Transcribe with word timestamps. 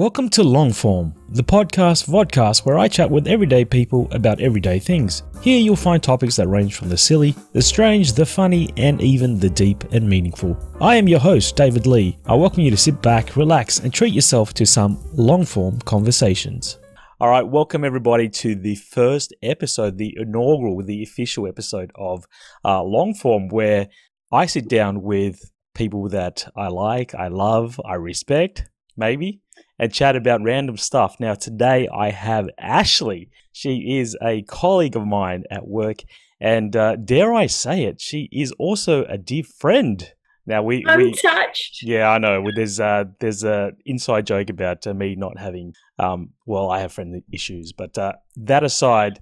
Welcome 0.00 0.30
to 0.30 0.40
Longform, 0.40 1.12
the 1.28 1.42
podcast 1.42 2.08
vodcast 2.08 2.64
where 2.64 2.78
I 2.78 2.88
chat 2.88 3.10
with 3.10 3.28
everyday 3.28 3.66
people 3.66 4.08
about 4.12 4.40
everyday 4.40 4.78
things. 4.78 5.24
Here 5.42 5.60
you'll 5.60 5.76
find 5.76 6.02
topics 6.02 6.36
that 6.36 6.48
range 6.48 6.74
from 6.74 6.88
the 6.88 6.96
silly, 6.96 7.34
the 7.52 7.60
strange, 7.60 8.14
the 8.14 8.24
funny, 8.24 8.70
and 8.78 9.02
even 9.02 9.38
the 9.38 9.50
deep 9.50 9.84
and 9.92 10.08
meaningful. 10.08 10.56
I 10.80 10.96
am 10.96 11.06
your 11.06 11.20
host, 11.20 11.54
David 11.54 11.86
Lee. 11.86 12.16
I 12.24 12.34
welcome 12.34 12.62
you 12.62 12.70
to 12.70 12.78
sit 12.78 13.02
back, 13.02 13.36
relax, 13.36 13.80
and 13.80 13.92
treat 13.92 14.14
yourself 14.14 14.54
to 14.54 14.64
some 14.64 14.98
long-form 15.12 15.80
conversations. 15.80 16.78
All 17.20 17.28
right, 17.28 17.46
welcome 17.46 17.84
everybody 17.84 18.30
to 18.30 18.54
the 18.54 18.76
first 18.76 19.34
episode, 19.42 19.98
the 19.98 20.16
inaugural, 20.16 20.82
the 20.82 21.02
official 21.02 21.46
episode 21.46 21.92
of 21.94 22.24
uh, 22.64 22.80
Longform, 22.80 23.52
where 23.52 23.88
I 24.32 24.46
sit 24.46 24.66
down 24.66 25.02
with 25.02 25.42
people 25.74 26.08
that 26.08 26.50
I 26.56 26.68
like, 26.68 27.14
I 27.14 27.28
love, 27.28 27.78
I 27.84 27.96
respect, 27.96 28.66
maybe, 28.96 29.42
and 29.80 29.92
chat 29.92 30.14
about 30.14 30.42
random 30.42 30.76
stuff. 30.76 31.16
Now, 31.18 31.34
today 31.34 31.88
I 31.88 32.10
have 32.10 32.50
Ashlea. 32.62 33.28
She 33.50 33.98
is 33.98 34.16
a 34.22 34.42
colleague 34.42 34.94
of 34.94 35.06
mine 35.06 35.44
at 35.50 35.66
work, 35.66 36.04
and 36.38 36.76
uh, 36.76 36.96
dare 36.96 37.32
I 37.34 37.46
say 37.46 37.84
it, 37.84 38.00
she 38.00 38.28
is 38.30 38.52
also 38.52 39.04
a 39.06 39.16
dear 39.18 39.42
friend. 39.42 40.12
Now 40.46 40.62
we, 40.62 40.84
I'm 40.86 40.98
we 40.98 41.12
touched. 41.14 41.82
yeah, 41.82 42.10
I 42.10 42.18
know. 42.18 42.44
There's 42.54 42.78
uh, 42.78 43.04
there's 43.20 43.42
a 43.42 43.72
inside 43.86 44.26
joke 44.26 44.50
about 44.50 44.86
uh, 44.86 44.94
me 44.94 45.14
not 45.16 45.38
having 45.38 45.74
um, 45.98 46.30
well, 46.46 46.70
I 46.70 46.80
have 46.80 46.92
friendly 46.92 47.24
issues, 47.32 47.72
but 47.72 47.96
uh, 47.96 48.12
that 48.36 48.62
aside, 48.64 49.20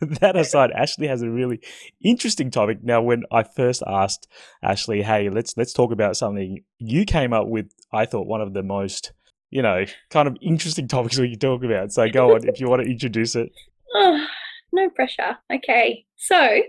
that 0.00 0.36
aside, 0.36 0.70
Ashlea 0.70 1.08
has 1.08 1.22
a 1.22 1.30
really 1.30 1.60
interesting 2.02 2.50
topic. 2.50 2.82
Now, 2.82 3.02
when 3.02 3.24
I 3.30 3.42
first 3.42 3.82
asked 3.86 4.28
Ashlea, 4.62 5.02
"Hey, 5.02 5.30
let's 5.30 5.56
let's 5.56 5.72
talk 5.72 5.92
about 5.92 6.16
something," 6.16 6.62
you 6.78 7.04
came 7.04 7.32
up 7.32 7.48
with, 7.48 7.72
I 7.92 8.06
thought, 8.06 8.26
one 8.26 8.40
of 8.40 8.54
the 8.54 8.62
most 8.62 9.12
you 9.50 9.62
know 9.62 9.86
kind 10.10 10.28
of 10.28 10.36
interesting 10.42 10.88
topics 10.88 11.18
we 11.18 11.30
could 11.30 11.40
talk 11.40 11.64
about. 11.64 11.92
So 11.92 12.08
go 12.10 12.34
on 12.34 12.46
if 12.48 12.60
you 12.60 12.68
want 12.68 12.82
to 12.82 12.90
introduce 12.90 13.34
it. 13.34 13.50
Oh, 13.94 14.26
no 14.72 14.90
pressure. 14.90 15.38
Okay. 15.52 16.04
So, 16.16 16.62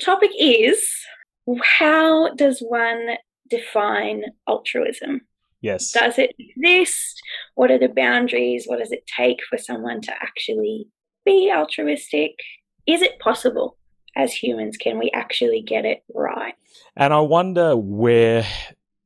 topic 0.00 0.30
is 0.38 0.86
how 1.62 2.34
does 2.34 2.60
one 2.60 3.16
define 3.48 4.24
altruism? 4.48 5.22
Yes. 5.60 5.92
Does 5.92 6.18
it 6.18 6.34
exist? 6.38 7.20
What 7.54 7.70
are 7.70 7.78
the 7.78 7.88
boundaries? 7.88 8.64
What 8.66 8.78
does 8.78 8.92
it 8.92 9.06
take 9.06 9.38
for 9.48 9.58
someone 9.58 10.00
to 10.02 10.12
actually 10.12 10.86
be 11.30 11.52
altruistic? 11.54 12.40
Is 12.86 13.02
it 13.02 13.18
possible 13.18 13.76
as 14.16 14.32
humans? 14.32 14.76
Can 14.76 14.98
we 14.98 15.10
actually 15.14 15.62
get 15.62 15.84
it 15.84 16.02
right? 16.14 16.54
And 16.96 17.12
I 17.12 17.20
wonder 17.20 17.76
where 17.76 18.46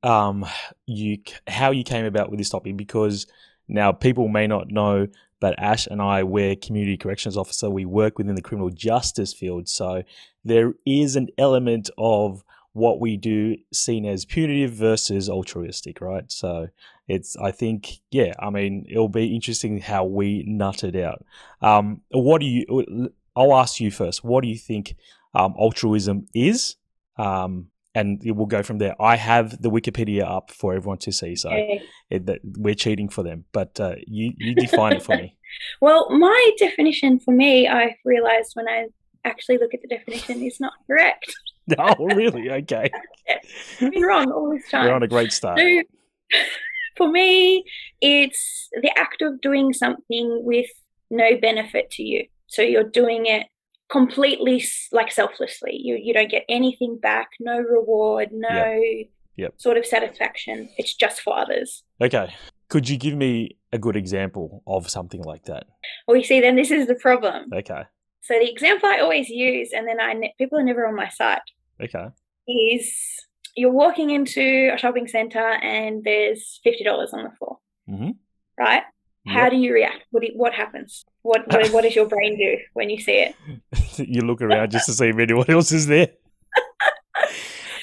um 0.03 0.45
you 0.87 1.19
how 1.47 1.71
you 1.71 1.83
came 1.83 2.05
about 2.05 2.31
with 2.31 2.39
this 2.39 2.51
topic 2.51 2.77
because 2.77 3.27
now 3.69 3.91
people 3.91 4.29
may 4.29 4.47
not 4.47 4.71
know 4.71 5.07
but 5.41 5.59
Ash 5.59 5.87
and 5.87 6.03
I 6.03 6.23
we're 6.25 6.57
community 6.57 6.99
corrections 6.99 7.39
officer 7.39 7.71
we 7.71 7.87
work 7.87 8.19
within 8.19 8.35
the 8.35 8.43
criminal 8.43 8.69
justice 8.69 9.33
field 9.33 9.67
so 9.67 10.03
there 10.45 10.75
is 10.85 11.17
an 11.17 11.29
element 11.39 11.89
of 11.97 12.45
what 12.75 13.01
we 13.01 13.17
do 13.17 13.57
seen 13.73 14.05
as 14.05 14.25
punitive 14.25 14.73
versus 14.73 15.29
altruistic 15.31 16.01
right 16.01 16.31
so 16.31 16.69
it's 17.09 17.37
I 17.37 17.51
think 17.51 18.01
yeah 18.11 18.35
I 18.39 18.51
mean 18.51 18.85
it'll 18.89 19.09
be 19.09 19.35
interesting 19.35 19.81
how 19.81 20.05
we 20.05 20.45
nut 20.47 20.85
it 20.85 20.97
out 20.97 21.25
um 21.63 22.03
what 22.11 22.41
do 22.41 22.47
you 22.47 23.11
I'll 23.35 23.55
ask 23.55 23.81
you 23.81 23.91
first 23.91 24.23
what 24.23 24.43
do 24.43 24.49
you 24.49 24.59
think 24.59 24.97
um, 25.35 25.55
altruism 25.59 26.27
is 26.35 26.77
um 27.17 27.69
and 27.97 28.21
it 28.27 28.33
will 28.33 28.47
go 28.47 28.65
from 28.65 28.79
there. 28.79 29.01
I 29.01 29.15
have 29.15 29.63
the 29.63 29.71
Wikipedia 29.71 30.25
up 30.29 30.51
for 30.51 30.75
everyone 30.75 30.99
to 30.99 31.13
see, 31.13 31.37
so 31.37 31.51
Okay. 31.51 31.81
it, 32.11 32.27
that 32.27 32.41
we're 32.43 32.75
cheating 32.75 33.09
for 33.09 33.23
them. 33.23 33.45
But 33.53 33.79
uh, 33.79 33.95
you 34.05 34.33
you 34.37 34.57
define 34.57 34.95
it 34.95 35.03
for 35.03 35.17
me. 35.17 35.37
Well, 35.81 36.11
my 36.11 36.51
definition 36.59 37.21
for 37.21 37.33
me, 37.33 37.69
I've 37.69 37.95
realized 38.05 38.51
when 38.55 38.69
I 38.69 38.87
actually 39.25 39.59
look 39.59 39.73
at 39.73 39.83
the 39.83 39.87
definition, 39.87 40.43
is 40.43 40.59
not 40.59 40.73
correct. 40.89 41.33
Oh, 41.79 42.07
really? 42.15 42.51
Okay, 42.51 42.91
been 43.81 44.03
wrong 44.03 44.31
all 44.31 44.53
this 44.55 44.69
time. 44.71 44.85
we're 44.85 44.93
on 44.93 45.03
a 45.03 45.09
great 45.09 45.33
start. 45.33 45.61
So, 45.61 45.83
for 46.97 47.09
me, 47.11 47.65
it's 48.01 48.69
the 48.83 48.97
act 48.99 49.23
of 49.23 49.41
doing 49.41 49.73
something 49.73 50.41
with 50.45 50.67
no 51.11 51.37
benefit 51.41 51.91
to 51.93 52.03
you. 52.03 52.27
So 52.47 52.63
you're 52.63 52.85
doing 52.85 53.27
it 53.27 53.47
completely 53.91 54.65
like 54.93 55.11
selflessly. 55.11 55.79
You 55.83 55.99
you 56.03 56.13
don't 56.15 56.31
get 56.31 56.45
anything 56.49 56.99
back, 57.01 57.31
no 57.41 57.59
reward, 57.59 58.29
no 58.33 58.81
Yep. 59.37 59.55
sort 59.57 59.77
of 59.77 59.85
satisfaction. 59.85 60.69
It's 60.77 60.95
just 60.95 61.21
for 61.21 61.37
others. 61.37 61.83
Okay, 62.01 62.33
could 62.69 62.89
you 62.89 62.97
give 62.97 63.15
me 63.17 63.57
a 63.73 63.79
good 63.79 63.97
example 63.97 64.63
of 64.67 64.89
something 64.89 65.23
like 65.25 65.45
that? 65.45 65.65
Well, 66.07 66.17
you 66.17 66.23
see, 66.23 66.41
then 66.41 66.55
this 66.55 66.71
is 66.71 66.87
the 66.87 66.95
problem. 66.95 67.51
Okay, 67.53 67.83
So 68.23 68.35
the 68.39 68.49
example 68.49 68.89
I 68.89 69.01
always 69.01 69.29
use, 69.29 69.71
and 69.73 69.89
then 69.89 70.01
I 70.01 70.15
people 70.39 70.59
are 70.59 70.63
never 70.63 70.87
on 70.87 70.95
my 70.95 71.09
side, 71.09 71.41
okay, 71.83 72.07
is 72.49 72.93
you're 73.57 73.73
walking 73.73 74.11
into 74.11 74.71
a 74.75 74.79
shopping 74.79 75.07
center 75.09 75.39
and 75.63 76.03
there's 76.05 76.61
fifty 76.65 76.85
dollars 76.85 77.11
on 77.13 77.25
the 77.25 77.31
floor, 77.39 77.59
hmm 77.89 78.11
right? 78.59 78.83
How 79.27 79.45
Yep. 79.45 79.53
do 79.53 79.57
you 79.57 79.73
react? 79.73 80.05
What 80.11 80.21
do 80.21 80.27
you, 80.27 80.35
what 80.37 80.53
happens? 80.53 81.05
What, 81.23 81.49
what 81.49 81.73
what 81.73 81.83
does 81.85 81.97
your 81.97 82.07
brain 82.07 82.37
do 82.37 82.59
when 82.75 82.91
you 82.91 83.01
see 83.01 83.25
it? 83.27 83.35
you 84.09 84.21
look 84.23 84.43
around 84.43 84.71
just 84.71 84.87
to 84.87 84.93
see 84.93 85.09
if 85.09 85.19
anyone 85.19 85.49
else 85.49 85.73
is 85.73 85.87
there. 85.87 86.09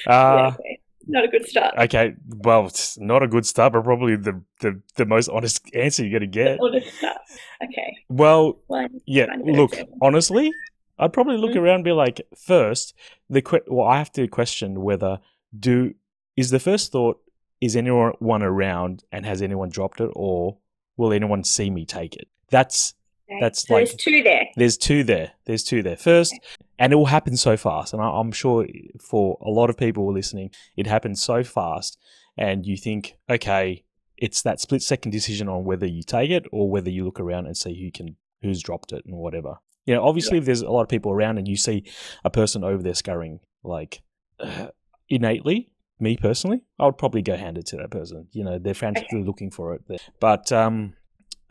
Yeah, 0.06 0.12
Uh, 0.12 0.52
okay. 0.58 0.78
Not 1.06 1.24
a 1.24 1.28
good 1.28 1.46
start. 1.48 1.74
okay, 1.78 2.14
well, 2.28 2.66
it's 2.66 2.98
not 2.98 3.22
a 3.24 3.28
good 3.28 3.44
start, 3.44 3.72
but 3.72 3.82
probably 3.84 4.14
the, 4.16 4.40
the, 4.60 4.80
the 4.96 5.04
most 5.06 5.28
honest 5.28 5.60
answer 5.74 6.04
you're 6.04 6.18
going 6.18 6.30
to 6.30 6.38
get. 6.38 6.58
The 6.58 6.80
start. 6.96 7.16
Okay. 7.62 7.96
Well, 8.08 8.60
Well, 8.68 8.86
Yeah, 9.04 9.26
Find 9.26 9.42
a 9.42 9.44
better 9.44 9.58
look, 9.58 9.74
honestly, 10.00 10.50
I'd 10.98 11.12
probably 11.12 11.36
look 11.36 11.52
Mm. 11.52 11.56
around 11.62 11.74
and 11.76 11.84
be 11.84 11.92
like, 11.92 12.20
first, 12.36 12.94
the 13.28 13.42
que- 13.42 13.60
well, 13.66 13.86
I 13.86 13.98
have 13.98 14.12
to 14.12 14.28
question 14.28 14.82
whether 14.82 15.20
do 15.58 15.94
is 16.36 16.50
the 16.50 16.60
first 16.60 16.92
thought 16.92 17.20
is 17.60 17.76
anyone 17.76 18.42
around 18.42 19.04
and 19.12 19.24
has 19.26 19.40
anyone 19.42 19.68
dropped 19.68 20.00
it, 20.00 20.10
or 20.14 20.58
will 20.96 21.12
anyone 21.12 21.44
see 21.44 21.70
me 21.70 21.84
take 21.86 22.16
it? 22.16 22.28
That's 22.50 22.94
okay. 23.30 23.38
that's 23.40 23.66
so 23.66 23.74
like- 23.74 23.86
there's 23.86 23.96
two 23.96 24.22
there. 24.22 24.46
there's 24.56 24.76
two 24.76 25.04
there. 25.04 25.32
There's 25.44 25.62
two 25.64 25.82
there. 25.82 25.96
First, 25.96 26.34
and 26.78 26.92
it 26.92 26.96
will 26.96 27.06
happen 27.06 27.36
so 27.36 27.56
fast, 27.56 27.92
and 27.92 28.02
I, 28.02 28.06
I'm 28.08 28.32
sure 28.32 28.66
for 29.00 29.38
a 29.40 29.50
lot 29.50 29.70
of 29.70 29.76
people 29.76 30.12
listening, 30.12 30.50
it 30.76 30.86
happens 30.86 31.22
so 31.22 31.44
fast, 31.44 31.98
and 32.36 32.66
you 32.66 32.76
think, 32.76 33.16
okay, 33.30 33.84
it's 34.16 34.42
that 34.42 34.60
split 34.60 34.82
second 34.82 35.10
decision 35.12 35.48
on 35.48 35.64
whether 35.64 35.86
you 35.86 36.02
take 36.02 36.30
it 36.30 36.44
or 36.52 36.68
whether 36.70 36.90
you 36.90 37.04
look 37.04 37.20
around 37.20 37.46
and 37.46 37.56
see 37.56 37.80
who 37.82 37.90
can 37.90 38.16
who's 38.42 38.62
dropped 38.62 38.92
it 38.92 39.04
and 39.06 39.16
whatever. 39.16 39.56
You 39.86 39.94
know, 39.94 40.04
obviously, 40.04 40.38
if 40.38 40.44
there's 40.44 40.62
a 40.62 40.70
lot 40.70 40.82
of 40.82 40.88
people 40.88 41.12
around 41.12 41.38
and 41.38 41.48
you 41.48 41.56
see 41.56 41.84
a 42.24 42.30
person 42.30 42.62
over 42.62 42.82
there 42.82 42.94
scurrying, 42.94 43.40
like 43.64 44.02
uh, 44.40 44.68
innately, 45.08 45.70
me 45.98 46.16
personally, 46.16 46.62
I 46.78 46.86
would 46.86 46.98
probably 46.98 47.22
go 47.22 47.36
hand 47.36 47.58
it 47.58 47.66
to 47.66 47.76
that 47.76 47.90
person. 47.90 48.28
You 48.32 48.44
know, 48.44 48.58
they're 48.58 48.74
frantically 48.74 49.22
looking 49.22 49.50
for 49.50 49.74
it. 49.74 49.82
But 50.20 50.52
um, 50.52 50.94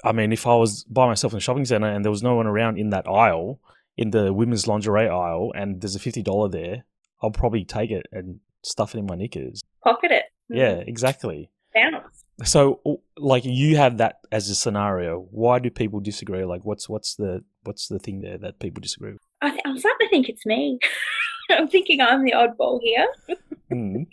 I 0.03 0.12
mean, 0.12 0.31
if 0.31 0.47
I 0.47 0.56
was 0.56 0.84
by 0.86 1.08
myself 1.08 1.34
in 1.34 1.38
a 1.38 1.42
shopping 1.42 1.66
center 1.66 1.88
and 1.88 2.03
there 2.03 2.12
was 2.12 2.24
no 2.24 2.36
one 2.36 2.47
around 2.47 2.78
in 2.78 2.90
that 2.90 3.08
aisle, 3.08 3.59
in 3.97 4.12
the 4.12 4.34
women's 4.34 4.68
lingerie 4.68 5.09
aisle, 5.09 5.52
and 5.56 5.81
there's 5.81 5.96
a 5.96 6.00
fifty 6.00 6.22
dollar 6.22 6.50
there, 6.50 6.86
I'll 7.22 7.31
probably 7.31 7.66
take 7.66 7.92
it 7.92 8.08
and 8.12 8.40
stuff 8.63 8.96
it 8.96 9.00
in 9.00 9.06
my 9.06 9.16
knickers. 9.16 9.62
Pocket 9.84 10.12
it. 10.12 10.24
Yeah, 10.50 10.84
exactly. 10.86 11.50
Bounce. 11.74 12.24
So, 12.44 12.81
like, 13.18 13.46
you 13.46 13.78
have 13.78 13.98
that 13.98 14.19
as 14.31 14.50
a 14.50 14.56
scenario. 14.56 15.28
Why 15.31 15.59
do 15.59 15.69
people 15.69 16.00
disagree? 16.00 16.44
Like, 16.44 16.66
what's 16.66 16.90
what's 16.90 17.16
the 17.16 17.44
what's 17.63 17.88
the 17.88 17.99
thing 17.99 18.22
there 18.22 18.38
that 18.38 18.59
people 18.59 18.81
disagree 18.81 19.13
with? 19.13 19.22
I 19.41 19.49
th- 19.51 19.61
I'm 19.66 19.77
starting 19.77 20.07
to 20.07 20.09
think 20.09 20.29
it's 20.29 20.45
me. 20.45 20.79
I'm 21.49 21.67
thinking 21.67 21.99
I'm 22.01 22.23
the 22.23 22.33
oddball 22.33 22.79
here 22.81 23.07
Mm, 23.72 24.05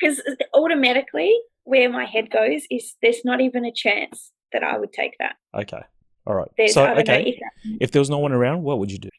because 0.00 0.22
automatically 0.54 1.38
where 1.64 1.90
my 1.90 2.06
head 2.06 2.30
goes 2.30 2.62
is 2.70 2.94
there's 3.02 3.24
not 3.26 3.42
even 3.42 3.66
a 3.66 3.72
chance 3.72 4.32
that 4.54 4.62
I 4.62 4.78
would 4.78 4.90
take 4.92 5.12
that. 5.18 5.34
okay, 5.54 5.82
all 6.26 6.34
right. 6.34 6.48
There's 6.56 6.72
so, 6.72 6.86
okay, 6.96 7.22
if 7.28 7.36
that 7.38 7.76
if 7.80 7.90
there 7.90 8.00
was 8.00 8.08
no 8.08 8.18
one 8.18 8.32
around, 8.32 8.62
what 8.62 8.78
would 8.78 8.90
you 8.90 8.98
do? 8.98 9.10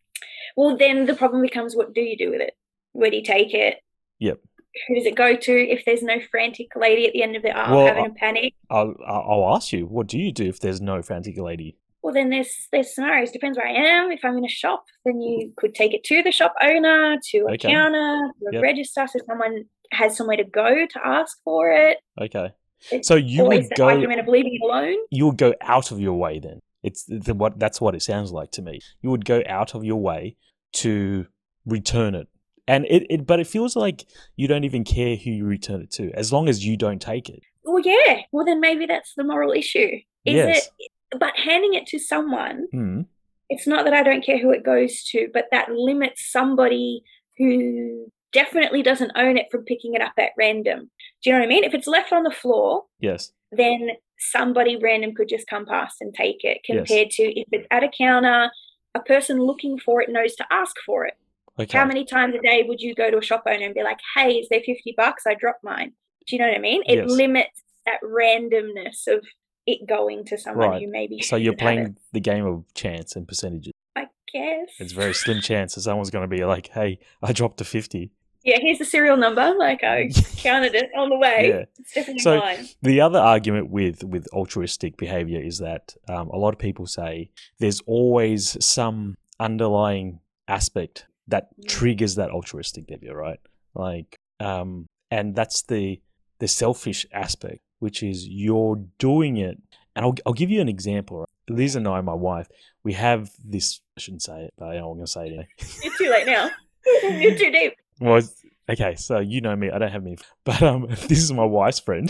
Well, 0.57 0.77
then 0.77 1.05
the 1.05 1.13
problem 1.13 1.43
becomes 1.43 1.75
what 1.75 1.93
do 1.93 2.01
you 2.01 2.17
do 2.17 2.31
with 2.31 2.41
it? 2.41 2.53
Where 2.93 3.11
do 3.11 3.17
you 3.17 3.23
take 3.23 3.53
it? 3.53 3.77
Yep. 4.19 4.39
Who 4.87 4.95
does 4.95 5.05
it 5.05 5.15
go 5.15 5.35
to 5.35 5.51
if 5.51 5.85
there's 5.85 6.01
no 6.01 6.19
frantic 6.31 6.75
lady 6.75 7.05
at 7.05 7.13
the 7.13 7.21
end 7.21 7.35
of 7.35 7.43
the 7.43 7.55
aisle 7.55 7.75
Well, 7.75 7.85
having 7.87 8.07
a 8.07 8.13
panic? 8.15 8.55
I'll 8.71 8.95
I'll 9.05 9.55
ask 9.55 9.71
you. 9.71 9.85
What 9.85 10.07
do 10.07 10.17
you 10.17 10.31
do 10.31 10.45
if 10.45 10.59
there's 10.59 10.81
no 10.81 11.03
frantic 11.03 11.37
lady? 11.37 11.77
Well, 12.03 12.13
then 12.13 12.29
there's 12.29 12.67
there's 12.71 12.93
scenarios. 12.93 13.31
Depends 13.31 13.57
where 13.57 13.65
I 13.67 13.71
am. 13.71 14.11
If 14.11 14.19
I'm 14.23 14.37
in 14.37 14.45
a 14.45 14.49
shop, 14.49 14.83
then 15.05 15.21
you 15.21 15.53
could 15.57 15.73
take 15.73 15.93
it 15.93 16.03
to 16.05 16.21
the 16.21 16.31
shop 16.31 16.53
owner, 16.61 17.17
to 17.31 17.37
a 17.47 17.53
Okay. 17.53 17.69
counter, 17.71 18.29
to 18.41 18.45
a 18.49 18.53
Yep. 18.53 18.61
register, 18.61 19.07
so 19.07 19.19
someone 19.25 19.63
has 19.93 20.17
somewhere 20.17 20.37
to 20.37 20.43
go 20.43 20.85
to 20.85 20.99
ask 21.05 21.37
for 21.43 21.71
it. 21.71 21.97
Okay, 22.21 22.49
It's 22.91 23.07
so 23.07 23.15
you 23.15 23.45
would 23.45 23.67
go 23.77 23.87
argument 23.87 24.19
of 24.19 24.27
leaving 24.27 24.55
it 24.55 24.61
alone. 24.63 24.97
you 25.11 25.27
would 25.27 25.37
go 25.37 25.53
out 25.61 25.91
of 25.91 25.99
your 25.99 26.13
way 26.15 26.39
then. 26.39 26.59
It's 26.83 27.05
the, 27.07 27.33
what 27.33 27.57
that's 27.57 27.79
what 27.79 27.95
it 27.95 28.01
sounds 28.01 28.31
like 28.33 28.51
to 28.51 28.61
me. 28.61 28.79
You 29.01 29.09
would 29.11 29.23
go 29.23 29.41
out 29.47 29.73
of 29.73 29.85
your 29.85 30.01
way 30.01 30.35
to 30.73 31.27
return 31.65 32.15
it. 32.15 32.27
And 32.67 32.85
it, 32.85 33.05
it 33.09 33.25
but 33.25 33.39
it 33.39 33.47
feels 33.47 33.75
like 33.77 34.05
you 34.35 34.47
don't 34.49 34.63
even 34.65 34.83
care 34.83 35.15
who 35.15 35.31
you 35.31 35.45
return 35.45 35.81
it 35.81 35.91
to 35.91 36.11
as 36.13 36.33
long 36.33 36.49
as 36.49 36.65
you 36.65 36.75
don't 36.75 37.01
take 37.01 37.29
it. 37.29 37.39
well, 37.63 37.79
yeah. 37.79 38.21
Well, 38.33 38.45
then 38.45 38.59
maybe 38.59 38.85
that's 38.85 39.13
the 39.15 39.23
moral 39.23 39.51
issue. 39.53 39.87
Is 40.25 40.35
Yes. 40.35 40.69
it? 40.79 40.89
But 41.19 41.37
handing 41.37 41.73
it 41.73 41.85
to 41.87 41.99
someone, 41.99 42.67
Hmm. 42.71 43.01
it's 43.49 43.67
not 43.67 43.85
that 43.85 43.93
I 43.93 44.03
don't 44.03 44.25
care 44.25 44.37
who 44.37 44.51
it 44.51 44.63
goes 44.63 45.03
to, 45.11 45.29
but 45.33 45.45
that 45.51 45.71
limits 45.71 46.31
somebody 46.31 47.03
who 47.37 48.11
definitely 48.31 48.81
doesn't 48.81 49.11
own 49.15 49.37
it 49.37 49.47
from 49.51 49.63
picking 49.65 49.93
it 49.93 50.01
up 50.01 50.13
at 50.17 50.31
random. 50.37 50.89
Do 51.21 51.29
you 51.29 51.33
know 51.33 51.39
what 51.39 51.45
I 51.45 51.49
mean? 51.49 51.63
If 51.63 51.73
it's 51.73 51.87
left 51.87 52.11
on 52.11 52.23
the 52.23 52.31
floor, 52.31 52.85
Yes. 52.99 53.31
then 53.51 53.91
somebody 54.17 54.75
random 54.77 55.13
could 55.13 55.29
just 55.29 55.47
come 55.47 55.65
past 55.65 55.97
and 56.01 56.13
take 56.13 56.43
it. 56.43 56.61
Yes. 56.67 56.87
Compared 56.87 57.09
to 57.11 57.23
if 57.39 57.47
it's 57.51 57.67
at 57.69 57.83
a 57.83 57.89
counter, 57.89 58.49
a 58.95 58.99
person 59.01 59.37
looking 59.39 59.77
for 59.77 60.01
it 60.01 60.09
knows 60.09 60.35
to 60.35 60.45
ask 60.51 60.75
for 60.85 61.05
it. 61.05 61.15
Okay. 61.59 61.77
How 61.77 61.85
many 61.85 62.05
times 62.05 62.33
a 62.35 62.39
day 62.41 62.63
would 62.63 62.81
you 62.81 62.95
go 62.95 63.11
to 63.11 63.17
a 63.19 63.23
shop 63.23 63.43
owner 63.45 63.65
and 63.65 63.75
be 63.75 63.83
like, 63.83 63.99
"Hey, 64.15 64.39
is 64.39 64.49
there 64.49 64.61
fifty 64.61 64.93
bucks? 64.97 65.27
I 65.27 65.35
dropped 65.35 65.63
mine." 65.63 65.93
Do 66.25 66.35
you 66.35 66.39
know 66.41 66.47
what 66.47 66.55
I 66.57 66.59
mean? 66.61 66.81
It 66.87 66.95
Yes. 66.95 67.11
limits 67.11 67.61
that 67.85 67.99
randomness 68.01 69.07
of 69.07 69.23
it 69.65 69.87
going 69.87 70.25
to 70.25 70.37
someone 70.37 70.69
Right. 70.69 70.81
who 70.83 70.89
maybe. 70.91 71.21
So 71.21 71.35
you're 71.35 71.55
playing 71.55 71.97
the 72.11 72.19
game 72.19 72.45
of 72.45 72.65
chance 72.73 73.15
and 73.15 73.27
percentages. 73.27 73.71
I 73.95 74.07
guess. 74.31 74.69
It's 74.79 74.93
very 74.93 75.13
slim 75.13 75.41
chance 75.49 75.75
that 75.75 75.81
someone's 75.81 76.09
going 76.09 76.27
to 76.29 76.35
be 76.35 76.43
like, 76.45 76.67
"Hey, 76.69 76.99
I 77.21 77.33
dropped 77.33 77.61
a 77.61 77.63
50." 77.65 78.11
Yeah, 78.45 78.57
here's 78.59 78.77
the 78.79 78.83
serial 78.85 79.15
number. 79.15 79.55
Like 79.57 79.83
I 79.85 80.09
counted 80.37 80.75
it 80.75 80.89
on 80.97 81.07
the 81.09 81.17
way. 81.17 81.47
Yeah. 81.49 81.63
It's 81.79 81.93
definitely 81.93 82.19
So- 82.19 82.39
mine. 82.39 82.67
The 82.81 82.99
other 82.99 83.19
argument 83.19 83.69
with 83.69 84.03
with 84.03 84.27
altruistic 84.33 84.97
behavior 84.97 85.41
is 85.41 85.59
that 85.59 85.95
um, 86.09 86.27
a 86.29 86.37
lot 86.37 86.53
of 86.53 86.59
people 86.59 86.85
say 86.85 87.29
there's 87.59 87.79
always 87.85 88.57
some 88.63 89.15
underlying 89.39 90.19
aspect 90.47 91.05
that 91.27 91.47
Mm. 91.57 91.67
triggers 91.69 92.15
that 92.15 92.31
altruistic 92.31 92.87
behavior, 92.87 93.15
right? 93.15 93.39
Like, 93.75 94.17
um, 94.41 94.87
and 95.09 95.35
that's 95.35 95.61
the 95.61 96.01
the 96.39 96.47
selfish 96.49 97.05
aspect, 97.13 97.59
which 97.83 98.01
is 98.01 98.25
you're 98.25 98.77
doing 98.97 99.35
it. 99.35 99.61
And 99.93 100.05
I'll 100.05 100.15
I'll 100.25 100.33
give 100.33 100.49
you 100.49 100.61
an 100.61 100.69
example. 100.69 101.19
Right? 101.19 101.27
Liz 101.49 101.75
and 101.75 101.85
I, 101.85 101.99
my 101.99 102.13
wife, 102.13 102.47
we 102.83 102.93
have 102.93 103.29
this. 103.43 103.81
I 103.97 103.99
shouldn't 103.99 104.23
say 104.23 104.45
it, 104.45 104.53
but 104.57 104.67
I'm 104.67 104.81
going 104.81 105.01
to 105.01 105.07
say 105.07 105.27
it 105.27 105.27
anyway. 105.27 105.47
You're 105.83 105.97
too 105.97 106.09
late 106.09 106.25
now. 106.25 106.49
You're 107.03 107.37
too 107.37 107.51
deep. 107.51 107.73
Well, 107.99 108.21
okay, 108.69 108.95
so 108.95 109.19
you 109.19 109.41
know 109.41 109.55
me. 109.57 109.69
I 109.69 109.77
don't 109.79 109.91
have 109.91 110.01
many, 110.01 110.17
but 110.45 110.63
um, 110.63 110.87
this 111.09 111.21
is 111.21 111.33
my 111.33 111.43
wife's 111.43 111.81
friend, 111.81 112.09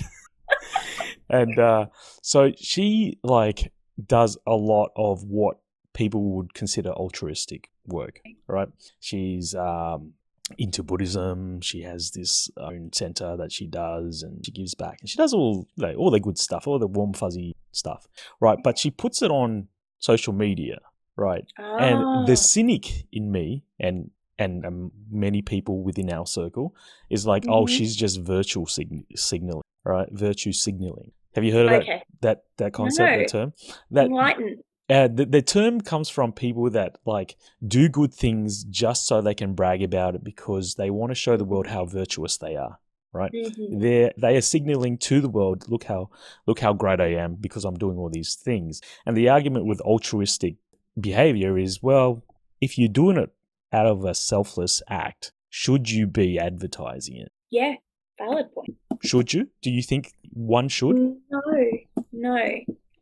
and 1.29 1.57
uh, 1.57 1.87
so 2.21 2.51
she 2.55 3.17
like 3.23 3.73
does 4.05 4.37
a 4.45 4.55
lot 4.55 4.91
of 4.95 5.23
what 5.23 5.57
people 5.93 6.21
would 6.35 6.53
consider 6.53 6.91
altruistic 6.91 7.71
work. 7.87 8.21
Right? 8.47 8.69
She's 8.99 9.55
um 9.55 10.13
into 10.57 10.83
Buddhism. 10.83 11.61
She 11.61 11.81
has 11.83 12.11
this 12.11 12.49
own 12.57 12.91
center 12.93 13.35
that 13.37 13.51
she 13.51 13.67
does, 13.67 14.23
and 14.23 14.45
she 14.45 14.51
gives 14.51 14.75
back, 14.75 14.97
and 15.01 15.09
she 15.09 15.17
does 15.17 15.33
all 15.33 15.67
like, 15.77 15.97
all 15.97 16.11
the 16.11 16.19
good 16.19 16.37
stuff, 16.37 16.67
all 16.67 16.79
the 16.79 16.87
warm 16.87 17.13
fuzzy 17.13 17.55
stuff. 17.71 18.07
Right? 18.39 18.59
But 18.63 18.77
she 18.77 18.91
puts 18.91 19.21
it 19.21 19.31
on 19.31 19.67
social 19.99 20.33
media. 20.33 20.79
Right? 21.15 21.45
and 21.59 21.99
Ah, 22.03 22.25
the 22.25 22.35
cynic 22.35 23.05
in 23.11 23.31
me 23.31 23.63
and 23.79 24.09
and 24.39 24.65
um, 24.65 24.91
many 25.11 25.43
people 25.43 25.83
within 25.83 26.11
our 26.11 26.25
circle 26.25 26.73
is 27.07 27.27
like 27.27 27.45
oh 27.47 27.65
Mhm. 27.65 27.69
she's 27.69 27.95
just 27.95 28.19
virtual 28.19 28.65
sign- 28.65 29.05
signaling 29.15 29.61
right 29.85 30.09
virtue 30.11 30.51
signaling 30.51 31.11
have 31.35 31.43
you 31.43 31.53
heard 31.53 31.65
of 31.67 31.69
that 31.71 31.81
okay. 31.83 32.03
that 32.21 32.43
that 32.57 32.73
concept 32.73 33.11
No. 33.11 33.17
that 33.19 33.27
term 33.29 33.53
that 33.91 34.05
Enlighten. 34.07 34.63
Uh, 34.95 35.07
the, 35.17 35.25
the 35.25 35.41
term 35.41 35.81
comes 35.81 36.07
from 36.15 36.31
people 36.31 36.69
that 36.69 36.91
like 37.05 37.35
do 37.65 37.83
good 37.89 38.13
things 38.13 38.63
just 38.65 39.01
so 39.07 39.21
they 39.21 39.33
can 39.41 39.53
brag 39.53 39.81
about 39.89 40.15
it 40.15 40.23
because 40.23 40.75
they 40.75 40.89
want 40.89 41.09
to 41.11 41.15
show 41.15 41.35
the 41.37 41.45
world 41.51 41.67
how 41.67 41.83
virtuous 41.85 42.37
they 42.37 42.55
are 42.55 42.79
right 43.19 43.31
Mhm. 43.33 43.79
they're 43.81 44.11
they 44.23 44.35
are 44.37 44.41
signaling 44.55 44.97
to 45.09 45.15
the 45.21 45.29
world 45.37 45.59
look 45.67 45.83
how 45.85 46.09
look 46.47 46.59
how 46.65 46.73
great 46.73 46.99
i 47.07 47.11
am 47.25 47.35
because 47.35 47.63
i'm 47.67 47.75
doing 47.85 47.97
all 47.97 48.09
these 48.09 48.33
things 48.35 48.81
and 49.05 49.15
the 49.15 49.29
argument 49.29 49.65
with 49.65 49.79
altruistic 49.81 50.55
behavior 50.99 51.57
is 51.57 51.81
well 51.83 52.23
if 52.59 52.77
you're 52.77 52.87
doing 53.01 53.17
it 53.17 53.31
out 53.71 53.85
of 53.85 54.03
a 54.05 54.13
selfless 54.15 54.81
act 54.89 55.31
should 55.49 55.89
you 55.91 56.07
be 56.07 56.39
advertising 56.39 57.17
it 57.17 57.31
Yeah, 57.51 57.73
valid 58.17 58.47
point. 58.53 58.75
should 59.03 59.31
you 59.33 59.49
do 59.61 59.69
you 59.71 59.83
think 59.91 60.13
one 60.31 60.67
should 60.69 60.97
No, 61.29 61.41
no. 62.11 62.37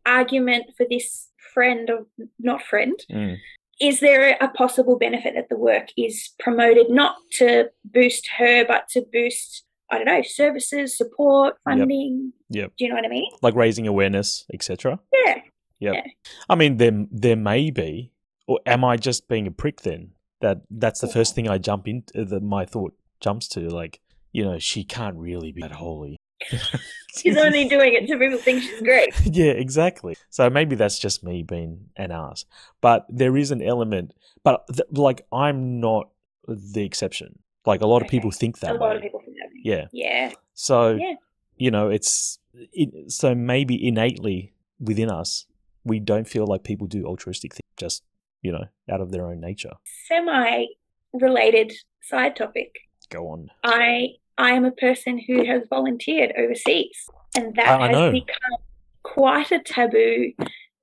Argument 0.05 0.65
for 0.75 0.85
this 0.89 1.29
friend 1.53 1.89
of 1.89 2.05
not 2.39 2.61
friend. 2.63 2.93
Mm, 3.11 3.37
Is 3.79 3.99
there 3.99 4.37
a 4.39 4.47
possible 4.49 4.97
benefit 4.97 5.33
that 5.35 5.49
the 5.49 5.57
work 5.57 5.87
is 5.97 6.31
promoted 6.39 6.89
not 6.89 7.15
to 7.39 7.69
boost 7.85 8.27
her, 8.37 8.65
but 8.65 8.87
to 8.89 9.03
boost, 9.11 9.63
I 9.89 9.97
don't 9.97 10.05
know, 10.05 10.21
services, 10.23 10.97
support, 10.97 11.55
funding? 11.63 12.33
Yep. 12.49 12.73
Do 12.77 12.83
you 12.85 12.89
know 12.89 12.95
what 12.95 13.05
I 13.05 13.09
mean? 13.09 13.29
like 13.41 13.55
raising 13.55 13.87
awareness 13.87 14.45
etc 14.53 14.99
Yeah. 15.25 15.37
Yeah. 15.79 16.01
I 16.49 16.55
mean 16.55 16.77
there 16.77 17.05
there 17.11 17.35
may 17.35 17.71
be 17.71 18.11
or 18.47 18.59
am 18.65 18.83
i 18.83 18.97
just 18.97 19.27
being 19.27 19.47
a 19.47 19.51
prick 19.51 19.81
then 19.81 20.11
that 20.41 20.57
that's 20.69 20.99
the 20.99 21.07
first 21.07 21.33
thing 21.33 21.47
i 21.49 21.57
jump 21.57 21.87
into 21.87 22.25
that 22.25 22.43
my 22.43 22.65
thought 22.65 22.93
jumps 23.19 23.47
to 23.47 23.61
like 23.69 23.99
you 24.31 24.43
know 24.43 24.59
she 24.59 24.83
can't 24.83 25.15
really 25.17 25.51
be 25.51 25.61
that 25.61 25.71
holy 25.71 26.17
She's 27.17 27.37
only 27.37 27.67
doing 27.67 27.93
it 27.93 28.07
so 28.07 28.17
people 28.17 28.37
think 28.37 28.63
she's 28.63 28.81
great. 28.81 29.13
yeah, 29.25 29.51
exactly. 29.51 30.15
So 30.29 30.49
maybe 30.49 30.75
that's 30.77 30.97
just 30.97 31.23
me 31.25 31.43
being 31.43 31.89
an 31.97 32.11
ass. 32.11 32.45
But 32.79 33.05
there 33.09 33.35
is 33.35 33.51
an 33.51 33.61
element, 33.61 34.13
but 34.45 34.65
th- 34.67 34.87
like 34.91 35.25
I'm 35.31 35.81
not 35.81 36.09
the 36.47 36.85
exception. 36.85 37.39
Like 37.65 37.81
a 37.81 37.85
lot 37.85 38.01
of 38.01 38.07
people 38.07 38.31
think 38.31 38.59
that. 38.59 38.71
A 38.71 38.79
lot 38.79 38.91
way. 38.91 38.95
of 38.95 39.01
people 39.01 39.19
think 39.25 39.35
that. 39.37 39.49
way. 39.49 39.61
Yeah. 39.61 39.87
Yeah. 39.91 40.31
So 40.53 40.91
Yeah. 40.91 41.15
you 41.57 41.69
know, 41.69 41.89
it's 41.89 42.39
it, 42.53 43.11
so 43.11 43.35
maybe 43.35 43.85
innately 43.85 44.53
within 44.79 45.09
us, 45.09 45.45
we 45.83 45.99
don't 45.99 46.27
feel 46.27 46.47
like 46.47 46.63
people 46.63 46.87
do 46.87 47.05
altruistic 47.05 47.53
things 47.53 47.61
just 47.77 48.03
you 48.41 48.51
know 48.53 48.65
out 48.89 49.01
of 49.01 49.11
their 49.11 49.25
own 49.25 49.41
nature. 49.41 49.73
Semi 50.07 50.65
related 51.13 51.73
side 52.01 52.37
topic. 52.37 52.77
Go 53.09 53.27
on. 53.27 53.49
I 53.65 54.11
I 54.41 54.51
am 54.51 54.65
a 54.65 54.71
person 54.71 55.19
who 55.19 55.45
has 55.45 55.61
volunteered 55.69 56.33
overseas, 56.37 56.97
and 57.37 57.55
that 57.55 57.67
I- 57.79 57.83
I 57.83 57.87
has 57.87 57.91
know. 57.97 58.11
become 58.11 58.57
quite 59.03 59.51
a 59.51 59.59
taboo 59.59 60.33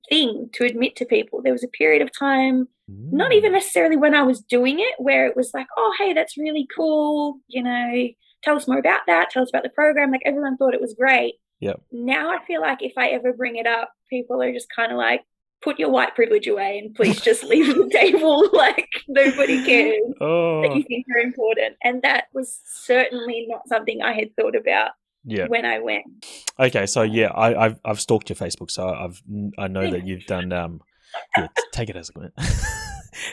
thing 0.08 0.49
to 0.55 0.64
admit 0.64 0.96
to 0.96 1.05
people. 1.05 1.43
There 1.43 1.52
was 1.52 1.64
a 1.64 1.69
period 1.69 2.00
of 2.02 2.10
time, 2.16 2.69
not 2.88 3.31
Mm. 3.31 3.34
even 3.34 3.52
necessarily 3.52 3.96
when 3.96 4.14
I 4.14 4.22
was 4.22 4.40
doing 4.40 4.78
it, 4.78 4.94
where 4.99 5.26
it 5.26 5.37
was 5.37 5.52
like, 5.52 5.66
"Oh, 5.76 5.94
hey, 5.99 6.12
that's 6.12 6.38
really 6.38 6.66
cool," 6.75 7.40
you 7.49 7.62
know. 7.62 8.08
Tell 8.43 8.56
us 8.56 8.69
more 8.69 8.78
about 8.78 9.00
that. 9.08 9.31
Tell 9.31 9.43
us 9.43 9.50
about 9.50 9.64
the 9.64 9.69
program. 9.70 10.12
Like 10.12 10.22
everyone 10.25 10.56
thought 10.56 10.72
it 10.75 10.81
was 10.81 10.94
great. 10.94 11.34
Yep. 11.61 11.81
Now 11.90 12.31
I 12.31 12.38
feel 12.46 12.61
like 12.61 12.82
if 12.82 12.93
I 12.96 13.08
ever 13.08 13.32
bring 13.32 13.56
it 13.56 13.66
up, 13.66 13.93
people 14.08 14.40
are 14.40 14.52
just 14.52 14.69
kind 14.75 14.92
of 14.92 14.99
like, 14.99 15.23
"Put 15.62 15.78
your 15.78 15.90
white 15.90 16.14
privilege 16.14 16.46
away 16.46 16.78
and 16.78 16.94
please 16.94 17.20
just 17.20 17.42
leave 17.44 17.66
the 17.66 17.88
table." 17.92 18.48
Like 18.52 18.88
nobody 19.08 19.64
cares 19.64 19.96
that 20.18 20.24
Oh, 20.24 20.74
you 20.74 20.82
think 20.84 21.06
are 21.14 21.20
important. 21.20 21.76
And 21.82 22.02
that 22.02 22.24
was 22.34 22.60
certainly 22.82 23.46
not 23.48 23.68
something 23.68 24.02
I 24.02 24.12
had 24.12 24.34
thought 24.36 24.56
about 24.56 24.90
yeah. 25.24 25.46
when 25.46 25.64
I 25.64 25.78
went. 25.78 26.04
Okay, 26.58 26.86
so 26.86 27.02
yeah, 27.02 27.28
I, 27.28 27.64
I've 27.66 27.80
I've 27.84 28.00
stalked 28.00 28.28
your 28.30 28.36
Facebook, 28.36 28.70
so 28.70 28.88
I've 28.88 29.22
I 29.58 29.68
know 29.68 29.90
that 29.90 30.06
you've 30.06 30.26
done 30.26 30.52
um, 30.52 30.80
yeah, 31.36 31.48
take 31.72 31.88
it 31.88 31.96
as 31.96 32.08
a 32.08 32.12
comment. 32.12 32.34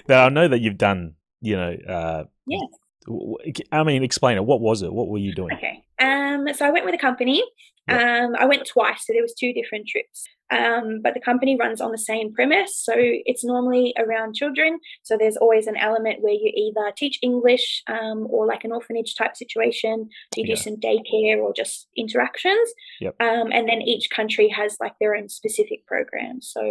now 0.07 0.25
I 0.25 0.29
know 0.29 0.47
that 0.47 0.59
you've 0.61 0.77
done, 0.77 1.15
you 1.41 1.55
know, 1.55 1.75
uh, 1.87 2.23
Yes. 2.47 2.61
w- 3.05 3.37
w- 3.37 3.53
I 3.71 3.83
mean, 3.83 4.03
explain 4.03 4.37
it. 4.37 4.45
What 4.45 4.61
was 4.61 4.81
it? 4.81 4.93
What 4.93 5.07
were 5.09 5.17
you 5.17 5.33
doing? 5.33 5.53
Okay. 5.57 5.83
Um, 5.99 6.47
so 6.53 6.65
I 6.65 6.69
went 6.71 6.85
with 6.85 6.95
a 6.95 6.99
company. 6.99 7.43
Um, 7.87 8.35
I 8.39 8.45
went 8.45 8.65
twice, 8.67 9.05
so 9.05 9.13
there 9.13 9.21
was 9.21 9.33
two 9.33 9.53
different 9.53 9.87
trips. 9.87 10.25
Um, 10.51 11.01
but 11.01 11.15
the 11.15 11.19
company 11.19 11.57
runs 11.59 11.81
on 11.81 11.91
the 11.91 11.97
same 11.97 12.31
premise, 12.31 12.75
so 12.77 12.93
it's 12.95 13.43
normally 13.43 13.93
around 13.97 14.35
children. 14.35 14.79
So 15.01 15.17
there's 15.17 15.37
always 15.37 15.65
an 15.65 15.75
element 15.77 16.21
where 16.21 16.33
you 16.33 16.51
either 16.55 16.91
teach 16.95 17.17
English 17.23 17.81
um, 17.87 18.27
or 18.29 18.45
like 18.45 18.63
an 18.63 18.71
orphanage 18.71 19.15
type 19.15 19.35
situation. 19.35 20.09
You 20.35 20.43
Yeah. 20.45 20.55
do 20.55 20.61
some 20.61 20.75
daycare 20.77 21.37
or 21.41 21.51
just 21.53 21.87
interactions. 21.97 22.69
Yep. 23.01 23.15
Um, 23.19 23.51
and 23.51 23.67
then 23.67 23.81
each 23.81 24.09
country 24.11 24.47
has 24.49 24.77
like 24.79 24.93
their 24.99 25.15
own 25.15 25.29
specific 25.29 25.85
program. 25.87 26.41
So 26.41 26.61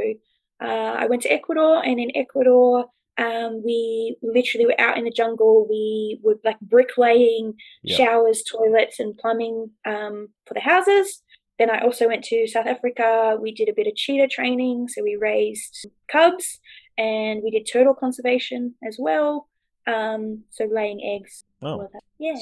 uh, 0.62 0.95
I 1.02 1.07
went 1.07 1.23
to 1.23 1.33
Ecuador, 1.33 1.85
and 1.85 1.99
in 1.99 2.16
Ecuador, 2.16 2.87
um, 3.19 3.62
we 3.64 4.16
literally 4.23 4.66
were 4.66 4.81
out 4.81 4.99
in 4.99 5.04
the 5.04 5.11
jungle. 5.11 5.66
We 5.69 6.21
were 6.23 6.38
like 6.45 6.61
bricklaying 6.61 7.54
Yep. 7.83 7.97
showers, 7.99 8.43
toilets, 8.45 9.00
and 9.00 9.16
plumbing 9.19 9.71
um, 9.85 10.28
for 10.47 10.54
the 10.54 10.61
houses. 10.61 11.23
Then 11.58 11.70
I 11.70 11.80
also 11.80 12.08
went 12.08 12.25
to 12.25 12.46
South 12.49 12.66
Africa. 12.66 13.37
We 13.40 13.52
did 13.52 13.68
a 13.68 13.73
bit 13.75 13.87
of 13.87 13.94
cheetah 13.94 14.28
training, 14.28 14.88
so 14.88 15.02
we 15.02 15.16
raised 15.16 15.87
cubs, 16.11 16.58
and 16.99 17.42
we 17.44 17.50
did 17.50 17.68
turtle 17.70 17.94
conservation 17.94 18.75
as 18.87 18.96
well. 18.99 19.49
Um, 19.87 20.44
so 20.50 20.64
laying 20.64 21.00
eggs. 21.04 21.44
Oh. 21.61 21.87
Yeah. 22.18 22.37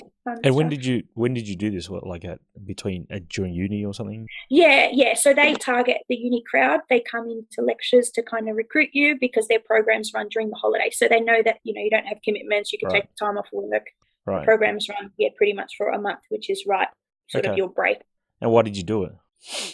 and 0.45 0.54
when 0.54 0.66
stuff. 0.66 0.71
did 0.71 0.87
you 0.87 1.02
when 1.14 1.35
did 1.35 1.49
you 1.49 1.57
do 1.57 1.71
this? 1.71 1.90
What 1.90 2.07
like 2.07 2.25
at 2.25 2.38
between 2.64 3.07
uh, 3.12 3.19
during 3.28 3.52
uni 3.52 3.85
or 3.85 3.92
something? 3.92 4.26
Yeah, 4.49 4.88
yeah. 4.92 5.14
So 5.14 5.35
they 5.35 5.54
target 5.54 5.99
the 6.09 6.14
uni 6.16 6.42
crowd. 6.49 6.81
They 6.88 7.00
come 7.00 7.28
into 7.28 7.61
lectures 7.66 8.11
to 8.12 8.23
kind 8.23 8.49
of 8.49 8.54
recruit 8.57 8.90
you 8.92 9.16
because 9.21 9.49
their 9.49 9.59
programs 9.59 10.12
run 10.14 10.28
during 10.28 10.50
the 10.50 10.57
holiday. 10.57 10.90
So 10.92 11.09
they 11.09 11.21
know 11.21 11.42
that 11.45 11.59
you 11.64 11.75
know 11.75 11.81
you 11.83 11.90
don't 11.90 12.07
have 12.07 12.19
commitments. 12.25 12.73
You 12.73 12.78
can 12.78 12.88
Right. 12.90 13.02
take 13.02 13.14
time 13.16 13.37
off 13.37 13.49
work. 13.52 13.87
Right. 14.25 14.45
Programs 14.45 14.88
run 14.88 15.11
yeah 15.19 15.31
pretty 15.37 15.52
much 15.52 15.75
for 15.76 15.88
a 15.90 15.99
month, 16.00 16.21
which 16.28 16.49
is 16.49 16.64
right 16.66 16.88
sort 17.28 17.45
Okay. 17.45 17.52
of 17.52 17.59
your 17.59 17.69
break. 17.69 17.99
And 18.43 18.51
why 18.51 18.63
did 18.63 18.77
you 18.77 18.83
do 18.83 19.05
it? 19.05 19.13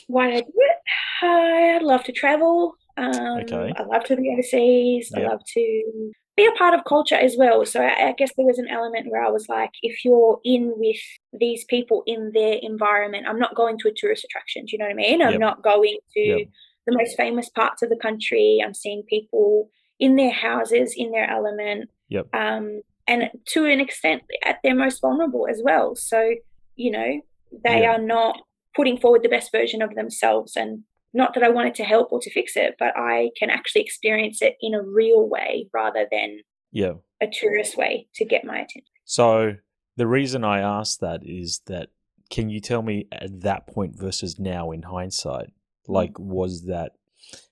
Why 0.06 0.26
did 0.30 0.36
I 0.36 0.40
do 0.40 0.52
it? 0.56 0.76
I 1.22 1.78
love 1.82 2.04
to 2.04 2.12
travel. 2.12 2.74
Um, 2.96 3.38
Okay. 3.40 3.72
I 3.76 3.82
love 3.84 4.04
to 4.04 4.16
be 4.16 4.30
overseas. 4.32 5.10
I 5.16 5.20
love 5.22 5.40
to 5.54 6.12
be 6.36 6.46
a 6.46 6.52
part 6.52 6.74
of 6.74 6.84
culture 6.84 7.14
as 7.16 7.34
well. 7.38 7.64
So 7.66 7.80
I, 7.80 8.08
I 8.08 8.12
guess 8.12 8.30
there 8.36 8.46
was 8.46 8.58
an 8.58 8.68
element 8.68 9.10
where 9.10 9.24
I 9.24 9.30
was 9.30 9.48
like, 9.48 9.70
if 9.82 10.04
you're 10.04 10.38
in 10.44 10.72
with 10.76 10.96
these 11.32 11.64
people 11.64 12.02
in 12.06 12.30
their 12.32 12.58
environment, 12.62 13.26
I'm 13.28 13.38
not 13.40 13.56
going 13.56 13.78
to 13.78 13.88
a 13.88 13.92
tourist 13.96 14.24
attraction. 14.24 14.64
Do 14.64 14.72
you 14.72 14.78
know 14.78 14.84
what 14.84 14.92
I 14.92 14.94
mean? 14.94 15.22
I'm 15.22 15.32
Yep. 15.32 15.40
not 15.40 15.62
going 15.62 15.98
to 16.14 16.20
Yep. 16.20 16.48
the 16.86 16.94
most 16.96 17.16
famous 17.16 17.48
parts 17.48 17.82
of 17.82 17.88
the 17.88 17.96
country. 17.96 18.62
I'm 18.64 18.74
seeing 18.74 19.02
people 19.08 19.70
in 19.98 20.14
their 20.16 20.30
houses, 20.30 20.94
in 20.96 21.10
their 21.10 21.28
element, 21.28 21.90
Yep. 22.08 22.26
um, 22.34 22.82
and 23.08 23.30
to 23.48 23.64
an 23.66 23.80
extent 23.80 24.22
at 24.44 24.58
their 24.62 24.74
most 24.74 25.00
vulnerable 25.00 25.46
as 25.48 25.60
well. 25.64 25.96
So, 25.96 26.34
you 26.76 26.90
know, 26.92 27.20
they 27.64 27.86
are 27.86 27.98
not 27.98 28.36
putting 28.78 28.96
forward 28.96 29.24
the 29.24 29.28
best 29.28 29.50
version 29.50 29.82
of 29.82 29.96
themselves. 29.96 30.54
And 30.54 30.84
not 31.12 31.34
that 31.34 31.42
I 31.42 31.48
wanted 31.48 31.74
to 31.74 31.84
help 31.84 32.12
or 32.12 32.20
to 32.20 32.30
fix 32.30 32.56
it, 32.56 32.76
but 32.78 32.96
I 32.96 33.30
can 33.36 33.50
actually 33.50 33.82
experience 33.82 34.40
it 34.40 34.54
in 34.60 34.72
a 34.72 34.80
real 34.80 35.28
way 35.28 35.68
rather 35.74 36.06
than 36.12 36.42
Yeah. 36.70 36.92
a 37.20 37.26
tourist 37.26 37.76
way 37.76 38.06
to 38.14 38.24
get 38.24 38.44
my 38.44 38.58
attention. 38.58 38.84
So 39.04 39.56
the 39.96 40.06
reason 40.06 40.44
I 40.44 40.60
asked 40.60 41.00
that 41.00 41.22
is 41.24 41.60
that 41.66 41.88
can 42.30 42.50
you 42.50 42.60
tell 42.60 42.82
me 42.82 43.08
at 43.10 43.40
that 43.40 43.66
point 43.66 43.96
versus 43.96 44.38
now 44.38 44.70
in 44.70 44.82
hindsight, 44.82 45.50
like 45.88 46.12
mm. 46.12 46.26
was 46.26 46.66
that 46.66 46.92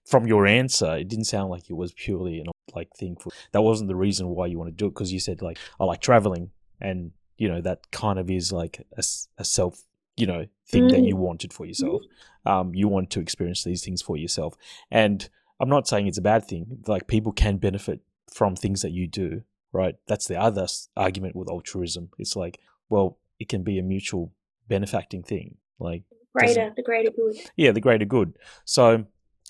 from 0.04 0.28
your 0.28 0.46
answer? 0.46 0.96
It 0.96 1.08
didn't 1.08 1.24
sound 1.24 1.50
like 1.50 1.68
it 1.68 1.72
was 1.76 1.92
purely 1.92 2.38
an 2.38 2.46
like 2.72 2.90
thing 2.96 3.16
for 3.16 3.32
that 3.52 3.62
wasn't 3.62 3.88
the 3.88 3.96
reason 3.96 4.28
why 4.28 4.46
you 4.46 4.58
want 4.58 4.68
to 4.68 4.76
do 4.76 4.86
it 4.86 4.90
because 4.90 5.12
you 5.12 5.18
said 5.18 5.40
like 5.40 5.58
I 5.80 5.84
like 5.84 6.02
traveling 6.02 6.50
and 6.80 7.12
you 7.38 7.48
know 7.48 7.62
that 7.62 7.90
kind 7.90 8.18
of 8.18 8.30
is 8.30 8.52
like 8.52 8.86
a 8.98 9.44
self 9.44 9.82
you 10.16 10.26
know 10.26 10.46
thing 10.68 10.88
that 10.88 11.00
Mm. 11.00 11.08
you 11.08 11.16
wanted 11.16 11.52
for 11.52 11.66
yourself. 11.66 12.02
Um, 12.44 12.74
you 12.74 12.88
want 12.88 13.10
to 13.10 13.20
experience 13.20 13.64
these 13.64 13.84
things 13.84 14.02
for 14.02 14.16
yourself, 14.16 14.54
and 14.90 15.28
I'm 15.60 15.68
not 15.68 15.88
saying 15.88 16.06
it's 16.06 16.18
a 16.18 16.22
bad 16.22 16.44
thing. 16.44 16.78
Like 16.86 17.06
people 17.06 17.32
can 17.32 17.56
benefit 17.58 18.00
from 18.32 18.56
things 18.56 18.82
that 18.82 18.90
you 18.92 19.06
do, 19.08 19.42
right? 19.72 19.96
That's 20.06 20.26
the 20.26 20.38
other 20.40 20.66
argument 20.96 21.34
with 21.36 21.48
altruism. 21.48 22.10
It's 22.18 22.36
like, 22.36 22.60
well, 22.88 23.18
it 23.38 23.48
can 23.48 23.62
be 23.62 23.78
a 23.78 23.82
mutual 23.82 24.32
benefacting 24.68 25.22
thing. 25.22 25.56
Like, 25.78 26.02
Greater, 26.34 26.72
the 26.76 26.82
greater 26.82 27.10
good. 27.10 27.36
yeah, 27.56 27.72
the 27.72 27.80
greater 27.80 28.04
good. 28.04 28.36
So, 28.64 29.06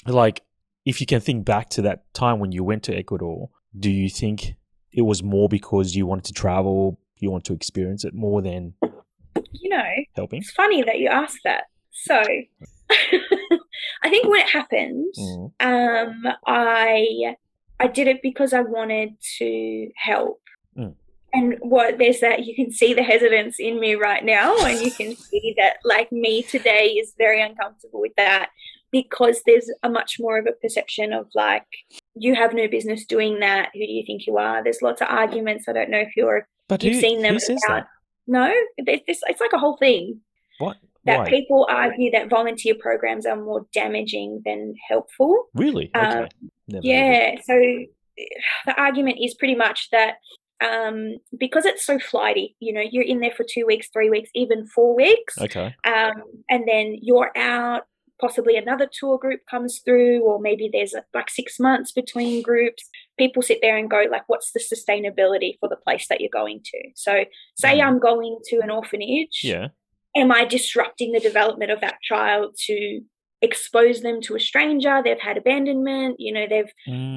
like, 0.06 0.42
if 0.84 1.00
you 1.00 1.06
can 1.06 1.20
think 1.20 1.44
back 1.44 1.68
to 1.70 1.82
that 1.82 2.12
time 2.14 2.38
when 2.38 2.52
you 2.52 2.62
went 2.64 2.82
to 2.84 2.94
Ecuador, 2.96 3.50
do 3.78 3.90
you 3.90 4.08
think 4.08 4.54
it 4.92 5.02
was 5.02 5.22
more 5.22 5.48
because 5.48 5.96
you 5.96 6.06
wanted 6.06 6.24
to 6.26 6.32
travel, 6.32 7.00
you 7.18 7.30
want 7.30 7.44
to 7.46 7.52
experience 7.52 8.04
it 8.04 8.14
more 8.14 8.40
than 8.42 8.74
You 9.60 9.70
know, 9.70 9.82
helping? 10.14 10.40
it's 10.40 10.50
funny 10.50 10.82
that 10.82 10.98
you 10.98 11.08
asked 11.08 11.40
that. 11.44 11.64
So, 11.92 12.14
I 12.90 14.08
think 14.10 14.28
when 14.28 14.40
it 14.40 14.48
happened, 14.48 15.14
Mm. 15.18 15.52
um, 15.60 16.32
I 16.46 17.36
I 17.80 17.86
did 17.88 18.06
it 18.08 18.22
because 18.22 18.52
I 18.52 18.60
wanted 18.60 19.14
to 19.38 19.90
help. 19.96 20.40
Mm. 20.78 20.94
And 21.32 21.56
what 21.60 21.98
there's 21.98 22.20
that 22.20 22.46
you 22.46 22.54
can 22.54 22.70
see 22.72 22.94
the 22.94 23.02
hesitance 23.02 23.56
in 23.58 23.78
me 23.80 23.94
right 23.94 24.24
now, 24.24 24.56
and 24.64 24.80
you 24.80 24.90
can 24.90 25.14
see 25.30 25.54
that 25.58 25.76
like 25.84 26.10
me 26.12 26.42
today 26.42 26.86
is 26.90 27.14
very 27.18 27.42
uncomfortable 27.42 28.00
with 28.00 28.14
that 28.16 28.50
because 28.92 29.42
there's 29.46 29.68
a 29.82 29.90
much 29.90 30.16
more 30.20 30.38
of 30.38 30.46
a 30.46 30.52
perception 30.52 31.12
of 31.12 31.26
like 31.34 31.66
you 32.14 32.34
have 32.34 32.54
no 32.54 32.68
business 32.68 33.04
doing 33.04 33.40
that. 33.40 33.70
Who 33.74 33.80
do 33.80 33.92
you 33.92 34.04
think 34.06 34.26
you 34.26 34.38
are? 34.38 34.62
There's 34.62 34.80
lots 34.82 35.02
of 35.02 35.08
arguments. 35.10 35.68
I 35.68 35.72
don't 35.72 35.90
know 35.90 35.98
if 35.98 36.16
you're 36.16 36.46
But 36.68 36.82
you've 36.82 36.94
who, 36.94 37.00
seen 37.00 37.22
them 37.22 37.34
who 37.34 37.40
says 37.40 37.60
about 37.66 37.82
that? 37.82 37.88
No. 38.26 38.52
This. 38.84 39.00
It's 39.06 39.40
like 39.40 39.52
a 39.52 39.58
whole 39.58 39.76
thing 39.76 40.20
What? 40.58 40.76
that 41.04 41.18
Why? 41.20 41.30
people 41.30 41.66
argue 41.70 42.10
that 42.12 42.28
volunteer 42.28 42.74
programs 42.78 43.26
are 43.26 43.36
more 43.36 43.66
damaging 43.72 44.42
than 44.44 44.74
helpful. 44.88 45.46
Really? 45.54 45.90
Um, 45.94 46.26
Okay. 46.74 46.80
Yeah, 46.82 47.36
so 47.44 47.54
the 48.66 48.74
argument 48.80 49.18
is 49.22 49.34
pretty 49.34 49.54
much 49.54 49.88
that 49.92 50.16
um, 50.64 51.16
because 51.38 51.64
it's 51.66 51.84
so 51.84 51.98
flighty, 51.98 52.56
you 52.60 52.72
know, 52.72 52.80
you're 52.80 53.04
in 53.04 53.20
there 53.20 53.30
for 53.30 53.44
two 53.48 53.66
weeks, 53.66 53.88
three 53.92 54.08
weeks, 54.10 54.30
even 54.34 54.66
four 54.66 54.96
weeks, 54.96 55.38
Okay. 55.38 55.74
um, 55.84 56.12
and 56.48 56.66
then 56.66 56.96
you're 57.02 57.30
out. 57.36 57.82
Possibly 58.20 58.56
another 58.56 58.88
tour 58.90 59.18
group 59.18 59.40
comes 59.50 59.80
through, 59.84 60.20
or 60.22 60.38
maybe 60.40 60.70
there's 60.72 60.94
like 61.14 61.28
six 61.28 61.60
months 61.60 61.92
between 61.92 62.40
groups. 62.42 62.82
People 63.18 63.42
sit 63.42 63.58
there 63.60 63.76
and 63.76 63.90
go, 63.90 64.04
like, 64.10 64.22
what's 64.26 64.52
the 64.52 64.60
sustainability 64.60 65.58
for 65.60 65.68
the 65.68 65.76
place 65.76 66.06
that 66.08 66.20
you're 66.20 66.30
going 66.32 66.60
to? 66.64 66.78
So, 66.94 67.24
say 67.56 67.78
Mhm. 67.78 67.84
I'm 67.86 67.98
going 67.98 68.38
to 68.46 68.60
an 68.60 68.70
orphanage 68.70 69.40
Yeah. 69.44 69.68
am 70.14 70.32
I 70.32 70.46
disrupting 70.46 71.12
the 71.12 71.20
development 71.20 71.70
of 71.70 71.80
that 71.82 72.00
child 72.00 72.56
to 72.66 73.02
expose 73.42 74.00
them 74.00 74.22
to 74.22 74.34
a 74.34 74.40
stranger? 74.40 75.02
They've 75.04 75.20
had 75.20 75.36
abandonment, 75.36 76.16
you 76.18 76.32
know, 76.32 76.46
they've 76.48 76.72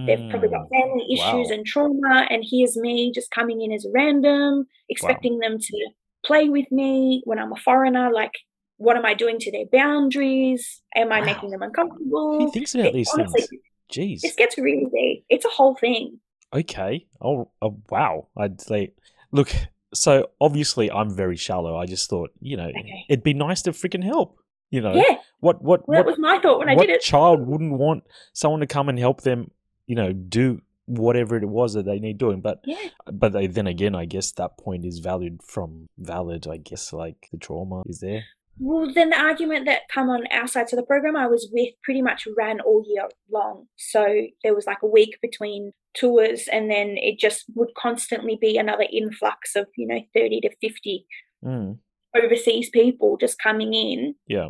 they've 0.05 0.29
probably 0.29 0.49
got 0.49 0.67
Mm. 0.69 0.81
family 0.81 1.05
issues 1.13 1.47
Wow. 1.49 1.53
and 1.55 1.65
trauma, 1.65 2.27
and 2.29 2.43
here's 2.45 2.75
me 2.75 3.11
just 3.13 3.31
coming 3.31 3.61
in 3.61 3.71
as 3.71 3.85
a 3.85 3.91
random, 3.91 4.67
expecting 4.89 5.39
them 5.39 5.59
to 5.59 5.89
play 6.25 6.49
with 6.49 6.69
me 6.71 7.21
when 7.25 7.39
I'm 7.39 7.53
a 7.53 7.55
foreigner. 7.57 8.11
Like, 8.11 8.33
what 8.79 8.97
am 8.97 9.05
I 9.05 9.13
doing 9.13 9.37
to 9.39 9.51
their 9.51 9.65
boundaries? 9.71 10.81
Am 10.95 11.11
I 11.11 11.19
Wow. 11.19 11.25
making 11.25 11.49
them 11.51 11.61
uncomfortable? 11.61 12.39
He 12.39 12.51
thinks 12.51 12.73
about 12.75 12.87
It- 12.87 12.93
these 12.93 13.09
honestly, 13.13 13.41
things? 13.41 13.61
Jeez. 13.91 14.21
this 14.21 14.35
gets 14.35 14.57
really 14.57 14.85
deep. 14.91 15.25
It's 15.29 15.45
a 15.45 15.49
whole 15.49 15.75
thing. 15.75 16.19
Okay. 16.53 17.05
Oh, 17.21 17.49
oh 17.61 17.77
wow. 17.89 18.27
I'd 18.37 18.59
say, 18.61 18.93
look. 19.31 19.51
So 19.93 20.29
obviously, 20.39 20.91
I'm 20.91 21.09
very 21.09 21.35
shallow. 21.35 21.75
I 21.75 21.85
just 21.87 22.09
thought, 22.11 22.29
you 22.39 22.55
know, 22.57 22.69
Okay. 22.69 23.05
it'd 23.09 23.23
be 23.23 23.33
nice 23.33 23.61
to 23.63 23.71
freaking 23.71 24.03
help. 24.03 24.37
You 24.69 24.81
know, 24.81 24.93
Yeah, 24.93 25.17
what 25.39 25.63
what 25.63 25.87
well, 25.87 25.97
that 25.97 26.05
what 26.05 26.11
was 26.11 26.19
my 26.19 26.37
thought 26.39 26.59
when 26.59 26.69
I 26.69 26.75
did 26.75 26.89
it. 26.91 27.01
child 27.01 27.47
wouldn't 27.47 27.73
want 27.73 28.03
someone 28.33 28.59
to 28.59 28.67
come 28.67 28.87
and 28.87 28.99
help 28.99 29.21
them? 29.21 29.49
You 29.87 29.95
know, 29.95 30.13
do 30.13 30.61
whatever 30.85 31.35
it 31.37 31.45
was 31.49 31.73
that 31.73 31.85
they 31.85 31.97
need 31.99 32.19
doing. 32.19 32.39
But 32.41 32.61
Yeah. 32.65 32.77
but 33.11 33.33
they, 33.33 33.47
then 33.47 33.65
again, 33.65 33.95
I 33.95 34.05
guess 34.05 34.31
that 34.33 34.57
point 34.59 34.85
is 34.85 34.99
valued 34.99 35.41
from 35.41 35.87
valid. 35.97 36.47
I 36.47 36.57
guess 36.57 36.93
like 36.93 37.29
the 37.31 37.37
trauma 37.39 37.81
is 37.87 37.99
there. 37.99 38.25
Well, 38.59 38.91
then 38.93 39.11
the 39.11 39.19
argument 39.19 39.65
that 39.67 39.83
come 39.93 40.09
on 40.09 40.27
our 40.31 40.47
side, 40.47 40.69
so 40.69 40.75
the 40.75 40.83
program 40.83 41.15
I 41.15 41.27
was 41.27 41.49
with 41.51 41.73
pretty 41.81 42.01
much 42.01 42.27
ran 42.37 42.59
all 42.59 42.83
year 42.85 43.07
long. 43.31 43.67
So 43.77 44.05
there 44.43 44.53
was 44.53 44.67
like 44.67 44.81
a 44.83 44.87
week 44.87 45.17
between 45.21 45.71
tours, 45.93 46.47
and 46.51 46.69
then 46.69 46.97
it 46.97 47.19
just 47.19 47.45
would 47.55 47.73
constantly 47.75 48.37
be 48.39 48.57
another 48.57 48.85
influx 48.91 49.55
of, 49.55 49.67
you 49.77 49.87
know, 49.87 50.01
30 50.13 50.41
to 50.41 50.49
50 50.61 51.05
Mm, 51.41 51.77
overseas 52.21 52.69
people 52.69 53.15
just 53.15 53.39
coming 53.39 53.73
in. 53.73 54.13
yeah. 54.27 54.49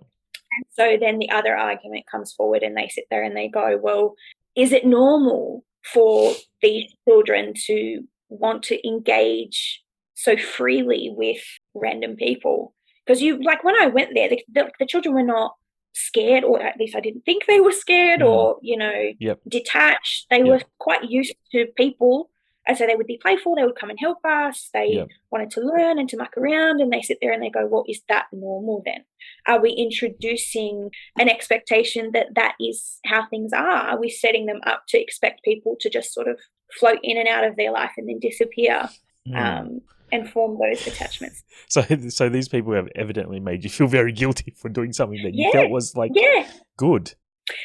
And 0.58 0.66
so 0.72 0.98
then 1.00 1.20
the 1.20 1.30
other 1.30 1.56
argument 1.56 2.06
comes 2.12 2.34
forward, 2.34 2.64
and 2.64 2.76
they 2.76 2.88
sit 2.88 3.06
there 3.12 3.22
and 3.22 3.38
they 3.38 3.48
go, 3.48 3.78
Well, 3.80 4.16
is 4.56 4.72
it 4.72 4.86
normal 4.86 5.64
for 5.84 6.34
these 6.64 6.92
children 7.08 7.54
to 7.68 8.02
want 8.30 8.64
to 8.64 8.88
engage 8.88 9.84
so 10.16 10.36
freely 10.36 11.14
with 11.16 11.44
random 11.76 12.16
people? 12.16 12.74
Because 13.10 13.24
you, 13.24 13.42
like, 13.42 13.64
when 13.64 13.76
I 13.76 13.88
went 13.88 14.12
there, 14.14 14.30
the, 14.30 14.46
the, 14.54 14.72
the 14.78 14.86
children 14.86 15.16
were 15.16 15.24
not 15.24 15.56
scared, 15.94 16.44
or 16.44 16.62
at 16.62 16.78
least 16.78 16.96
I 16.96 17.00
didn't 17.00 17.26
think 17.26 17.48
they 17.48 17.60
were 17.60 17.72
scared, 17.72 18.20
Mm. 18.20 18.28
or, 18.28 18.60
you 18.62 18.78
know, 18.78 19.14
Yep. 19.20 19.40
detached. 19.48 20.28
They 20.30 20.38
Yep. 20.38 20.46
were 20.48 20.62
quite 20.78 21.06
used 21.10 21.34
to 21.54 21.66
people. 21.76 22.30
And 22.68 22.78
so 22.78 22.86
they 22.86 22.96
would 22.96 23.08
be 23.08 23.18
playful, 23.18 23.56
they 23.56 23.64
would 23.64 23.78
come 23.78 23.90
and 23.90 24.00
help 24.00 24.20
us. 24.24 24.70
They 24.76 24.90
Yep. 24.90 25.08
wanted 25.32 25.50
to 25.52 25.62
learn 25.62 25.98
and 25.98 26.08
to 26.10 26.18
muck 26.18 26.38
around, 26.38 26.82
and 26.82 26.94
they 26.94 27.02
sit 27.02 27.18
there 27.20 27.32
and 27.32 27.42
they 27.42 27.50
go, 27.50 27.66
Well, 27.66 27.84
is 27.88 28.04
that 28.10 28.28
normal 28.32 28.84
then? 28.86 29.06
Are 29.48 29.60
we 29.60 29.72
introducing 29.72 30.92
an 31.18 31.30
expectation 31.30 32.12
that 32.12 32.36
that 32.36 32.54
is 32.60 33.00
how 33.06 33.26
things 33.26 33.54
are? 33.54 33.88
Are 33.90 34.00
we 34.00 34.12
setting 34.12 34.46
them 34.46 34.62
up 34.68 34.84
to 34.90 35.02
expect 35.02 35.44
people 35.44 35.78
to 35.80 35.90
just 35.90 36.14
sort 36.14 36.28
of 36.28 36.40
float 36.80 37.00
in 37.02 37.18
and 37.18 37.28
out 37.28 37.44
of 37.44 37.56
their 37.56 37.72
life 37.72 37.94
and 37.98 38.08
then 38.08 38.20
disappear 38.20 38.88
Mm. 39.28 39.36
um, 39.36 39.82
and 40.12 40.30
form 40.30 40.58
those 40.60 40.86
attachments? 40.88 41.44
So, 41.68 41.82
so 42.10 42.30
these 42.30 42.48
people 42.50 42.74
have 42.74 42.90
evidently 42.96 43.40
made 43.40 43.64
you 43.64 43.70
feel 43.70 43.88
very 43.88 44.12
guilty 44.12 44.52
for 44.58 44.70
doing 44.70 44.94
something 44.94 45.22
that 45.24 45.34
you 45.36 45.46
Yeah, 45.46 45.62
felt 45.62 45.70
was 45.70 45.96
like 45.96 46.12
Yeah, 46.16 46.48
good. 46.78 47.14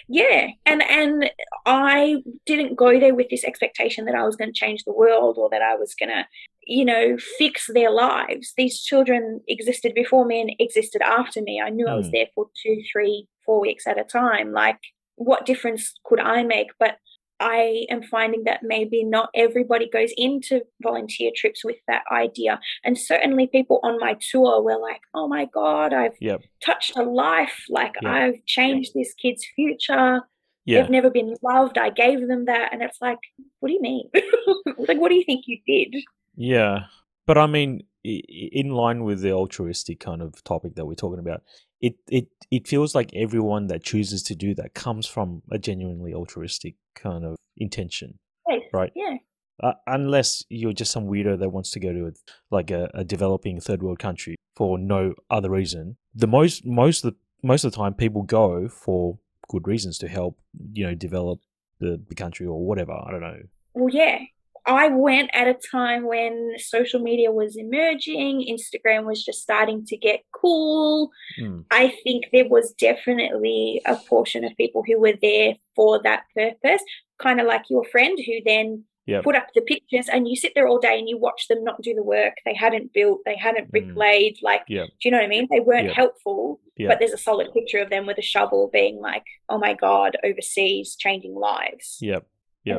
yeah. 0.09 0.49
And 0.67 0.83
and 0.83 1.31
I 1.67 2.23
didn't 2.47 2.77
go 2.77 2.99
there 2.99 3.15
with 3.15 3.29
this 3.31 3.45
expectation 3.45 4.05
that 4.07 4.15
I 4.15 4.25
was 4.25 4.37
going 4.37 4.53
to 4.53 4.59
change 4.59 4.85
the 4.85 4.93
world 4.93 5.37
or 5.39 5.49
that 5.51 5.63
I 5.63 5.75
was 5.77 5.95
going 5.95 6.11
to, 6.11 6.27
you 6.67 6.85
know, 6.85 7.17
fix 7.39 7.69
their 7.73 7.91
lives. 7.91 8.53
These 8.57 8.83
children 8.83 9.41
existed 9.49 9.93
before 9.95 10.25
me 10.25 10.41
and 10.41 10.51
existed 10.59 11.03
after 11.03 11.43
me. 11.43 11.61
I 11.61 11.71
knew 11.71 11.87
I 11.89 11.95
was 11.95 12.09
Mm. 12.09 12.13
there 12.13 12.27
for 12.35 12.47
two, 12.63 12.83
three, 12.91 13.27
four 13.45 13.61
weeks 13.61 13.87
at 13.87 13.99
a 13.99 14.05
time. 14.05 14.53
Like, 14.53 14.79
what 15.17 15.47
difference 15.47 15.95
could 16.05 16.21
I 16.21 16.43
make? 16.43 16.69
But 16.79 16.97
I 17.45 17.85
am 17.91 18.03
finding 18.03 18.45
that 18.45 18.61
maybe 18.63 19.05
not 19.05 19.29
everybody 19.35 19.87
goes 19.91 20.11
into 20.17 20.63
volunteer 20.83 21.31
trips 21.37 21.63
with 21.63 21.77
that 21.89 22.03
idea. 22.11 22.59
And 22.85 22.97
certainly 22.99 23.47
people 23.47 23.81
on 23.83 23.99
my 24.01 24.17
tour 24.31 24.63
were 24.63 24.81
like, 24.81 25.03
oh 25.13 25.29
my 25.29 25.45
God, 25.53 25.93
I've 25.93 26.15
Yep. 26.21 26.41
touched 26.65 26.97
a 26.97 27.03
life. 27.03 27.67
Like, 27.69 27.95
Yeah. 28.03 28.13
I've 28.13 28.45
changed 28.47 28.93
this 28.95 29.13
kid's 29.15 29.45
future. 29.55 30.23
Yeah. 30.65 30.81
They've 30.81 30.91
never 30.91 31.11
been 31.11 31.37
loved. 31.43 31.77
I 31.77 31.91
gave 31.91 32.27
them 32.27 32.47
that. 32.47 32.73
And 32.73 32.83
it's 32.83 32.99
like, 33.03 33.19
what 33.61 33.69
do 33.69 33.75
you 33.75 33.83
mean? 33.83 34.09
like, 34.89 34.99
what 34.99 35.11
do 35.11 35.15
you 35.17 35.25
think 35.25 35.45
you 35.47 35.59
did? 35.67 36.03
Yeah. 36.37 36.85
But 37.27 37.37
I 37.37 37.47
mean, 37.47 37.83
in 38.05 38.71
line 38.71 39.05
with 39.05 39.21
the 39.23 39.33
altruistic 39.33 39.99
kind 40.01 40.23
of 40.23 40.43
topic 40.45 40.75
that 40.77 40.87
we're 40.87 40.95
talking 40.95 41.19
about, 41.19 41.43
it 41.81 41.95
it 42.09 42.29
it 42.51 42.69
feels 42.69 42.95
like 42.95 43.11
everyone 43.15 43.67
that 43.69 43.83
chooses 43.83 44.23
to 44.25 44.35
do 44.35 44.55
that 44.55 44.75
comes 44.75 45.07
from 45.07 45.43
a 45.51 45.59
genuinely 45.59 46.13
altruistic 46.15 46.75
kind 46.95 47.25
of 47.25 47.37
intention, 47.57 48.19
Yes. 48.49 48.61
right? 48.73 48.93
Yeah. 48.95 49.17
Uh, 49.63 49.73
unless 49.87 50.45
you're 50.49 50.73
just 50.73 50.91
some 50.91 51.07
weirdo 51.07 51.39
that 51.39 51.51
wants 51.51 51.71
to 51.71 51.79
go 51.81 51.93
to 51.93 52.07
a, 52.09 52.13
like 52.51 52.71
a, 52.73 52.91
a 52.93 53.05
developing 53.05 53.61
third 53.61 53.83
world 53.83 54.01
country 54.01 54.35
for 54.57 54.79
no 54.79 55.15
other 55.31 55.49
reason. 55.51 55.97
The 56.15 56.27
most 56.27 56.67
most 56.67 57.05
of 57.05 57.13
the 57.13 57.19
most 57.47 57.65
of 57.65 57.73
the 57.73 57.77
time, 57.77 57.95
people 57.95 58.23
go 58.23 58.69
for 58.69 59.19
good 59.49 59.67
reasons 59.69 59.99
to 59.99 60.09
help 60.09 60.39
you 60.73 60.85
know 60.87 60.95
develop 60.95 61.41
the, 61.79 62.03
the 62.09 62.15
country 62.15 62.47
or 62.47 62.65
whatever. 62.67 62.93
I 62.93 63.11
don't 63.11 63.21
know. 63.21 63.41
Well, 63.75 63.95
yeah. 63.95 64.19
I 64.67 64.89
went 64.89 65.31
at 65.35 65.47
a 65.47 65.55
time 65.71 66.07
when 66.07 66.53
social 66.59 67.01
media 67.01 67.31
was 67.31 67.57
emerging, 67.57 68.47
Instagram 68.49 69.05
was 69.05 69.23
just 69.25 69.43
starting 69.43 69.85
to 69.87 69.97
get 69.97 70.21
cool. 70.33 71.11
Mm. 71.39 71.65
I 71.71 71.95
think 72.03 72.27
there 72.33 72.49
was 72.49 72.73
definitely 72.73 73.83
a 73.87 73.97
portion 73.97 74.45
of 74.45 74.57
people 74.57 74.83
who 74.87 74.99
were 74.99 75.15
there 75.21 75.55
for 75.77 76.01
that 76.03 76.23
purpose, 76.35 76.83
kind 77.19 77.41
of 77.41 77.47
like 77.47 77.65
your 77.69 77.85
friend 77.85 78.19
who 78.25 78.35
then 78.45 78.85
Yep. 79.07 79.23
put 79.25 79.37
up 79.37 79.49
the 79.55 79.61
pictures 79.61 80.09
and 80.09 80.27
you 80.27 80.35
sit 80.35 80.53
there 80.55 80.67
all 80.67 80.79
day 80.79 80.99
and 80.99 81.07
you 81.07 81.19
watch 81.19 81.47
them 81.49 81.63
not 81.63 81.83
do 81.83 81.93
the 81.93 82.03
work. 82.03 82.37
They 82.47 82.55
hadn't 82.55 82.95
built, 82.95 83.21
they 83.27 83.37
hadn't 83.37 83.69
Mm. 83.69 83.71
bricklayed. 83.71 84.39
Like, 84.41 84.63
Yep. 84.67 84.87
do 84.89 84.93
you 85.03 85.11
know 85.11 85.19
what 85.19 85.25
I 85.27 85.29
mean? 85.29 85.47
They 85.51 85.61
weren't 85.61 85.89
Yep. 85.89 85.95
helpful, 85.95 86.59
but 86.79 87.01
there's 87.01 87.13
a 87.13 87.19
solid 87.19 87.53
picture 87.53 87.81
of 87.81 87.91
them 87.91 88.07
with 88.07 88.17
a 88.17 88.23
shovel 88.23 88.71
being 88.73 88.99
like, 89.01 89.25
oh 89.51 89.59
my 89.59 89.75
God, 89.75 90.17
overseas, 90.25 90.97
changing 90.97 91.35
lives. 91.35 91.99
Yep. 92.01 92.27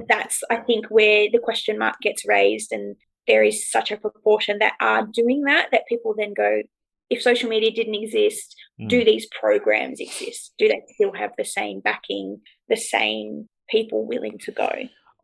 That's, 0.07 0.43
I 0.49 0.57
think, 0.57 0.87
where 0.89 1.27
the 1.31 1.39
question 1.39 1.77
mark 1.77 1.95
gets 2.01 2.27
raised. 2.27 2.71
And 2.71 2.95
there 3.27 3.43
is 3.43 3.69
such 3.71 3.91
a 3.91 3.97
proportion 3.97 4.57
that 4.59 4.73
are 4.81 5.07
doing 5.13 5.41
that, 5.43 5.69
that 5.71 5.83
people 5.87 6.13
then 6.17 6.33
go, 6.33 6.61
if 7.09 7.21
social 7.21 7.49
media 7.49 7.71
didn't 7.71 7.95
exist, 7.95 8.55
do 8.87 9.01
Mm. 9.01 9.05
these 9.05 9.27
programs 9.39 9.99
exist? 9.99 10.53
Do 10.57 10.67
they 10.67 10.81
still 10.93 11.13
have 11.13 11.31
the 11.37 11.45
same 11.45 11.79
backing, 11.79 12.41
the 12.67 12.75
same 12.75 13.47
people 13.69 14.05
willing 14.05 14.37
to 14.39 14.51
go? 14.51 14.69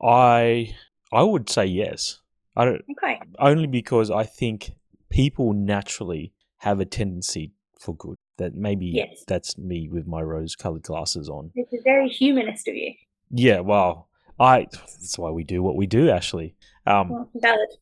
I 0.02 0.76
I 1.12 1.24
would 1.24 1.50
say 1.50 1.66
yes. 1.66 2.20
I 2.56 2.66
don't 2.66 2.84
Okay. 2.92 3.20
only 3.40 3.68
because 3.68 4.10
I 4.10 4.24
think 4.24 4.72
people 5.10 5.54
naturally 5.54 6.34
have 6.60 6.80
a 6.80 6.86
tendency 6.86 7.52
for 7.80 7.96
good. 7.96 8.16
That 8.38 8.56
maybe 8.56 8.88
Yes. 8.88 9.24
that's 9.28 9.58
me 9.58 9.90
with 9.90 10.08
my 10.08 10.22
rose-colored 10.22 10.84
glasses 10.84 11.30
on. 11.30 11.52
This 11.56 11.68
is 11.74 11.82
very 11.84 12.08
humanist 12.10 12.68
of 12.68 12.76
you. 12.76 12.94
Yeah, 13.30 13.60
well, 13.60 14.08
I 14.40 14.68
that's 14.72 15.18
why 15.18 15.30
we 15.32 15.44
do 15.44 15.62
what 15.64 15.76
we 15.76 15.88
do, 15.88 16.08
Ashlea. 16.08 16.54
Um, 16.86 17.10
Well, 17.10 17.30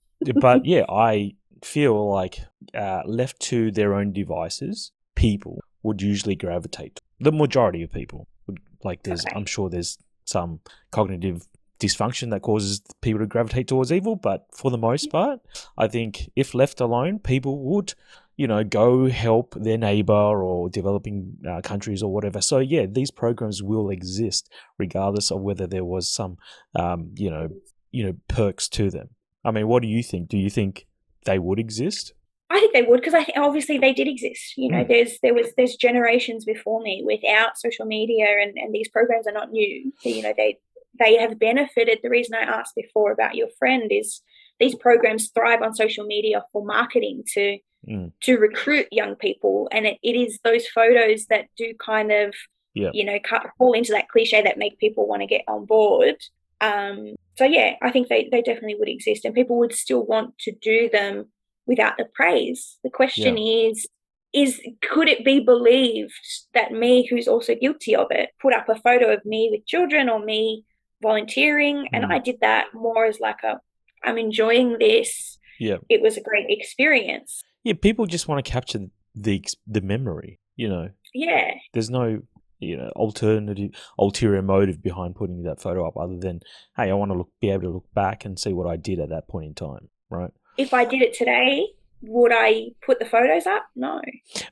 but 0.42 0.66
yeah, 0.66 0.86
I 0.90 1.36
feel 1.64 2.10
like 2.10 2.40
uh, 2.74 3.02
left 3.06 3.40
to 3.42 3.72
their 3.72 3.94
own 3.94 4.12
devices, 4.14 4.92
people 5.16 5.60
would 5.84 6.02
usually 6.02 6.36
gravitate. 6.36 7.00
The 7.20 7.32
majority 7.32 7.84
of 7.84 7.92
people 7.92 8.28
would 8.48 8.60
like. 8.84 9.04
There's, 9.04 9.26
Okay. 9.26 9.36
I'm 9.36 9.46
sure 9.46 9.70
there's 9.70 9.98
some 10.26 10.60
cognitive 10.92 11.48
dysfunction 11.80 12.30
that 12.30 12.42
causes 12.42 12.82
people 13.02 13.20
to 13.20 13.26
gravitate 13.26 13.68
towards 13.68 13.92
evil, 13.92 14.16
but 14.16 14.46
for 14.54 14.70
the 14.70 14.78
most 14.78 15.10
part, 15.10 15.40
I 15.78 15.88
think 15.88 16.30
if 16.36 16.54
left 16.54 16.82
alone, 16.82 17.20
people 17.20 17.58
would, 17.60 17.94
you 18.40 18.48
know, 18.48 18.64
go 18.64 19.10
help 19.10 19.54
their 19.60 19.78
neighbor 19.78 20.14
or 20.48 20.70
developing 20.70 21.36
uh, 21.46 21.60
countries 21.62 22.02
or 22.02 22.10
whatever. 22.14 22.40
So 22.40 22.60
yeah, 22.60 22.86
these 22.90 23.12
programs 23.12 23.62
will 23.62 23.90
exist 23.90 24.50
regardless 24.78 25.30
of 25.30 25.42
whether 25.42 25.68
there 25.68 25.84
was 25.84 26.10
some, 26.10 26.38
um, 26.74 27.12
you 27.16 27.30
know, 27.30 27.50
you 27.92 28.06
know, 28.06 28.14
perks 28.30 28.70
to 28.70 28.90
them. 28.90 29.10
I 29.44 29.52
mean, 29.52 29.68
what 29.68 29.82
do 29.82 29.90
you 29.90 30.02
think? 30.02 30.30
Do 30.30 30.38
you 30.38 30.50
think 30.50 30.88
they 31.26 31.38
would 31.38 31.60
exist? 31.60 32.14
I 32.50 32.62
think 32.62 32.72
they 32.72 32.84
would 32.84 33.02
because 33.02 33.14
I 33.14 33.26
think 33.26 33.38
obviously 33.38 33.78
they 33.78 33.92
did 33.92 34.08
exist. 34.08 34.54
You 34.56 34.72
know, 34.72 34.84
Mm. 34.86 34.88
there's 34.88 35.20
there 35.22 35.34
was 35.34 35.48
there's 35.58 35.76
generations 35.76 36.46
before 36.46 36.82
me 36.82 37.04
without 37.06 37.58
social 37.58 37.86
media 37.86 38.28
and, 38.42 38.54
and 38.58 38.74
these 38.74 38.88
programs 38.88 39.28
are 39.28 39.34
not 39.34 39.52
new. 39.52 39.92
So, 40.00 40.08
you 40.08 40.22
know, 40.22 40.34
they 40.38 40.60
they 40.98 41.18
have 41.18 41.38
benefited. 41.40 42.00
The 42.02 42.10
reason 42.10 42.36
I 42.36 42.44
asked 42.44 42.76
before 42.84 43.12
about 43.12 43.36
your 43.36 43.50
friend 43.60 43.92
is 43.92 44.22
these 44.60 44.76
programs 44.76 45.30
thrive 45.30 45.62
on 45.62 45.74
social 45.76 46.06
media 46.06 46.44
for 46.52 46.66
marketing 46.66 47.24
to 47.34 47.58
Mm. 47.88 48.12
to 48.24 48.38
recruit 48.38 48.88
young 48.92 49.16
people, 49.16 49.70
and 49.72 49.88
it, 49.88 49.98
it 50.04 50.14
is 50.14 50.40
those 50.44 50.68
photos 50.68 51.28
that 51.28 51.46
do 51.56 51.74
kind 51.80 52.12
of 52.12 52.36
Yeah. 52.74 52.90
you 52.94 53.06
know 53.06 53.20
cut, 53.24 53.44
fall 53.58 53.72
into 53.72 53.94
that 53.94 54.10
cliche 54.10 54.42
that 54.42 54.58
make 54.58 54.78
people 54.80 55.08
want 55.08 55.22
to 55.22 55.26
get 55.26 55.44
on 55.48 55.66
board. 55.66 56.18
Um, 56.60 57.16
so 57.38 57.46
yeah, 57.46 57.76
I 57.82 57.90
think 57.90 58.10
they 58.10 58.28
they 58.30 58.42
definitely 58.42 58.76
would 58.76 58.90
exist, 58.90 59.24
and 59.24 59.34
people 59.34 59.58
would 59.60 59.74
still 59.74 60.06
want 60.06 60.38
to 60.40 60.52
do 60.52 60.90
them 60.90 61.32
without 61.68 61.96
the 61.98 62.04
praise. 62.14 62.78
The 62.84 62.90
question 62.90 63.38
is 63.38 63.88
is 64.34 64.62
could 64.82 65.08
it 65.10 65.24
be 65.24 65.40
believed 65.40 66.14
that 66.54 66.74
me 66.74 67.08
who's 67.08 67.28
also 67.30 67.56
guilty 67.56 67.96
of 67.96 68.08
it 68.12 68.30
put 68.42 68.54
up 68.54 68.68
a 68.70 68.76
photo 68.76 69.12
of 69.14 69.24
me 69.26 69.48
with 69.52 69.66
children 69.66 70.08
or 70.10 70.20
me 70.20 70.66
volunteering 71.02 71.88
and 71.94 72.04
Mm. 72.06 72.12
I 72.12 72.20
did 72.20 72.40
that 72.42 72.68
more 72.74 73.06
as 73.06 73.20
like 73.20 73.42
a 73.44 73.60
I'm 74.04 74.18
enjoying 74.18 74.78
this. 74.80 75.38
Yeah. 75.60 75.78
It 75.90 76.02
was 76.02 76.18
a 76.18 76.22
great 76.22 76.46
experience. 76.50 77.42
Yeah, 77.64 77.74
people 77.82 78.06
just 78.06 78.28
want 78.28 78.44
to 78.44 78.52
capture 78.52 78.88
the 79.16 79.44
the 79.68 79.82
memory. 79.82 80.40
You 80.56 80.70
know, 80.70 80.90
Yeah. 81.14 81.54
there's 81.74 81.90
no 81.90 82.22
you 82.60 82.76
know 82.76 82.90
alternative 82.96 83.72
ulterior 83.98 84.42
motive 84.42 84.82
behind 84.82 85.16
putting 85.16 85.44
that 85.44 85.62
photo 85.62 85.88
up 85.88 85.96
other 85.98 86.18
than 86.18 86.42
hey, 86.78 86.90
I 86.90 86.94
want 86.94 87.12
to 87.12 87.18
look 87.18 87.30
be 87.42 87.50
able 87.50 87.64
to 87.64 87.70
look 87.70 87.94
back 87.94 88.26
and 88.26 88.40
see 88.40 88.54
what 88.54 88.68
I 88.68 88.76
did 88.78 89.00
at 89.00 89.10
that 89.10 89.28
point 89.28 89.46
in 89.48 89.54
time, 89.56 89.90
right? 90.10 90.32
If 90.58 90.74
I 90.74 90.84
did 90.86 91.02
it 91.02 91.14
today, 91.14 91.68
would 92.02 92.32
I 92.34 92.72
put 92.86 93.00
the 93.00 93.06
photos 93.06 93.46
up? 93.46 93.66
No. 93.76 94.02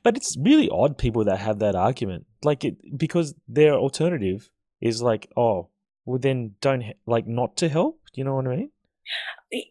But 0.02 0.16
it's 0.16 0.36
really 0.38 0.68
odd 0.70 0.96
people 0.98 1.24
that 1.24 1.38
have 1.38 1.58
that 1.60 1.74
argument, 1.74 2.26
like 2.42 2.64
it 2.64 2.76
because 2.98 3.34
their 3.46 3.74
alternative 3.74 4.50
is 4.80 5.02
like, 5.02 5.30
oh, 5.36 5.68
well 6.04 6.18
then 6.18 6.54
don't 6.60 6.84
like 7.06 7.26
not 7.26 7.56
to 7.58 7.68
help. 7.68 8.00
You 8.14 8.24
know 8.24 8.34
what 8.36 8.46
I 8.46 8.56
mean? 8.56 8.70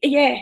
Yeah 0.01 0.37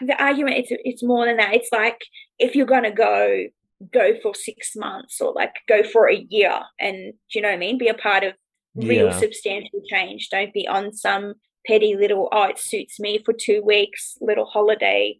the 0.00 0.16
argument 0.22 0.56
it's 0.56 0.70
it's 0.84 1.02
more 1.02 1.26
than 1.26 1.36
that 1.36 1.52
it's 1.52 1.68
like 1.70 2.00
if 2.38 2.54
you're 2.56 2.64
gonna 2.64 2.90
go 2.90 3.44
go 3.92 4.14
for 4.22 4.34
six 4.34 4.74
months 4.74 5.20
or 5.20 5.34
like 5.34 5.52
go 5.68 5.82
for 5.82 6.08
a 6.08 6.24
year 6.30 6.58
and 6.80 6.96
do 7.12 7.38
you 7.38 7.42
know 7.42 7.48
what 7.48 7.54
i 7.54 7.58
mean 7.58 7.76
be 7.76 7.88
a 7.88 7.92
part 7.94 8.24
of 8.24 8.32
real 8.74 9.08
Yeah. 9.08 9.18
substantial 9.18 9.82
change 9.86 10.30
don't 10.30 10.54
be 10.54 10.66
on 10.66 10.94
some 10.94 11.34
petty 11.66 11.94
little 11.94 12.30
oh 12.32 12.44
it 12.44 12.58
suits 12.58 12.98
me 12.98 13.18
for 13.22 13.34
two 13.34 13.62
weeks 13.62 14.16
little 14.22 14.46
holiday 14.46 15.18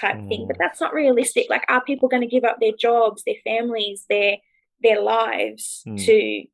type 0.00 0.16
thing 0.28 0.46
but 0.46 0.56
Mm. 0.56 0.58
that's 0.58 0.80
not 0.80 0.94
realistic 0.94 1.46
like 1.50 1.64
are 1.68 1.84
people 1.84 2.08
going 2.08 2.22
to 2.22 2.26
give 2.26 2.44
up 2.44 2.56
their 2.60 2.72
jobs 2.78 3.22
their 3.24 3.34
families 3.44 4.06
their 4.08 4.38
their 4.82 5.02
lives 5.02 5.82
Mm. 5.86 6.02
to 6.06 6.44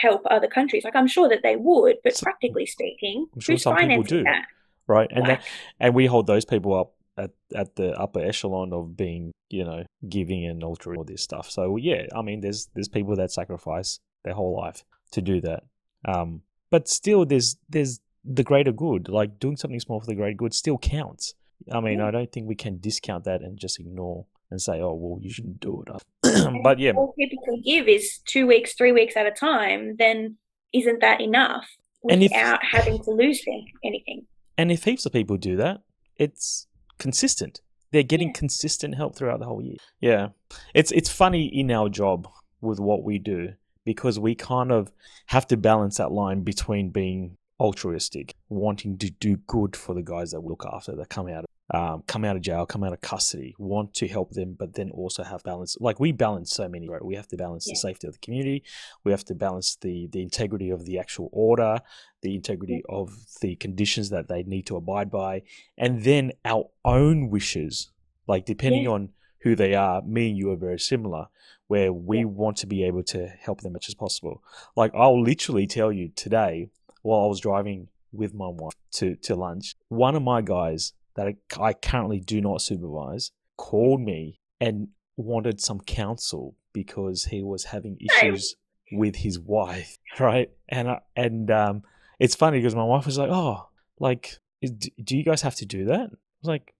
help 0.00 0.22
other 0.28 0.48
countries 0.48 0.82
like 0.82 0.96
i'm 0.96 1.06
sure 1.06 1.28
that 1.28 1.44
they 1.44 1.54
would 1.54 1.98
but 2.02 2.16
So- 2.16 2.24
practically 2.24 2.66
speaking 2.66 3.26
I'm 3.34 3.40
sure 3.40 3.52
who's 3.54 3.62
some 3.62 3.76
people 3.76 3.88
financing 3.88 4.18
do. 4.18 4.24
that 4.24 4.46
right? 4.92 5.10
And 5.10 5.26
that, 5.26 5.42
and 5.80 5.94
we 5.94 6.06
hold 6.06 6.26
those 6.26 6.44
people 6.44 6.74
up 6.78 6.94
at, 7.16 7.30
at 7.54 7.76
the 7.76 7.92
upper 7.98 8.20
echelon 8.20 8.72
of 8.72 8.96
being, 8.96 9.32
you 9.50 9.64
know, 9.64 9.84
giving 10.08 10.46
and 10.46 10.62
altering 10.62 10.98
all 10.98 11.04
this 11.04 11.22
stuff. 11.22 11.50
So 11.50 11.76
yeah, 11.76 12.06
I 12.14 12.22
mean, 12.22 12.40
there's 12.40 12.68
there's 12.74 12.88
people 12.88 13.16
that 13.16 13.30
sacrifice 13.32 13.98
their 14.24 14.34
whole 14.34 14.56
life 14.56 14.84
to 15.12 15.20
do 15.22 15.40
that. 15.42 15.62
Um, 16.04 16.42
but 16.70 16.88
still, 16.88 17.24
there's 17.26 17.56
there's 17.68 18.00
the 18.24 18.42
greater 18.44 18.72
good. 18.72 19.08
Like 19.08 19.38
doing 19.38 19.56
something 19.56 19.80
small 19.80 20.00
for 20.00 20.06
the 20.06 20.14
greater 20.14 20.36
good 20.36 20.54
still 20.54 20.78
counts. 20.78 21.34
I 21.70 21.80
mean, 21.80 21.98
Yeah. 21.98 22.06
I 22.08 22.10
don't 22.10 22.30
think 22.32 22.48
we 22.48 22.54
can 22.54 22.78
discount 22.80 23.24
that 23.24 23.40
and 23.42 23.58
just 23.58 23.78
ignore 23.80 24.26
and 24.50 24.60
say, 24.60 24.80
oh 24.80 24.94
well, 24.94 25.18
you 25.20 25.30
shouldn't 25.30 25.60
do 25.60 25.82
it. 25.86 26.02
But 26.62 26.78
yeah, 26.78 26.90
if 26.90 26.96
all 26.96 27.14
people 27.18 27.42
can 27.44 27.62
give 27.64 27.88
is 27.88 28.20
two 28.26 28.46
weeks, 28.46 28.74
three 28.74 28.92
weeks 28.92 29.16
at 29.16 29.26
a 29.26 29.30
time, 29.30 29.96
then 29.98 30.36
isn't 30.72 31.00
that 31.00 31.20
enough 31.20 31.66
And 32.08 32.22
if- 32.22 32.30
without 32.32 32.60
having 32.64 33.02
to 33.04 33.10
lose 33.10 33.42
anything? 33.84 34.26
And 34.62 34.70
if 34.70 34.84
heaps 34.84 35.04
of 35.06 35.12
people 35.12 35.36
do 35.38 35.56
that, 35.56 35.80
it's 36.16 36.68
consistent. 36.96 37.60
They're 37.90 38.04
getting 38.04 38.28
Yeah. 38.28 38.34
consistent 38.42 38.94
help 38.94 39.16
throughout 39.16 39.40
the 39.40 39.46
whole 39.46 39.60
year. 39.60 39.78
Yeah. 40.00 40.28
It's 40.72 40.92
it's 40.92 41.10
funny 41.10 41.46
in 41.46 41.68
our 41.72 41.88
job 41.88 42.28
with 42.60 42.78
what 42.78 43.02
we 43.02 43.18
do 43.18 43.54
because 43.84 44.20
we 44.20 44.36
kind 44.36 44.70
of 44.70 44.92
have 45.26 45.48
to 45.48 45.56
balance 45.56 45.96
that 45.96 46.12
line 46.12 46.42
between 46.44 46.90
being 46.90 47.38
altruistic, 47.58 48.34
wanting 48.48 48.98
to 48.98 49.10
do 49.10 49.36
good 49.48 49.74
for 49.74 49.94
the 49.94 50.02
guys 50.02 50.30
that 50.30 50.42
we 50.42 50.48
look 50.50 50.64
after 50.72 50.94
that 50.94 51.08
come 51.08 51.26
out 51.26 51.42
of 51.42 51.50
um, 51.72 52.02
come 52.06 52.24
out 52.24 52.36
of 52.36 52.42
jail, 52.42 52.66
come 52.66 52.84
out 52.84 52.92
of 52.92 53.00
custody, 53.00 53.54
want 53.58 53.94
to 53.94 54.06
help 54.06 54.30
them, 54.32 54.54
but 54.58 54.74
then 54.74 54.90
also 54.90 55.22
have 55.22 55.42
balance. 55.42 55.76
Like 55.80 55.98
we 55.98 56.12
balance 56.12 56.52
so 56.52 56.68
many, 56.68 56.88
right? 56.88 57.04
We 57.04 57.14
have 57.14 57.28
to 57.28 57.36
balance 57.36 57.66
Yeah. 57.66 57.72
the 57.72 57.76
safety 57.76 58.06
of 58.06 58.12
the 58.14 58.18
community. 58.20 58.62
We 59.04 59.10
have 59.12 59.24
to 59.26 59.34
balance 59.34 59.76
the 59.76 60.06
the 60.12 60.22
integrity 60.22 60.70
of 60.70 60.84
the 60.84 60.98
actual 60.98 61.28
order, 61.32 61.78
the 62.20 62.34
integrity 62.34 62.82
of 62.88 63.16
the 63.40 63.56
conditions 63.56 64.10
that 64.10 64.28
they 64.28 64.42
need 64.42 64.66
to 64.66 64.76
abide 64.76 65.10
by, 65.10 65.42
and 65.78 66.02
then 66.04 66.32
our 66.44 66.64
own 66.84 67.30
wishes. 67.30 67.90
Like 68.28 68.44
depending 68.44 68.84
Yeah. 68.84 68.90
on 68.90 69.08
who 69.40 69.56
they 69.56 69.74
are, 69.74 70.02
me 70.02 70.28
and 70.30 70.38
you 70.38 70.50
are 70.52 70.56
very 70.56 70.78
similar, 70.78 71.26
where 71.68 71.92
we 71.92 72.18
Yeah. 72.18 72.24
want 72.26 72.56
to 72.58 72.66
be 72.66 72.84
able 72.84 73.02
to 73.04 73.26
help 73.28 73.62
them 73.62 73.70
as 73.72 73.74
much 73.74 73.88
as 73.88 73.94
possible. 73.94 74.42
Like 74.76 74.92
I'll 74.94 75.20
literally 75.20 75.66
tell 75.66 75.90
you 75.90 76.10
today, 76.10 76.68
while 77.02 77.22
I 77.24 77.26
was 77.26 77.40
driving 77.40 77.88
with 78.12 78.34
my 78.34 78.48
wife 78.48 78.74
to, 78.98 79.16
to 79.16 79.34
lunch, 79.34 79.74
one 79.88 80.14
of 80.14 80.22
my 80.22 80.42
guys 80.42 80.92
that 81.14 81.34
I, 81.58 81.72
currently 81.74 82.20
do 82.20 82.40
not 82.40 82.62
supervise 82.62 83.30
called 83.56 84.00
me 84.00 84.40
and 84.60 84.88
wanted 85.16 85.60
some 85.60 85.80
counsel 85.80 86.56
because 86.72 87.24
he 87.26 87.42
was 87.42 87.64
having 87.64 87.98
issues 88.00 88.56
with 88.92 89.16
his 89.16 89.38
wife, 89.38 89.98
right? 90.20 90.50
And 90.68 90.88
I, 90.90 91.00
and 91.16 91.50
um, 91.50 91.82
it's 92.18 92.34
funny 92.34 92.58
because 92.58 92.74
my 92.74 92.84
wife 92.84 93.06
was 93.06 93.18
like, 93.18 93.30
"Oh, 93.30 93.68
like, 93.98 94.38
do 94.62 94.88
do 95.02 95.16
you 95.16 95.24
guys 95.24 95.42
have 95.42 95.54
to 95.56 95.66
do 95.66 95.84
that?" 95.86 96.00
I 96.10 96.16
was 96.42 96.48
like, 96.48 96.74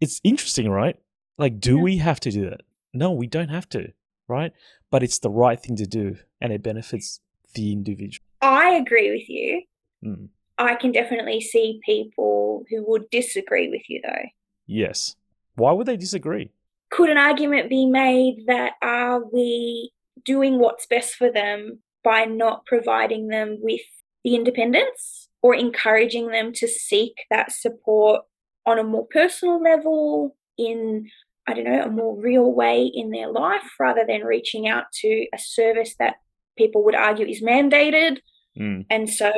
"It's 0.00 0.20
interesting, 0.24 0.68
right? 0.70 0.96
Like, 1.36 1.60
do 1.60 1.76
Yeah. 1.76 1.82
we 1.82 1.96
have 1.98 2.20
to 2.20 2.30
do 2.30 2.48
that? 2.50 2.62
No, 2.92 3.12
we 3.12 3.26
don't 3.26 3.48
have 3.50 3.68
to, 3.70 3.92
right? 4.28 4.52
But 4.90 5.02
it's 5.02 5.18
the 5.18 5.30
right 5.30 5.60
thing 5.60 5.76
to 5.76 5.86
do, 5.86 6.16
and 6.40 6.52
it 6.52 6.62
benefits 6.62 7.20
the 7.54 7.72
individual." 7.72 8.24
I 8.40 8.70
agree 8.74 9.10
with 9.10 9.28
you. 9.28 9.62
Mm. 10.04 10.28
I 10.58 10.74
can 10.74 10.92
definitely 10.92 11.40
see 11.40 11.80
people 11.84 12.64
who 12.68 12.84
would 12.88 13.08
disagree 13.10 13.68
with 13.68 13.82
you, 13.88 14.00
though. 14.04 14.26
Yes. 14.66 15.16
Why 15.54 15.72
would 15.72 15.86
they 15.86 15.96
disagree? 15.96 16.50
Could 16.90 17.10
an 17.10 17.18
argument 17.18 17.70
be 17.70 17.86
made 17.86 18.44
that 18.46 18.72
are 18.82 19.24
we 19.24 19.92
doing 20.24 20.58
what's 20.58 20.86
best 20.86 21.14
for 21.14 21.30
them 21.30 21.80
by 22.02 22.24
not 22.24 22.66
providing 22.66 23.28
them 23.28 23.58
with 23.60 23.80
the 24.24 24.34
independence 24.34 25.28
or 25.42 25.54
encouraging 25.54 26.28
them 26.28 26.52
to 26.52 26.66
seek 26.66 27.14
that 27.30 27.52
support 27.52 28.22
on 28.66 28.78
a 28.78 28.84
more 28.84 29.06
personal 29.10 29.62
level, 29.62 30.36
in, 30.56 31.08
I 31.46 31.54
don't 31.54 31.64
know, 31.64 31.82
a 31.82 31.90
more 31.90 32.20
real 32.20 32.52
way 32.52 32.84
in 32.84 33.10
their 33.10 33.30
life, 33.30 33.62
rather 33.78 34.04
than 34.06 34.22
reaching 34.22 34.68
out 34.68 34.84
to 35.00 35.26
a 35.32 35.38
service 35.38 35.94
that 35.98 36.16
people 36.56 36.84
would 36.84 36.94
argue 36.94 37.26
is 37.26 37.42
mandated? 37.42 38.18
Mm. 38.58 38.86
And 38.90 39.08
so, 39.08 39.30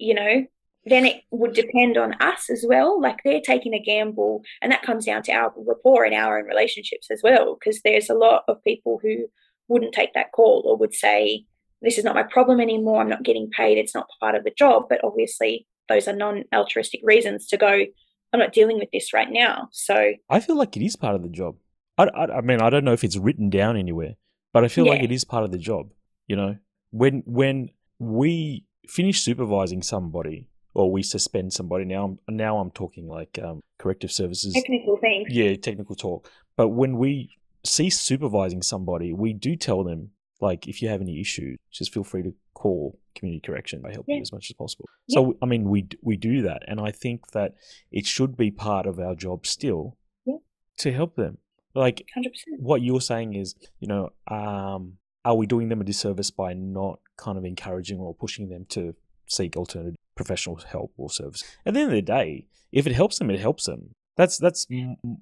you 0.00 0.14
know, 0.14 0.44
then 0.86 1.04
it 1.04 1.22
would 1.30 1.52
depend 1.52 1.98
on 1.98 2.14
us 2.20 2.48
as 2.50 2.64
well. 2.66 3.00
Like 3.00 3.18
they're 3.24 3.40
taking 3.40 3.74
a 3.74 3.82
gamble, 3.82 4.42
and 4.62 4.72
that 4.72 4.82
comes 4.82 5.04
down 5.04 5.22
to 5.24 5.32
our 5.32 5.52
rapport 5.56 6.04
and 6.04 6.14
our 6.14 6.38
own 6.38 6.46
relationships 6.46 7.08
as 7.10 7.20
well. 7.22 7.56
Because 7.58 7.80
there's 7.82 8.10
a 8.10 8.14
lot 8.14 8.44
of 8.48 8.64
people 8.64 8.98
who 9.02 9.26
wouldn't 9.68 9.94
take 9.94 10.14
that 10.14 10.32
call 10.32 10.62
or 10.66 10.76
would 10.76 10.94
say, 10.94 11.44
This 11.82 11.98
is 11.98 12.04
not 12.04 12.14
my 12.14 12.22
problem 12.22 12.60
anymore. 12.60 13.00
I'm 13.00 13.08
not 13.08 13.22
getting 13.22 13.50
paid. 13.50 13.78
It's 13.78 13.94
not 13.94 14.08
part 14.20 14.34
of 14.34 14.44
the 14.44 14.52
job. 14.56 14.84
But 14.88 15.04
obviously, 15.04 15.66
those 15.88 16.08
are 16.08 16.16
non 16.16 16.44
altruistic 16.52 17.00
reasons 17.04 17.46
to 17.48 17.56
go, 17.56 17.84
I'm 18.32 18.40
not 18.40 18.52
dealing 18.52 18.78
with 18.78 18.90
this 18.92 19.12
right 19.12 19.30
now. 19.30 19.68
So, 19.72 20.12
I 20.28 20.40
feel 20.40 20.56
like 20.56 20.76
it 20.76 20.84
is 20.84 20.96
part 20.96 21.14
of 21.14 21.22
the 21.22 21.28
job. 21.28 21.56
I, 21.98 22.04
I, 22.04 22.38
I 22.38 22.40
mean, 22.40 22.62
I 22.62 22.70
don't 22.70 22.84
know 22.84 22.92
if 22.92 23.04
it's 23.04 23.18
written 23.18 23.50
down 23.50 23.76
anywhere, 23.76 24.14
but 24.52 24.64
I 24.64 24.68
feel 24.68 24.86
like 24.86 25.02
it 25.02 25.12
is 25.12 25.24
part 25.24 25.44
of 25.44 25.50
the 25.50 25.58
job. 25.58 25.90
You 26.26 26.36
know, 26.36 26.56
when 26.90 27.22
when 27.26 27.70
we 27.98 28.64
finish 28.90 29.20
supervising 29.20 29.82
somebody 29.82 30.48
or 30.74 30.90
we 30.90 31.02
suspend 31.02 31.52
somebody, 31.52 31.84
now 31.84 32.04
I'm 32.28 32.36
now 32.36 32.58
I'm 32.58 32.70
talking 32.70 33.06
like 33.08 33.38
um, 33.42 33.60
corrective 33.78 34.12
services. 34.12 34.52
technical 34.54 34.96
things. 34.98 35.28
Yeah, 35.30 35.54
technical 35.56 35.94
talk. 35.96 36.30
But 36.56 36.68
when 36.68 36.96
we 36.98 37.30
cease 37.64 37.98
supervising 38.00 38.62
somebody, 38.62 39.12
we 39.12 39.32
do 39.32 39.56
tell 39.56 39.82
them 39.84 40.10
like 40.40 40.66
if 40.68 40.80
you 40.80 40.88
have 40.88 41.00
any 41.00 41.20
issues, 41.20 41.56
just 41.70 41.92
feel 41.92 42.04
free 42.04 42.22
to 42.22 42.32
call 42.54 42.98
community 43.14 43.40
correction. 43.46 43.82
I 43.86 43.92
help 43.92 44.06
you 44.08 44.14
Yeah. 44.16 44.20
as 44.22 44.32
much 44.32 44.46
as 44.50 44.54
possible. 44.54 44.86
Yeah. 45.08 45.14
So 45.14 45.36
I 45.42 45.46
mean, 45.46 45.68
we 45.68 45.80
we 46.02 46.16
do 46.16 46.42
that, 46.42 46.62
and 46.68 46.80
I 46.80 46.90
think 46.92 47.30
that 47.32 47.54
it 47.92 48.06
should 48.06 48.36
be 48.36 48.50
part 48.50 48.86
of 48.86 48.98
our 48.98 49.14
job 49.14 49.46
still 49.46 49.96
Yeah. 50.26 50.36
to 50.78 50.92
help 50.92 51.16
them. 51.16 51.38
Like 51.74 51.98
100%. 52.16 52.58
what 52.58 52.82
you're 52.82 53.00
saying 53.00 53.34
is, 53.34 53.54
you 53.78 53.86
know, 53.88 54.10
um, 54.26 54.98
are 55.24 55.34
we 55.34 55.46
doing 55.46 55.68
them 55.68 55.80
a 55.80 55.84
disservice 55.84 56.30
by 56.30 56.52
not 56.54 57.00
kind 57.16 57.38
of 57.38 57.44
encouraging 57.44 57.98
or 57.98 58.14
pushing 58.14 58.48
them 58.48 58.66
to 58.70 58.94
seek 59.26 59.56
alternative 59.56 59.96
professional 60.14 60.56
help 60.56 60.92
or 60.96 61.10
service? 61.10 61.44
At 61.66 61.74
the 61.74 61.80
end 61.80 61.90
of 61.90 61.94
the 61.94 62.02
day, 62.02 62.46
if 62.72 62.86
it 62.86 62.92
helps 62.92 63.18
them, 63.18 63.30
it 63.30 63.40
helps 63.40 63.66
them. 63.66 63.94
That's 64.16 64.38
that's 64.38 64.66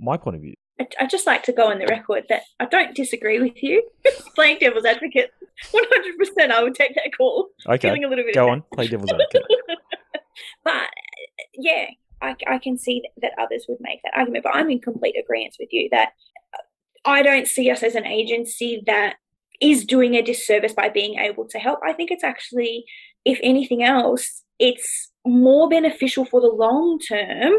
my 0.00 0.16
point 0.16 0.36
of 0.36 0.42
view. 0.42 0.54
I, 1.00 1.06
just 1.06 1.26
like 1.26 1.42
to 1.44 1.52
go 1.52 1.70
on 1.70 1.78
the 1.78 1.86
record 1.86 2.24
that 2.28 2.42
I 2.60 2.66
don't 2.66 2.94
disagree 2.94 3.40
with 3.40 3.62
you. 3.62 3.82
Playing 4.34 4.58
devil's 4.60 4.84
advocate, 4.84 5.30
100% 5.72 6.50
I 6.50 6.62
would 6.62 6.74
take 6.74 6.94
that 6.94 7.10
call. 7.16 7.48
Okay, 7.66 7.88
Feeling 7.88 8.04
a 8.04 8.08
little 8.08 8.24
bit 8.24 8.34
go 8.34 8.48
on, 8.48 8.62
play 8.72 8.86
devil's 8.86 9.10
advocate. 9.10 9.42
but 10.64 10.88
yeah, 11.54 11.86
I, 12.22 12.36
I 12.46 12.58
can 12.58 12.78
see 12.78 13.02
that, 13.02 13.22
that 13.22 13.42
others 13.42 13.66
would 13.68 13.78
make 13.80 14.00
that 14.04 14.12
argument. 14.16 14.44
But 14.44 14.54
I'm 14.54 14.70
in 14.70 14.80
complete 14.80 15.16
agreement 15.18 15.56
with 15.58 15.68
you 15.72 15.88
that 15.90 16.10
uh, 16.54 16.62
I 17.04 17.22
don't 17.22 17.46
see 17.46 17.70
us 17.70 17.82
as 17.82 17.94
an 17.94 18.06
agency 18.06 18.82
that 18.86 19.16
is 19.60 19.84
doing 19.84 20.14
a 20.14 20.22
disservice 20.22 20.72
by 20.72 20.88
being 20.88 21.18
able 21.18 21.46
to 21.48 21.58
help. 21.58 21.80
I 21.84 21.92
think 21.92 22.10
it's 22.10 22.24
actually, 22.24 22.84
if 23.24 23.38
anything 23.42 23.82
else, 23.82 24.42
it's 24.58 25.10
more 25.26 25.68
beneficial 25.68 26.24
for 26.24 26.40
the 26.40 26.48
long 26.48 26.98
term 26.98 27.52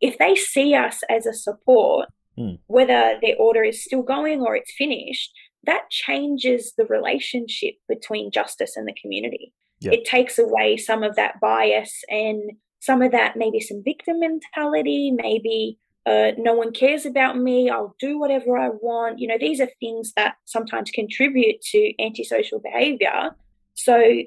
if 0.00 0.18
they 0.18 0.34
see 0.34 0.74
us 0.74 1.00
as 1.08 1.26
a 1.26 1.32
support, 1.32 2.08
Hmm. 2.36 2.54
whether 2.66 3.18
their 3.20 3.36
order 3.36 3.62
is 3.62 3.84
still 3.84 4.02
going 4.02 4.40
or 4.40 4.56
it's 4.56 4.72
finished. 4.76 5.30
That 5.64 5.90
changes 5.90 6.72
the 6.78 6.86
relationship 6.86 7.74
between 7.88 8.30
justice 8.30 8.74
and 8.76 8.88
the 8.88 8.94
community 9.00 9.52
Yeah. 9.80 9.92
it 9.92 10.04
takes 10.06 10.38
away 10.38 10.76
some 10.78 11.02
of 11.02 11.14
that 11.16 11.38
bias 11.40 12.02
and 12.08 12.52
some 12.80 13.02
of 13.02 13.12
that 13.12 13.36
maybe 13.36 13.60
some 13.60 13.82
victim 13.84 14.18
mentality 14.20 15.10
maybe 15.12 15.78
uh, 16.06 16.32
no 16.36 16.54
one 16.54 16.72
cares 16.72 17.06
about 17.06 17.38
me 17.38 17.70
i'll 17.70 17.94
do 17.98 18.18
whatever 18.18 18.56
i 18.56 18.68
want 18.68 19.18
you 19.18 19.28
know 19.28 19.38
these 19.38 19.60
are 19.60 19.68
things 19.80 20.12
that 20.16 20.34
sometimes 20.44 20.90
contribute 20.90 21.60
to 21.60 21.92
antisocial 22.02 22.58
behavior 22.60 23.30
so 23.74 24.22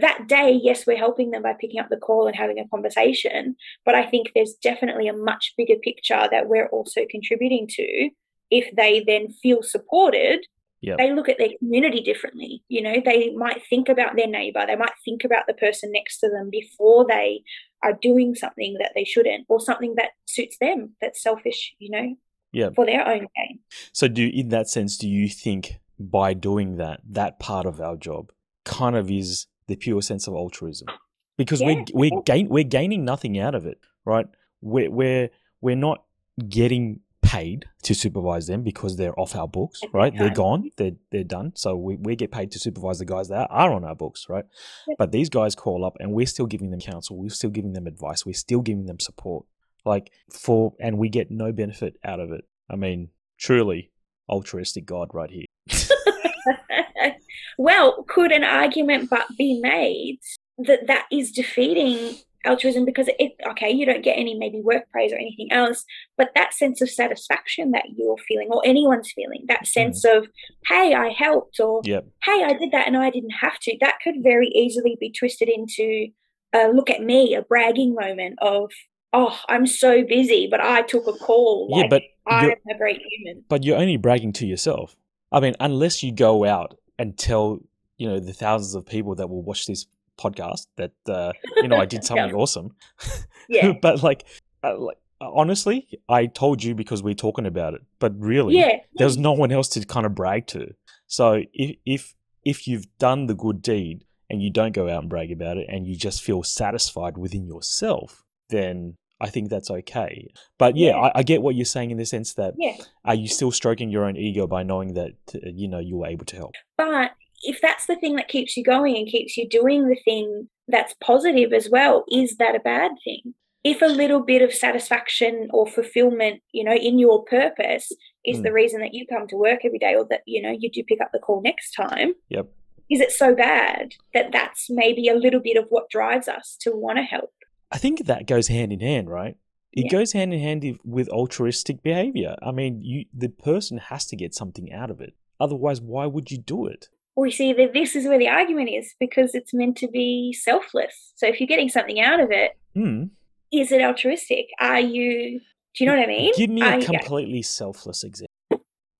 that 0.00 0.26
day 0.28 0.58
yes 0.62 0.86
we're 0.86 0.96
helping 0.96 1.30
them 1.30 1.42
by 1.42 1.54
picking 1.60 1.80
up 1.80 1.88
the 1.88 1.96
call 1.96 2.26
and 2.26 2.36
having 2.36 2.58
a 2.58 2.68
conversation 2.68 3.56
but 3.84 3.94
i 3.94 4.04
think 4.04 4.30
there's 4.34 4.54
definitely 4.62 5.08
a 5.08 5.16
much 5.16 5.54
bigger 5.56 5.76
picture 5.82 6.28
that 6.30 6.48
we're 6.48 6.68
also 6.68 7.02
contributing 7.10 7.66
to 7.68 8.10
if 8.50 8.74
they 8.76 9.02
then 9.06 9.30
feel 9.30 9.62
supported 9.62 10.44
Yep. 10.82 10.96
they 10.98 11.12
look 11.12 11.28
at 11.28 11.36
their 11.38 11.50
community 11.58 12.00
differently. 12.00 12.62
You 12.68 12.80
know, 12.82 13.02
they 13.04 13.30
might 13.34 13.62
think 13.68 13.88
about 13.88 14.16
their 14.16 14.26
neighbor, 14.26 14.64
they 14.66 14.76
might 14.76 14.92
think 15.04 15.24
about 15.24 15.46
the 15.46 15.54
person 15.54 15.92
next 15.92 16.20
to 16.20 16.30
them 16.30 16.48
before 16.50 17.06
they 17.06 17.42
are 17.82 17.92
doing 18.00 18.34
something 18.34 18.76
that 18.78 18.92
they 18.94 19.04
shouldn't 19.04 19.46
or 19.48 19.60
something 19.60 19.94
that 19.96 20.10
suits 20.26 20.56
them, 20.60 20.94
that's 21.00 21.22
selfish, 21.22 21.74
you 21.78 21.90
know, 21.90 22.14
Yeah. 22.52 22.70
for 22.74 22.84
their 22.86 23.06
own 23.06 23.26
gain. 23.36 23.60
So, 23.92 24.08
do 24.08 24.28
in 24.32 24.48
that 24.50 24.68
sense, 24.68 24.96
do 24.98 25.08
you 25.08 25.28
think 25.28 25.80
by 25.98 26.34
doing 26.34 26.76
that, 26.76 27.00
that 27.08 27.38
part 27.38 27.66
of 27.66 27.80
our 27.80 27.96
job 27.96 28.32
kind 28.64 28.96
of 28.96 29.10
is 29.10 29.46
the 29.66 29.76
pure 29.76 30.02
sense 30.02 30.26
of 30.28 30.34
altruism? 30.34 30.88
Because 31.36 31.60
Yeah, 31.60 31.66
we're 31.68 32.10
we're 32.10 32.22
gain 32.22 32.48
we're 32.48 32.64
gaining 32.64 33.04
nothing 33.04 33.38
out 33.38 33.54
of 33.54 33.64
it, 33.66 33.78
right? 34.04 34.26
We're 34.60 34.90
we're 34.90 35.30
we're 35.62 35.76
not 35.76 36.04
getting 36.48 37.00
paid 37.30 37.64
to 37.84 37.94
supervise 37.94 38.48
them 38.48 38.64
because 38.64 38.96
they're 38.96 39.18
off 39.18 39.36
our 39.36 39.46
books, 39.46 39.80
right? 39.92 40.12
They're 40.16 40.34
gone, 40.34 40.70
they're 40.76 40.96
they're 41.12 41.22
done. 41.22 41.52
So 41.54 41.76
we, 41.76 41.94
we 41.94 42.16
get 42.16 42.32
paid 42.32 42.50
to 42.52 42.58
supervise 42.58 42.98
the 42.98 43.04
guys 43.04 43.28
that 43.28 43.46
are 43.50 43.72
on 43.72 43.84
our 43.84 43.94
books, 43.94 44.26
right? 44.28 44.44
Yep. 44.88 44.96
But 44.98 45.12
these 45.12 45.28
guys 45.28 45.54
call 45.54 45.84
up 45.84 45.96
and 46.00 46.12
we're 46.12 46.26
still 46.26 46.46
giving 46.46 46.72
them 46.72 46.80
counsel, 46.80 47.16
we're 47.16 47.30
still 47.30 47.50
giving 47.50 47.72
them 47.72 47.86
advice, 47.86 48.26
we're 48.26 48.32
still 48.32 48.62
giving 48.62 48.86
them 48.86 48.98
support. 48.98 49.44
Like 49.84 50.10
for 50.28 50.74
and 50.80 50.98
we 50.98 51.08
get 51.08 51.30
no 51.30 51.52
benefit 51.52 51.94
out 52.04 52.18
of 52.18 52.32
it. 52.32 52.44
I 52.68 52.74
mean, 52.74 53.10
truly 53.38 53.92
altruistic 54.28 54.84
God 54.84 55.10
right 55.12 55.30
here. 55.30 55.46
well, 57.58 58.02
could 58.08 58.32
an 58.32 58.42
argument 58.42 59.08
but 59.08 59.26
be 59.38 59.60
made 59.60 60.18
that 60.58 60.88
that 60.88 61.06
is 61.12 61.30
defeating 61.30 62.16
altruism 62.44 62.84
because 62.84 63.08
it 63.18 63.32
okay 63.48 63.70
you 63.70 63.84
don't 63.84 64.02
get 64.02 64.16
any 64.18 64.34
maybe 64.34 64.60
work 64.60 64.84
praise 64.90 65.12
or 65.12 65.16
anything 65.16 65.48
else 65.50 65.84
but 66.16 66.30
that 66.34 66.54
sense 66.54 66.80
of 66.80 66.88
satisfaction 66.88 67.70
that 67.72 67.84
you're 67.96 68.16
feeling 68.26 68.48
or 68.50 68.62
anyone's 68.64 69.12
feeling 69.14 69.44
that 69.48 69.66
sense 69.66 70.04
of 70.04 70.26
hey 70.66 70.94
i 70.94 71.08
helped 71.08 71.60
or 71.60 71.82
Yep. 71.84 72.06
hey 72.24 72.42
i 72.44 72.52
did 72.54 72.72
that 72.72 72.86
and 72.86 72.96
i 72.96 73.10
didn't 73.10 73.30
have 73.40 73.58
to 73.60 73.76
that 73.80 73.98
could 74.02 74.16
very 74.22 74.48
easily 74.48 74.96
be 74.98 75.12
twisted 75.12 75.48
into 75.48 76.08
uh, 76.52 76.68
look 76.68 76.90
at 76.90 77.02
me 77.02 77.34
a 77.34 77.42
bragging 77.42 77.94
moment 77.94 78.38
of 78.40 78.70
oh 79.12 79.38
i'm 79.48 79.66
so 79.66 80.02
busy 80.04 80.48
but 80.50 80.60
i 80.60 80.82
took 80.82 81.06
a 81.06 81.12
call 81.12 81.68
yeah, 81.70 81.82
like, 81.82 81.90
but 81.90 82.02
i'm 82.26 82.50
a 82.70 82.78
great 82.78 83.00
human 83.10 83.44
but 83.48 83.64
you're 83.64 83.78
only 83.78 83.96
bragging 83.96 84.32
to 84.32 84.46
yourself. 84.46 84.96
I 85.32 85.40
mean, 85.40 85.54
unless 85.60 86.02
you 86.02 86.12
go 86.12 86.44
out 86.44 86.76
and 86.98 87.16
tell 87.16 87.60
you 87.98 88.08
know 88.08 88.18
the 88.18 88.32
thousands 88.32 88.74
of 88.74 88.86
people 88.86 89.14
that 89.16 89.28
will 89.28 89.42
watch 89.42 89.66
this 89.66 89.86
podcast 90.24 90.66
that 90.76 90.92
uh, 91.08 91.32
you 91.62 91.68
know 91.68 91.76
I 91.76 91.86
did 91.86 92.04
something 92.08 92.28
Yeah. 92.30 92.42
awesome. 92.42 92.68
yeah 93.48 93.72
but 93.80 94.02
like, 94.02 94.24
uh, 94.62 94.78
like 94.78 94.98
honestly, 95.20 95.86
I 96.08 96.26
told 96.26 96.62
you 96.64 96.74
because 96.74 97.02
we're 97.02 97.14
talking 97.26 97.46
about 97.46 97.74
it. 97.74 97.82
But 97.98 98.12
really, 98.18 98.56
yeah 98.58 98.76
there's 98.96 99.16
no 99.18 99.32
one 99.32 99.52
else 99.52 99.68
to 99.70 99.84
kind 99.84 100.06
of 100.06 100.14
brag 100.14 100.46
to. 100.48 100.62
So 101.06 101.42
if 101.52 101.76
if 101.84 102.14
if 102.44 102.66
you've 102.68 102.86
done 102.98 103.26
the 103.26 103.34
good 103.34 103.60
deed 103.62 104.04
and 104.30 104.40
you 104.42 104.50
don't 104.50 104.72
go 104.72 104.88
out 104.88 105.00
and 105.02 105.10
brag 105.10 105.30
about 105.32 105.56
it 105.56 105.66
and 105.68 105.86
you 105.86 105.96
just 105.96 106.22
feel 106.22 106.42
satisfied 106.42 107.18
within 107.18 107.44
yourself, 107.46 108.22
then 108.48 108.96
I 109.20 109.28
think 109.28 109.50
that's 109.50 109.70
okay. 109.70 110.32
But 110.56 110.76
yeah, 110.76 110.90
Yeah. 110.90 110.96
I, 110.98 111.18
I 111.20 111.22
get 111.22 111.42
what 111.42 111.54
you're 111.54 111.64
saying 111.76 111.90
in 111.90 111.98
the 111.98 112.06
sense 112.06 112.34
that 112.34 112.54
yeah 112.56 112.76
are 113.04 113.14
you 113.14 113.28
still 113.28 113.50
stroking 113.52 113.90
your 113.90 114.04
own 114.08 114.16
ego 114.16 114.46
by 114.46 114.62
knowing 114.62 114.94
that 114.94 115.12
uh, 115.34 115.38
you 115.60 115.68
know 115.68 115.78
you 115.88 115.96
were 115.98 116.06
able 116.06 116.24
to 116.26 116.36
help? 116.36 116.52
But 116.78 117.10
if 117.42 117.60
that's 117.60 117.86
the 117.86 117.96
thing 117.96 118.16
that 118.16 118.28
keeps 118.28 118.56
you 118.56 118.64
going 118.64 118.96
and 118.96 119.06
keeps 119.06 119.36
you 119.36 119.48
doing 119.48 119.88
the 119.88 119.96
thing 120.04 120.48
that's 120.68 120.94
positive 121.00 121.52
as 121.52 121.68
well, 121.70 122.04
is 122.10 122.36
that 122.38 122.54
a 122.54 122.60
bad 122.60 122.92
thing? 123.04 123.34
if 123.62 123.82
a 123.82 123.86
little 123.86 124.20
bit 124.24 124.40
of 124.40 124.54
satisfaction 124.54 125.46
or 125.52 125.66
fulfillment, 125.66 126.40
you 126.52 126.64
know, 126.64 126.72
in 126.74 126.98
your 126.98 127.22
purpose 127.24 127.92
is 128.24 128.38
Mm. 128.38 128.42
the 128.44 128.52
reason 128.54 128.80
that 128.80 128.94
you 128.94 129.06
come 129.06 129.28
to 129.28 129.36
work 129.36 129.66
every 129.66 129.78
day 129.78 129.94
or 129.94 130.06
that, 130.08 130.22
you 130.24 130.40
know, 130.40 130.50
you 130.58 130.70
do 130.70 130.82
pick 130.82 130.98
up 131.02 131.10
the 131.12 131.18
call 131.18 131.42
next 131.42 131.72
time, 131.72 132.14
Yep. 132.30 132.46
is 132.88 133.02
it 133.02 133.10
so 133.12 133.34
bad 133.34 133.92
that 134.14 134.32
that's 134.32 134.70
maybe 134.70 135.08
a 135.08 135.14
little 135.14 135.40
bit 135.40 135.58
of 135.58 135.66
what 135.68 135.90
drives 135.90 136.26
us 136.26 136.56
to 136.62 136.70
want 136.74 136.96
to 137.00 137.02
help? 137.02 137.34
I 137.70 137.76
think 137.76 138.06
that 138.06 138.26
goes 138.26 138.48
hand 138.48 138.72
in 138.72 138.80
hand, 138.80 139.10
right? 139.10 139.36
It 139.74 139.84
Yeah. 139.84 139.90
goes 139.98 140.12
hand 140.14 140.32
in 140.32 140.40
hand 140.40 140.78
with 140.82 141.10
altruistic 141.10 141.82
behavior. 141.82 142.36
I 142.40 142.52
mean, 142.52 142.80
you 142.80 143.04
the 143.12 143.28
person 143.28 143.76
has 143.76 144.06
to 144.06 144.16
get 144.16 144.34
something 144.34 144.72
out 144.72 144.90
of 144.90 145.02
it. 145.02 145.12
Otherwise, 145.38 145.82
why 145.82 146.06
would 146.06 146.30
you 146.30 146.38
do 146.38 146.64
it? 146.66 146.88
You 147.16 147.30
see, 147.30 147.52
that 147.52 147.74
this 147.74 147.94
is 147.96 148.06
where 148.06 148.18
the 148.18 148.28
argument 148.28 148.70
is 148.70 148.94
because 148.98 149.34
it's 149.34 149.52
meant 149.52 149.76
to 149.78 149.88
be 149.88 150.32
selfless. 150.32 151.12
So 151.16 151.26
if 151.26 151.38
you're 151.38 151.46
getting 151.46 151.68
something 151.68 152.00
out 152.00 152.18
of 152.20 152.30
it, 152.30 152.52
Hmm. 152.74 153.04
is 153.52 153.72
it 153.72 153.82
altruistic? 153.82 154.46
Are 154.58 154.80
you, 154.80 155.40
do 155.74 155.84
you 155.84 155.86
know 155.86 155.96
what 155.96 156.04
I 156.04 156.06
mean? 156.06 156.32
Give 156.36 156.48
me 156.50 156.62
Are 156.62 156.74
a 156.74 156.78
you- 156.80 156.86
completely 156.86 157.42
selfless 157.42 158.04
example. 158.04 158.26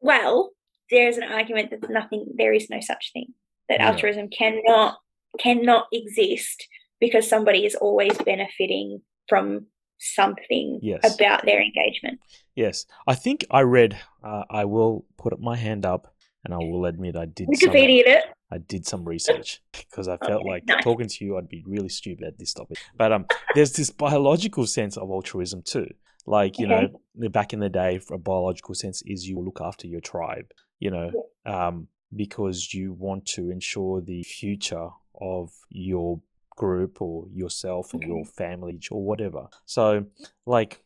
well, 0.00 0.50
there's 0.90 1.16
an 1.16 1.22
argument 1.24 1.70
that 1.70 1.88
nothing, 1.88 2.26
there 2.36 2.52
is 2.52 2.68
no 2.68 2.80
such 2.80 3.12
thing, 3.12 3.32
that 3.68 3.80
altruism 3.80 4.28
cannot 4.28 4.98
cannot 5.38 5.86
exist 5.92 6.66
because 6.98 7.28
somebody 7.28 7.64
is 7.64 7.76
always 7.76 8.18
benefiting 8.18 9.00
from 9.28 9.66
something 9.98 10.80
Yes. 10.82 11.14
about 11.14 11.44
their 11.44 11.62
engagement. 11.62 12.18
Yes, 12.56 12.84
I 13.06 13.14
think 13.14 13.44
I 13.50 13.60
read. 13.62 13.96
Uh, 14.24 14.42
I 14.50 14.64
will 14.64 15.04
put 15.16 15.38
my 15.40 15.54
hand 15.56 15.86
up, 15.86 16.09
and 16.44 16.54
I 16.54 16.58
will 16.58 16.84
admit 16.92 17.16
I 17.16 17.26
did. 17.26 17.56
Some, 17.56 17.72
Wikipedia 17.72 18.02
it. 18.06 18.24
I 18.50 18.58
did 18.58 18.86
some 18.86 19.04
research 19.04 19.62
because 19.72 20.08
I 20.08 20.16
felt 20.16 20.42
Okay, 20.42 20.48
like 20.48 20.66
nice. 20.66 20.82
talking 20.82 21.08
to 21.08 21.24
you, 21.24 21.36
I'd 21.38 21.48
be 21.48 21.62
really 21.66 21.88
stupid 21.88 22.24
at 22.26 22.38
this 22.38 22.52
topic. 22.52 22.78
But 22.96 23.12
um, 23.12 23.26
there's 23.54 23.72
this 23.72 23.90
biological 23.90 24.66
sense 24.66 24.96
of 24.96 25.10
altruism 25.10 25.62
too. 25.62 25.86
Like 26.26 26.58
you 26.58 26.66
Okay. 26.66 26.92
know, 27.16 27.28
back 27.28 27.52
in 27.52 27.60
the 27.60 27.68
day, 27.68 27.98
for 27.98 28.14
a 28.14 28.18
biological 28.18 28.74
sense, 28.74 29.02
is 29.06 29.28
you 29.28 29.40
look 29.40 29.60
after 29.60 29.86
your 29.86 30.00
tribe. 30.00 30.52
You 30.78 30.90
know, 30.90 31.12
um, 31.46 31.88
because 32.14 32.72
you 32.74 32.92
want 32.92 33.26
to 33.26 33.50
ensure 33.50 34.00
the 34.00 34.22
future 34.22 34.88
of 35.20 35.52
your 35.68 36.20
group 36.56 37.00
or 37.00 37.26
yourself 37.32 37.94
and 37.94 38.02
your 38.02 38.24
family 38.24 38.80
or 38.90 39.02
whatever. 39.02 39.46
So, 39.64 40.06
like 40.46 40.82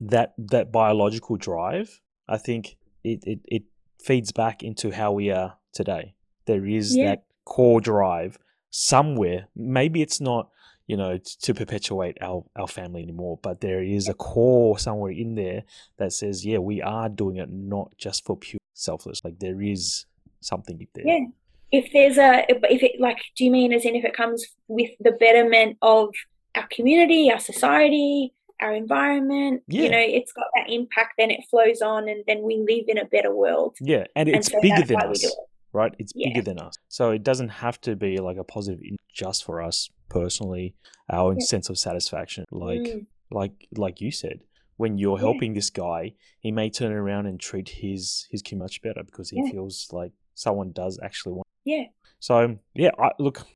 that 0.00 0.34
that 0.38 0.70
biological 0.72 1.36
drive, 1.36 2.00
I 2.28 2.38
think 2.38 2.76
it 3.04 3.20
it, 3.24 3.40
it 3.46 3.62
feeds 4.00 4.32
back 4.32 4.62
into 4.62 4.90
how 4.90 5.12
we 5.12 5.30
are 5.30 5.56
today. 5.72 6.14
There 6.46 6.66
is 6.66 6.96
Yeah. 6.96 7.06
that 7.10 7.24
core 7.44 7.80
drive 7.80 8.38
somewhere. 8.70 9.48
Maybe 9.56 10.02
it's 10.02 10.20
not, 10.20 10.50
you 10.86 10.96
know, 10.96 11.18
t- 11.18 11.24
to 11.42 11.54
perpetuate 11.54 12.16
our, 12.20 12.44
our 12.56 12.68
family 12.68 13.02
anymore, 13.02 13.38
but 13.42 13.60
there 13.60 13.82
is 13.82 14.08
a 14.08 14.14
core 14.14 14.78
somewhere 14.78 15.12
in 15.12 15.34
there 15.34 15.64
that 15.98 16.12
says, 16.12 16.44
yeah, 16.46 16.58
we 16.58 16.80
are 16.82 17.08
doing 17.08 17.36
it 17.36 17.50
not 17.50 17.92
just 17.98 18.24
for 18.24 18.36
pure 18.36 18.60
selfless. 18.74 19.24
Like 19.24 19.38
there 19.38 19.60
is 19.60 20.06
something 20.40 20.86
there. 20.94 21.06
Yeah. 21.06 21.26
If 21.70 21.92
there's 21.92 22.16
a, 22.16 22.46
if 22.48 22.82
it 22.82 22.98
like, 22.98 23.18
do 23.36 23.44
you 23.44 23.50
mean 23.50 23.72
as 23.74 23.84
in 23.84 23.94
if 23.94 24.04
it 24.04 24.14
comes 24.16 24.44
with 24.68 24.90
the 25.00 25.12
betterment 25.12 25.76
of 25.82 26.14
our 26.54 26.66
community, 26.68 27.30
our 27.30 27.38
society, 27.40 28.32
our 28.60 28.72
environment? 28.74 29.62
Yeah. 29.68 29.82
You 29.82 29.90
know, 29.90 29.98
it's 30.00 30.32
got 30.32 30.46
that 30.56 30.70
impact, 30.72 31.14
then 31.18 31.30
it 31.30 31.40
flows 31.50 31.80
on, 31.82 32.08
and 32.08 32.24
then 32.26 32.42
we 32.42 32.56
live 32.68 32.84
in 32.88 32.98
a 32.98 33.04
better 33.04 33.34
world. 33.34 33.76
Yeah, 33.80 34.04
and 34.16 34.28
it's 34.28 34.50
so 34.50 34.60
bigger 34.60 34.82
than 34.82 34.96
us. 35.00 35.24
it. 35.24 35.32
right? 35.72 35.94
It's 35.98 36.12
Yeah. 36.14 36.28
bigger 36.28 36.42
than 36.42 36.58
us. 36.58 36.74
So 36.88 37.10
it 37.10 37.22
doesn't 37.22 37.50
have 37.50 37.80
to 37.82 37.94
be 37.94 38.18
like 38.18 38.36
a 38.38 38.44
positive 38.44 38.80
just 39.12 39.44
for 39.44 39.60
us 39.62 39.90
personally, 40.08 40.74
our 41.10 41.34
Yeah. 41.34 41.44
sense 41.44 41.68
of 41.68 41.78
satisfaction. 41.78 42.44
Like 42.50 42.80
Mm, 42.80 43.06
like 43.30 43.68
like 43.76 44.00
you 44.00 44.10
said, 44.10 44.40
when 44.78 44.96
you're 44.96 45.18
helping 45.18 45.52
this 45.54 45.68
guy, 45.70 46.14
he 46.40 46.50
may 46.52 46.70
turn 46.70 46.92
around 46.92 47.26
and 47.26 47.38
treat 47.38 47.68
his 47.68 48.26
his 48.30 48.40
kid 48.42 48.56
much 48.58 48.80
better 48.82 49.02
because 49.04 49.28
he 49.30 49.50
feels 49.50 49.88
like 49.92 50.12
someone 50.34 50.72
does 50.72 50.98
actually 51.02 51.34
want. 51.34 51.46
yeah. 51.64 51.84
So 52.20 52.58
yeah, 52.74 52.90
I, 52.98 53.10
look, 53.18 53.46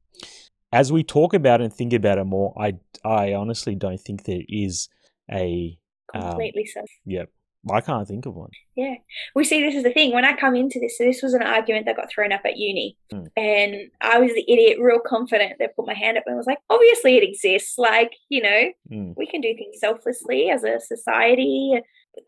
as 0.72 0.90
we 0.90 1.02
talk 1.04 1.34
about 1.34 1.60
it 1.60 1.64
and 1.64 1.72
think 1.72 1.92
about 1.92 2.18
it 2.18 2.24
more, 2.24 2.54
I 2.60 2.74
I 3.04 3.34
honestly 3.34 3.74
don't 3.74 4.00
think 4.00 4.24
there 4.24 4.42
is 4.48 4.88
a 5.30 5.78
um, 6.14 6.22
Completely 6.22 6.66
so. 6.66 6.82
yeah. 7.04 7.24
I 7.70 7.80
can't 7.80 8.08
think 8.08 8.26
of 8.26 8.34
one. 8.34 8.50
Yeah. 8.74 8.96
We 9.36 9.44
see 9.44 9.62
this 9.62 9.76
is 9.76 9.84
the 9.84 9.92
thing. 9.92 10.12
When 10.12 10.24
I 10.24 10.34
come 10.34 10.56
into 10.56 10.80
this, 10.80 10.98
so 10.98 11.04
this 11.04 11.22
was 11.22 11.32
an 11.32 11.44
argument 11.44 11.86
that 11.86 11.94
got 11.94 12.10
thrown 12.10 12.32
up 12.32 12.40
at 12.44 12.56
uni. 12.56 12.96
Mm. 13.12 13.28
And 13.36 13.76
I 14.00 14.18
was 14.18 14.32
the 14.34 14.44
idiot, 14.52 14.78
real 14.80 14.98
confident 14.98 15.52
that 15.60 15.76
put 15.76 15.86
my 15.86 15.94
hand 15.94 16.18
up 16.18 16.24
and 16.26 16.36
was 16.36 16.46
like, 16.48 16.58
obviously 16.68 17.16
it 17.16 17.22
exists. 17.22 17.78
Like, 17.78 18.14
you 18.28 18.42
know, 18.42 18.62
Mm, 18.90 19.14
we 19.16 19.26
can 19.28 19.40
do 19.40 19.54
things 19.54 19.78
selflessly 19.78 20.50
as 20.50 20.64
a 20.64 20.80
society. 20.80 21.80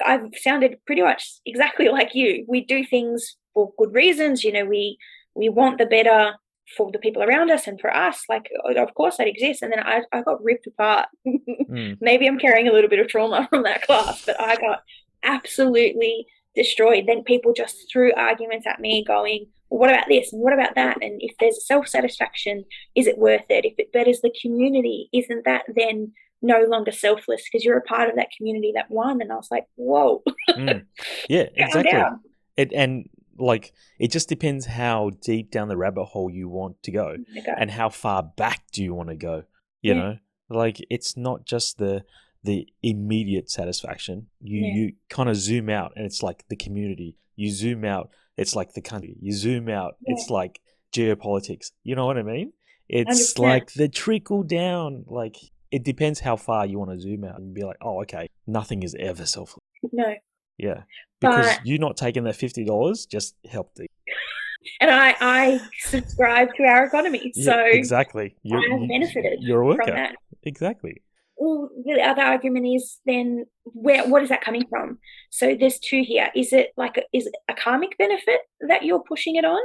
I've 0.07 0.31
sounded 0.37 0.79
pretty 0.87 1.03
much 1.03 1.29
exactly 1.45 1.89
like 1.89 2.15
you. 2.15 2.45
We 2.49 2.65
do 2.65 2.85
things 2.85 3.37
for 3.55 3.73
good 3.77 3.93
reasons. 3.93 4.45
You 4.45 4.53
know, 4.53 4.65
we 4.65 4.99
we 5.35 5.49
want 5.49 5.79
the 5.79 5.87
better 5.87 6.35
for 6.77 6.91
the 6.91 6.99
people 6.99 7.23
around 7.23 7.51
us 7.51 7.67
and 7.67 7.81
for 7.81 7.95
us. 7.95 8.25
Like, 8.29 8.49
of 8.77 8.95
course 8.95 9.19
that 9.19 9.29
exists. 9.29 9.63
And 9.63 9.73
then 9.73 9.81
I, 9.81 10.03
I 10.13 10.23
got 10.23 10.43
ripped 10.43 10.67
apart. 10.67 11.09
mm, 11.27 11.99
Maybe 12.01 12.27
I'm 12.27 12.39
carrying 12.39 12.69
a 12.69 12.73
little 12.73 12.91
bit 12.91 12.99
of 12.99 13.09
trauma 13.09 13.47
from 13.51 13.63
that 13.65 13.83
class, 13.83 14.25
but 14.25 14.41
I 14.41 14.57
got 14.57 14.83
absolutely 15.23 16.27
destroyed. 16.55 17.05
Then 17.07 17.25
people 17.25 17.53
just 17.53 17.77
threw 17.93 18.13
arguments 18.15 18.67
at 18.67 18.81
me 18.81 19.05
going, 19.05 19.47
well, 19.69 19.81
what 19.81 19.91
about 19.91 20.09
this 20.09 20.33
and 20.33 20.43
what 20.43 20.53
about 20.53 20.75
that? 20.75 20.99
And 21.03 21.21
if 21.21 21.37
there's 21.39 21.67
self 21.67 21.89
satisfaction, 21.89 22.65
is 22.95 23.07
it 23.07 23.19
worth 23.19 23.45
it? 23.49 23.65
If 23.65 23.75
it 23.79 23.93
betters 23.93 24.21
the 24.21 24.35
community, 24.41 25.09
isn't 25.13 25.45
that 25.45 25.65
then 25.75 26.13
no 26.43 26.65
longer 26.65 26.93
selfless 26.93 27.43
because 27.45 27.65
you're 27.65 27.79
a 27.79 27.83
part 27.83 28.09
of 28.09 28.17
that 28.17 28.29
community 28.37 28.73
that 28.75 28.91
won? 28.91 29.21
And 29.21 29.33
I 29.33 29.37
was 29.37 29.49
like, 29.51 29.65
whoa, 29.77 30.23
mm. 30.51 30.85
Yeah, 31.29 31.47
exactly. 31.57 32.03
It 32.57 32.73
and 32.73 33.09
like 33.39 33.73
it 33.99 34.11
just 34.11 34.29
depends 34.29 34.67
how 34.67 35.11
deep 35.21 35.51
down 35.51 35.69
the 35.69 35.77
rabbit 35.77 36.05
hole 36.05 36.31
you 36.31 36.49
want 36.49 36.83
to 36.85 36.91
go 36.91 37.17
mm, 37.19 37.39
Okay. 37.41 37.55
and 37.59 37.71
how 37.71 37.89
far 37.89 38.23
back 38.23 38.65
do 38.73 38.83
you 38.83 38.95
want 38.95 39.09
to 39.11 39.17
go. 39.17 39.45
You 39.83 39.95
Yeah. 39.95 40.01
know, 40.01 40.19
like 40.49 40.79
it's 40.91 41.17
not 41.17 41.45
just 41.47 41.79
the 41.79 42.05
the 42.43 42.69
immediate 42.83 43.51
satisfaction. 43.51 44.27
You 44.41 44.61
Yeah. 44.61 44.75
you 44.75 44.93
kind 45.09 45.29
of 45.29 45.37
zoom 45.37 45.69
out 45.71 45.93
and 45.97 46.05
it's 46.05 46.23
like 46.23 46.45
the 46.49 46.57
community. 46.57 47.17
You 47.37 47.51
zoom 47.51 47.85
out, 47.85 48.11
it's 48.37 48.55
like 48.55 48.75
the 48.75 48.83
country. 48.83 49.17
You 49.21 49.33
zoom 49.33 49.69
out, 49.69 49.97
it's 50.05 50.29
like 50.31 50.61
geopolitics. 50.93 51.73
You 51.83 51.97
know 51.97 52.07
what 52.07 52.19
I 52.19 52.23
mean? 52.23 52.53
It's 52.89 53.33
100%. 53.35 53.39
like 53.39 53.73
the 53.73 53.89
trickle 53.89 54.43
down. 54.43 55.05
Like 55.09 55.37
it 55.71 55.83
depends 55.85 56.21
how 56.21 56.37
far 56.37 56.67
you 56.67 56.79
want 56.79 56.93
to 56.93 57.01
zoom 57.01 57.25
out 57.25 57.39
and 57.41 57.53
be 57.55 57.65
like, 57.65 57.79
oh, 57.81 58.03
okay, 58.03 58.29
nothing 58.47 58.83
is 58.83 58.95
ever 58.99 59.27
selfless. 59.27 59.65
No. 59.93 60.15
Yeah. 60.59 60.83
Because 61.21 61.57
But- 61.57 61.67
you 61.67 61.79
not 61.79 61.97
taking 61.97 62.25
that 62.25 62.37
fifty 62.37 62.65
dollars 62.65 63.07
just 63.07 63.35
helped 63.51 63.77
the 63.77 63.87
And 64.81 64.91
I, 64.91 65.15
I 65.21 65.61
subscribe 65.81 66.49
to 66.57 66.63
our 66.65 66.85
economy. 66.87 67.33
Yeah, 67.35 67.45
so 67.53 67.61
exactly. 67.67 68.35
I 68.51 68.57
have 68.71 68.89
benefited 68.89 69.41
You're 69.43 69.61
a 69.61 69.67
worker. 69.67 69.85
from 69.85 69.95
that. 69.97 70.17
Exactly. 70.43 71.03
well, 71.37 71.69
the 71.85 72.01
other 72.01 72.23
argument 72.23 72.67
is 72.67 72.99
then 73.05 73.45
where 73.65 74.09
what 74.09 74.23
is 74.23 74.31
that 74.31 74.41
coming 74.43 74.65
from? 74.71 74.99
So 75.31 75.55
there's 75.55 75.79
two 75.79 76.03
here. 76.03 76.31
Is 76.35 76.53
it 76.55 76.73
like 76.79 76.97
a, 76.97 77.03
is 77.13 77.27
it 77.27 77.35
a 77.49 77.53
karmic 77.55 77.99
benefit 77.99 78.41
that 78.69 78.85
you're 78.85 79.03
pushing 79.03 79.37
it 79.37 79.45
on? 79.45 79.61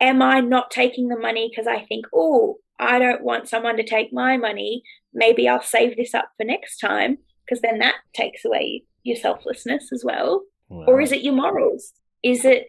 Am 0.00 0.20
I 0.20 0.40
not 0.40 0.70
taking 0.72 1.08
the 1.08 1.18
money 1.18 1.48
because 1.48 1.68
I 1.68 1.84
think, 1.84 2.06
oh, 2.14 2.56
I 2.78 2.98
don't 2.98 3.22
want 3.22 3.48
someone 3.48 3.76
to 3.76 3.84
take 3.84 4.12
my 4.12 4.36
money. 4.36 4.82
Maybe 5.14 5.48
I'll 5.48 5.62
save 5.62 5.96
this 5.96 6.14
up 6.14 6.30
for 6.36 6.44
next 6.44 6.78
time 6.78 7.18
because 7.46 7.60
then 7.60 7.78
that 7.80 7.96
takes 8.14 8.44
away 8.44 8.82
your 9.02 9.16
selflessness 9.16 9.90
as 9.92 10.04
well. 10.04 10.42
Or 10.68 11.00
is 11.00 11.10
it 11.12 11.22
your 11.22 11.34
morals? 11.34 11.92
Is 12.22 12.44
it 12.44 12.66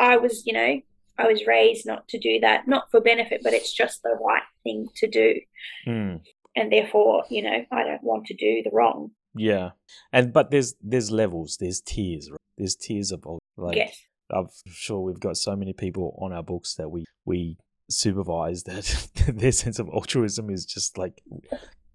I 0.00 0.16
was, 0.16 0.44
you 0.46 0.52
know, 0.52 0.80
I 1.18 1.26
was 1.28 1.46
raised 1.46 1.86
not 1.86 2.08
to 2.08 2.18
do 2.18 2.40
that, 2.40 2.66
not 2.66 2.90
for 2.90 3.00
benefit, 3.00 3.42
but 3.44 3.52
it's 3.52 3.72
just 3.72 4.02
the 4.02 4.16
right 4.20 4.42
thing 4.64 4.88
to 4.96 5.08
do. 5.08 5.40
Mm, 5.86 6.20
And 6.56 6.72
therefore, 6.72 7.24
you 7.30 7.42
know, 7.42 7.64
I 7.70 7.84
don't 7.84 8.02
want 8.02 8.26
to 8.26 8.34
do 8.34 8.62
the 8.64 8.70
wrong. 8.72 9.10
yeah, 9.36 9.70
and 10.12 10.32
but 10.32 10.50
there's 10.50 10.74
there's 10.82 11.10
levels, 11.12 11.58
there's 11.60 11.80
tiers, 11.80 12.28
right? 12.30 12.38
There's 12.58 12.74
tiers 12.76 13.12
of 13.12 13.24
like 13.56 13.76
yes. 13.76 13.96
I'm 14.30 14.48
sure 14.66 15.00
we've 15.00 15.20
got 15.20 15.36
so 15.36 15.54
many 15.54 15.72
people 15.74 16.18
on 16.20 16.32
our 16.32 16.42
books 16.42 16.74
that 16.76 16.88
we 16.90 17.04
we 17.24 17.58
supervise 17.90 18.62
that 18.64 19.08
their 19.28 19.52
sense 19.52 19.78
of 19.78 19.88
altruism 19.90 20.50
is 20.50 20.64
just 20.64 20.98
like 20.98 21.22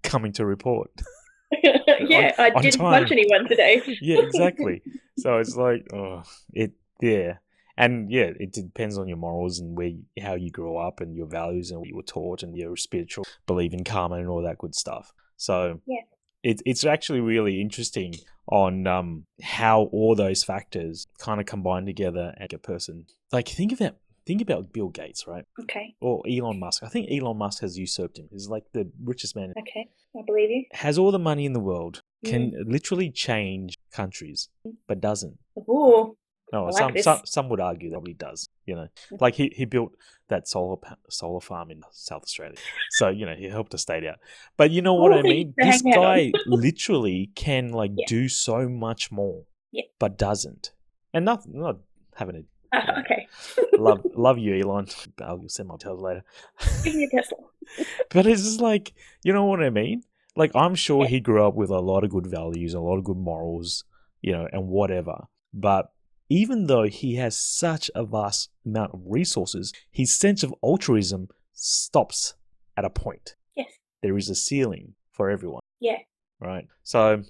coming 0.02 0.32
to 0.34 0.46
report. 0.46 0.90
yeah, 1.62 2.32
I 2.38 2.50
didn't 2.60 2.78
punch 2.80 3.10
anyone 3.10 3.48
today. 3.48 3.82
yeah, 4.00 4.20
exactly. 4.20 4.82
so 5.18 5.38
it's 5.38 5.56
like, 5.56 5.86
oh, 5.92 6.22
it 6.52 6.72
yeah, 7.00 7.38
and 7.76 8.10
yeah, 8.10 8.30
it 8.38 8.52
depends 8.52 8.98
on 8.98 9.08
your 9.08 9.16
morals 9.16 9.58
and 9.58 9.76
where 9.76 9.88
you, 9.88 10.04
how 10.22 10.34
you 10.34 10.50
grew 10.50 10.76
up 10.76 11.00
and 11.00 11.16
your 11.16 11.26
values 11.26 11.70
and 11.70 11.80
what 11.80 11.88
you 11.88 11.96
were 11.96 12.02
taught 12.02 12.42
and 12.42 12.56
your 12.56 12.76
spiritual 12.76 13.24
belief 13.46 13.72
in 13.72 13.84
karma 13.84 14.16
and 14.16 14.28
all 14.28 14.42
that 14.42 14.58
good 14.58 14.74
stuff. 14.74 15.12
So 15.36 15.80
Yeah. 15.86 16.02
it, 16.42 16.60
it's 16.66 16.84
actually 16.84 17.20
really 17.20 17.60
interesting 17.60 18.14
on 18.46 18.86
um, 18.86 19.24
how 19.42 19.84
all 19.92 20.14
those 20.14 20.44
factors 20.44 21.06
kind 21.18 21.40
of 21.40 21.46
combine 21.46 21.86
together 21.86 22.34
and 22.36 22.52
a 22.52 22.58
person. 22.58 23.06
Like 23.32 23.48
think 23.48 23.72
of 23.72 23.80
about 23.80 23.96
think 24.30 24.42
about 24.48 24.72
Bill 24.72 24.88
Gates, 25.00 25.26
right, 25.26 25.44
Okay, 25.62 25.86
or 26.00 26.22
Elon 26.34 26.58
Musk. 26.64 26.82
I 26.82 26.88
think 26.94 27.04
Elon 27.10 27.36
Musk 27.44 27.58
has 27.62 27.76
usurped 27.86 28.16
him. 28.20 28.28
He's 28.34 28.48
like 28.54 28.64
the 28.72 28.84
richest 29.12 29.34
man 29.36 29.52
okay, 29.62 29.84
I 30.18 30.22
believe 30.26 30.50
you. 30.50 30.62
has 30.72 30.98
all 30.98 31.10
the 31.18 31.18
money 31.30 31.44
in 31.50 31.52
the 31.58 31.64
world, 31.70 31.94
can 32.30 32.42
literally 32.76 33.10
change 33.10 33.70
countries, 34.00 34.48
but 34.88 35.00
doesn't. 35.00 35.36
Ooh, 35.58 36.16
No, 36.52 36.64
like 36.64 36.74
some, 36.80 36.92
this. 36.94 37.04
some 37.08 37.20
some 37.36 37.46
would 37.50 37.60
argue 37.70 37.90
that 37.92 38.02
he 38.10 38.14
does. 38.28 38.40
You 38.68 38.74
know, 38.78 38.88
Mm. 39.10 39.20
like 39.24 39.34
he, 39.40 39.46
he 39.60 39.64
built 39.74 39.92
that 40.32 40.42
solar 40.54 40.76
solar 41.20 41.40
farm 41.50 41.68
in 41.74 41.80
South 42.08 42.22
Australia, 42.28 42.58
so 42.98 43.04
you 43.18 43.24
know 43.26 43.36
he 43.42 43.46
helped 43.58 43.72
a 43.78 43.78
state 43.86 44.04
out. 44.10 44.18
But 44.60 44.68
you 44.74 44.80
know 44.86 44.94
what 45.02 45.12
I 45.20 45.22
mean? 45.34 45.46
This 45.56 45.82
hang 45.82 45.92
out 45.94 45.98
on. 45.98 46.04
guy 46.04 46.20
literally 46.66 47.20
can 47.44 47.64
like 47.80 47.92
Yeah. 48.00 48.06
do 48.16 48.22
so 48.28 48.56
much 48.86 49.02
more, 49.20 49.38
Yeah. 49.78 49.88
but 50.02 50.10
doesn't. 50.28 50.64
And 51.14 51.24
not 51.30 51.40
not 51.64 51.76
having 52.20 52.36
a 52.42 52.44
Okay. 53.00 53.26
love 53.78 54.00
love 54.14 54.38
you, 54.38 54.54
Elon. 54.60 54.86
I'll 55.22 55.48
send 55.48 55.68
my 55.68 55.74
details 55.76 56.00
later. 56.00 56.22
Give 56.84 56.94
me 56.94 57.04
a 57.04 57.10
Tesla. 57.10 57.38
But 58.10 58.26
it's 58.26 58.42
just 58.42 58.60
like, 58.60 58.92
you 59.22 59.32
know 59.32 59.44
what 59.44 59.62
I 59.62 59.70
mean? 59.70 60.02
Like, 60.36 60.50
I'm 60.54 60.74
sure 60.74 61.04
Yeah. 61.04 61.10
he 61.10 61.20
grew 61.20 61.46
up 61.46 61.54
with 61.54 61.70
a 61.70 61.78
lot 61.80 62.02
of 62.04 62.10
good 62.10 62.26
values, 62.26 62.74
a 62.74 62.80
lot 62.80 62.96
of 62.98 63.04
good 63.04 63.16
morals, 63.16 63.84
you 64.22 64.32
know, 64.32 64.48
and 64.52 64.68
whatever. 64.68 65.24
But 65.54 65.92
even 66.28 66.66
though 66.66 66.84
he 66.84 67.14
has 67.16 67.36
such 67.36 67.90
a 67.94 68.04
vast 68.04 68.50
amount 68.64 68.94
of 68.94 69.00
resources, 69.06 69.72
his 69.90 70.12
sense 70.12 70.42
of 70.42 70.54
altruism 70.62 71.28
stops 71.52 72.34
at 72.76 72.84
a 72.84 72.90
point. 72.90 73.34
Yes. 73.56 73.68
There 74.02 74.16
is 74.16 74.28
a 74.28 74.34
ceiling 74.34 74.94
for 75.12 75.30
everyone, 75.30 75.60
Yeah. 75.80 75.98
right? 76.40 76.66
So, 76.82 77.22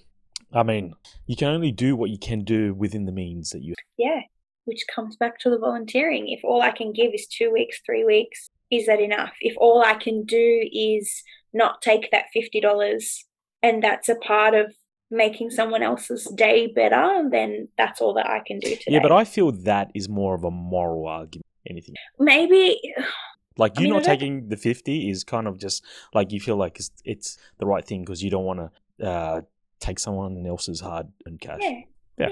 I 0.52 0.62
mean, 0.62 0.94
you 1.26 1.36
can 1.36 1.48
only 1.48 1.72
do 1.72 1.96
what 1.96 2.10
you 2.10 2.18
can 2.18 2.44
do 2.44 2.74
within 2.74 3.04
the 3.06 3.12
means 3.12 3.50
that 3.50 3.62
you 3.62 3.74
Yeah. 3.98 4.20
Which 4.70 4.84
comes 4.94 5.16
back 5.16 5.40
to 5.40 5.50
the 5.50 5.58
volunteering. 5.58 6.28
If 6.28 6.40
all 6.44 6.62
I 6.62 6.70
can 6.70 6.92
give 6.92 7.10
is 7.12 7.26
two 7.26 7.50
weeks, 7.52 7.80
three 7.84 8.04
weeks, 8.04 8.50
is 8.70 8.86
that 8.86 9.00
enough? 9.00 9.32
If 9.40 9.54
all 9.56 9.82
I 9.84 9.94
can 9.94 10.24
do 10.24 10.68
is 10.72 11.24
not 11.52 11.82
take 11.82 12.10
that 12.12 12.26
$50 12.36 13.24
and 13.64 13.82
that's 13.82 14.08
a 14.08 14.14
part 14.14 14.54
of 14.54 14.72
making 15.10 15.50
someone 15.50 15.82
else's 15.82 16.24
day 16.36 16.68
better, 16.68 17.28
then 17.32 17.66
that's 17.76 18.00
all 18.00 18.14
that 18.14 18.28
I 18.30 18.42
can 18.46 18.60
do 18.60 18.70
today. 18.70 18.84
Yeah, 18.86 19.00
but 19.02 19.10
I 19.10 19.24
feel 19.24 19.50
that 19.50 19.90
is 19.92 20.08
more 20.08 20.36
of 20.36 20.44
a 20.44 20.52
moral 20.52 21.08
argument. 21.08 21.46
Anything 21.68 21.94
maybe 22.18 22.80
like 23.58 23.78
you 23.78 23.84
mean, 23.84 23.92
I 23.92 23.96
not 23.96 24.04
don't- 24.04 24.18
taking 24.18 24.48
the 24.48 24.56
fifty 24.56 25.10
is 25.10 25.24
kind 25.24 25.46
of 25.46 25.58
just 25.58 25.84
like 26.14 26.32
you 26.32 26.40
feel 26.40 26.56
like 26.56 26.78
it's, 26.78 26.90
it's 27.04 27.38
the 27.58 27.66
right 27.66 27.84
thing 27.84 28.02
because 28.02 28.22
you 28.22 28.30
don't 28.30 28.44
want 28.44 28.60
to 28.98 29.06
uh, 29.06 29.40
take 29.80 29.98
someone 29.98 30.46
else's 30.46 30.80
hard 30.80 31.08
earned 31.26 31.40
cash. 31.40 31.58
Yeah. 31.60 31.80
Yeah. 32.18 32.28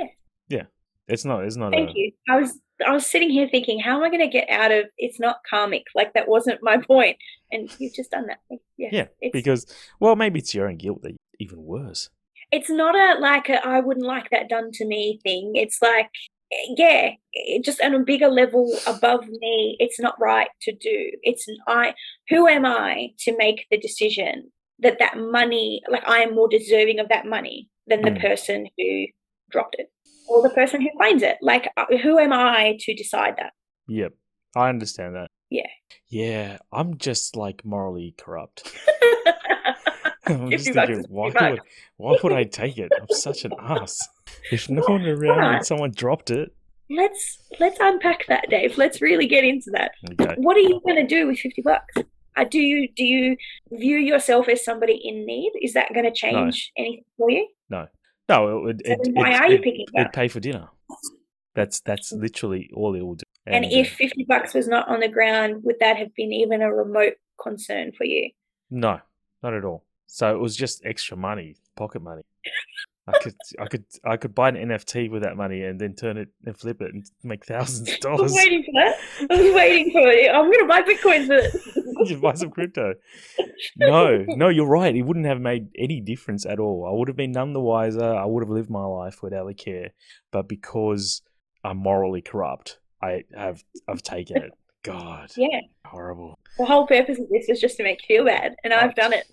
Yeah. 0.49 0.63
It's 1.09 1.25
not. 1.25 1.45
It's 1.45 1.57
not. 1.57 1.73
Thank 1.73 1.91
a, 1.91 1.99
you. 1.99 2.13
I 2.29 2.37
was 2.41 2.59
I 2.87 2.93
was 2.93 3.07
sitting 3.07 3.31
here 3.31 3.49
thinking, 3.49 3.81
how 3.81 3.97
am 3.97 4.05
I 4.05 4.09
going 4.09 4.21
to 4.21 4.29
get 4.29 4.49
out 4.51 4.71
of? 4.71 4.87
It's 4.99 5.19
not 5.19 5.39
karmic. 5.49 5.85
Like 5.95 6.13
that 6.15 6.29
wasn't 6.29 6.63
my 6.63 6.77
point, 6.87 7.17
and 7.51 7.69
you've 7.79 7.95
just 7.95 8.11
done 8.11 8.27
that. 8.27 8.39
Yeah, 8.77 9.07
it's, 9.21 9.33
because 9.33 9.67
well, 10.01 10.17
maybe 10.17 10.39
it's 10.39 10.55
your 10.55 10.69
own 10.69 10.77
guilt 10.77 11.03
that 11.03 11.17
even 11.41 11.63
worse. 11.65 12.11
it's 12.53 12.71
not 12.71 12.95
a 12.95 13.21
like 13.21 13.49
a 13.49 13.67
I 13.67 13.81
wouldn't 13.81 14.07
like 14.07 14.31
that 14.31 14.49
done 14.49 14.71
to 14.73 14.85
me 14.87 15.19
thing. 15.23 15.53
It's 15.57 15.81
like 15.83 16.09
yeah, 16.77 17.11
it 17.33 17.65
just 17.65 17.81
on 17.83 17.95
a 17.95 18.01
bigger 18.01 18.29
level 18.29 18.73
above 18.87 19.27
me. 19.29 19.77
It's 19.81 20.01
not 20.01 20.15
right 20.21 20.49
to 20.63 20.73
do. 20.73 21.11
It's 21.23 21.47
I. 21.67 21.95
Who 22.31 22.47
am 22.47 22.65
I 22.65 23.09
to 23.21 23.37
make 23.37 23.67
the 23.71 23.79
decision 23.79 24.51
that 24.79 24.99
that 24.99 25.19
money? 25.19 25.83
Like 25.91 26.07
I 26.09 26.19
am 26.21 26.35
more 26.35 26.49
deserving 26.49 27.01
of 27.01 27.09
that 27.09 27.27
money 27.27 27.69
than 27.87 28.03
the 28.03 28.11
Mm. 28.11 28.21
person 28.21 28.67
who 28.79 29.07
dropped 29.51 29.77
it 29.79 29.91
or 30.29 30.43
the 30.43 30.51
person 30.51 30.81
who 30.81 30.89
finds 30.99 31.23
it. 31.23 31.37
Like 31.43 31.69
uh, 31.77 31.87
who 32.03 32.19
am 32.19 32.33
I 32.33 32.77
to 32.81 32.95
decide 32.95 33.35
that? 33.39 33.53
Yep, 33.89 34.13
I 34.57 34.69
understand 34.69 35.15
that. 35.17 35.29
Yeah. 35.51 35.67
Yeah, 36.09 36.59
I'm 36.73 36.99
just 36.99 37.37
like 37.37 37.65
morally 37.65 38.15
corrupt. 38.19 38.71
I'm 40.27 40.51
just 40.51 40.73
thinking, 40.73 41.05
why 41.09 41.29
would, 41.29 41.61
why 41.97 42.17
would 42.23 42.33
I 42.33 42.45
take 42.45 42.77
it? 42.77 42.93
I'm 43.01 43.07
such 43.11 43.45
an 43.47 43.53
ass. 43.61 43.99
If 44.53 44.69
no 44.69 44.83
one 44.83 45.07
around 45.07 45.55
and 45.55 45.67
someone 45.67 45.91
dropped 45.91 46.31
it, 46.31 46.55
let's 46.91 47.39
let's 47.59 47.79
unpack 47.81 48.27
that, 48.29 48.51
Dave. 48.51 48.77
Let's 48.77 49.01
really 49.01 49.27
get 49.27 49.45
into 49.45 49.71
that. 49.73 49.93
okay. 50.21 50.35
What 50.37 50.57
are 50.57 50.61
you 50.61 50.81
going 50.85 50.97
to 50.97 51.07
do 51.07 51.27
with 51.29 51.39
fifty 51.39 51.63
bucks? 51.63 51.95
Uh, 52.37 52.45
do 52.45 52.61
you 52.61 52.89
do 52.95 53.05
you 53.05 53.37
view 53.73 53.97
yourself 53.97 54.49
as 54.49 54.65
somebody 54.65 55.01
in 55.03 55.25
need? 55.25 55.53
Is 55.63 55.73
that 55.73 55.93
going 55.95 56.05
to 56.05 56.13
change 56.13 56.73
anything 56.77 57.05
for 57.17 57.31
you? 57.31 57.49
No, 57.71 57.87
it, 58.69 58.81
So 58.87 58.93
it, 58.93 59.01
then 59.03 59.15
why 59.15 59.31
it, 59.31 59.41
are 59.41 59.49
you 59.49 59.55
it, 59.57 59.63
picking 59.63 59.87
it'd 59.95 60.13
pay 60.13 60.29
for 60.29 60.41
dinner. 60.41 60.69
That's 61.55 61.81
that's 61.81 62.13
literally 62.13 62.71
all 62.75 62.95
it 62.95 63.01
will 63.01 63.17
do. 63.17 63.25
And 63.47 63.65
uh, 63.65 63.69
if 63.71 63.95
fifty 63.95 64.25
bucks 64.25 64.55
was 64.55 64.69
not 64.69 64.89
on 64.89 65.01
the 65.01 65.09
ground, 65.09 65.65
would 65.65 65.77
that 65.81 65.97
have 65.97 66.15
been 66.15 66.33
even 66.33 66.63
a 66.63 66.73
remote 66.73 67.15
concern 67.43 67.93
for 67.97 68.05
you? 68.05 68.31
no, 68.71 69.01
not 69.43 69.55
at 69.55 69.65
all. 69.65 69.85
So 70.07 70.35
it 70.35 70.39
was 70.39 70.57
just 70.57 70.85
extra 70.85 71.17
money, 71.17 71.57
pocket 71.79 72.03
money. 72.03 72.23
I 73.07 73.13
could 73.23 73.35
I 73.59 73.67
could 73.67 73.85
I 74.05 74.17
could 74.19 74.35
buy 74.35 74.51
an 74.51 74.57
NFT 74.57 75.11
with 75.11 75.23
that 75.23 75.35
money 75.37 75.63
and 75.63 75.81
then 75.81 75.95
turn 75.95 76.19
it 76.19 76.29
and 76.45 76.55
flip 76.59 76.83
it 76.83 76.93
and 76.93 77.03
make 77.25 77.47
thousands 77.47 77.91
of 77.91 78.01
dollars. 78.01 78.21
I 78.21 78.23
was 78.23 78.33
dollars. 78.33 78.45
waiting 78.45 78.65
for 78.65 78.73
that. 78.75 79.31
I'm 79.31 79.55
waiting 79.55 79.91
for 79.93 80.09
it. 80.09 80.31
I'm 80.31 80.45
going 80.45 80.59
to 80.59 80.67
buy 80.67 80.83
Bitcoin 80.83 81.27
it. 81.31 82.11
you 82.11 82.19
buy 82.19 82.35
some 82.35 82.51
crypto. 82.51 82.95
No, 83.79 84.25
no, 84.29 84.49
you're 84.51 84.67
right. 84.69 84.95
It 84.95 85.03
wouldn't 85.03 85.25
have 85.25 85.41
made 85.41 85.69
any 85.79 86.01
difference 86.03 86.45
at 86.45 86.59
all. 86.61 86.87
I 86.87 86.93
would 86.97 87.09
have 87.09 87.17
been 87.17 87.33
none 87.33 87.55
the 87.55 87.61
wiser. 87.61 88.05
I 88.15 88.27
would 88.27 88.43
have 88.43 88.51
lived 88.51 88.69
my 88.69 88.85
life 88.85 89.23
without 89.23 89.47
a 89.49 89.55
care. 89.55 89.93
But 90.31 90.47
because 90.47 91.23
I'm 91.65 91.79
morally 91.79 92.21
corrupt, 92.21 92.79
I 93.03 93.25
have 93.35 93.65
I've 93.89 94.03
taken 94.03 94.37
it. 94.37 94.53
God, 94.83 95.31
Yeah. 95.37 95.61
horrible. 95.87 96.39
The 96.59 96.67
whole 96.67 96.87
purpose 96.87 97.19
of 97.19 97.29
this 97.31 97.49
is 97.49 97.59
just 97.61 97.79
to 97.79 97.83
make 97.85 98.01
you 98.09 98.17
feel 98.19 98.25
bad, 98.27 98.55
and 98.65 98.73
I've 98.75 98.95
done 98.95 99.13
it. 99.15 99.25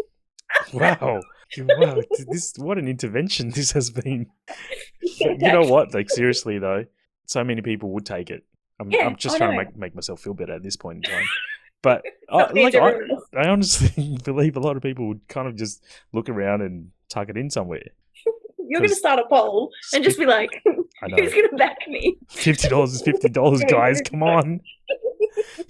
Wow, 0.74 1.22
wow. 1.58 2.02
This 2.28 2.54
what 2.58 2.78
an 2.78 2.88
intervention 2.88 3.50
this 3.56 3.72
has 3.72 3.90
been. 3.90 4.28
Get 5.20 5.42
you 5.42 5.52
know 5.52 5.62
what? 5.62 5.94
Like 5.94 6.10
seriously 6.10 6.60
though, 6.60 6.86
so 7.26 7.44
many 7.44 7.62
people 7.62 7.92
would 7.92 8.06
take 8.06 8.30
it. 8.30 8.44
I'm, 8.80 8.92
Yeah, 8.92 9.06
I'm 9.06 9.16
just 9.16 9.36
I 9.36 9.38
trying 9.40 9.52
to 9.52 9.66
make, 9.66 9.78
make 9.78 9.96
myself 9.96 10.22
feel 10.22 10.34
better 10.34 10.54
at 10.54 10.64
this 10.64 10.76
point 10.76 11.06
in 11.06 11.12
time. 11.12 11.26
But 11.82 12.04
I, 12.30 12.52
like 12.52 12.76
I. 12.76 12.94
I 13.38 13.48
honestly 13.48 14.18
believe 14.24 14.58
a 14.58 14.60
lot 14.60 14.76
of 14.76 14.84
people 14.84 15.08
would 15.08 15.28
kind 15.28 15.48
of 15.48 15.56
just 15.56 15.84
look 16.12 16.30
around 16.30 16.62
and 16.62 16.92
tuck 17.10 17.30
it 17.30 17.38
in 17.38 17.50
somewhere. 17.50 17.84
You're 18.68 18.80
going 18.80 18.90
to 18.90 18.96
start 18.96 19.20
a 19.20 19.26
poll 19.30 19.72
and 19.94 20.04
just 20.04 20.18
be 20.18 20.26
like, 20.26 20.50
who's 20.66 21.32
going 21.34 21.50
to 21.50 21.56
back 21.56 21.78
me? 21.88 22.18
fifty 22.28 22.68
dollars 22.68 22.96
is 22.96 23.04
fifty 23.04 23.30
dollars, 23.30 23.64
guys. 23.70 24.02
Come 24.02 24.24
on, 24.24 24.62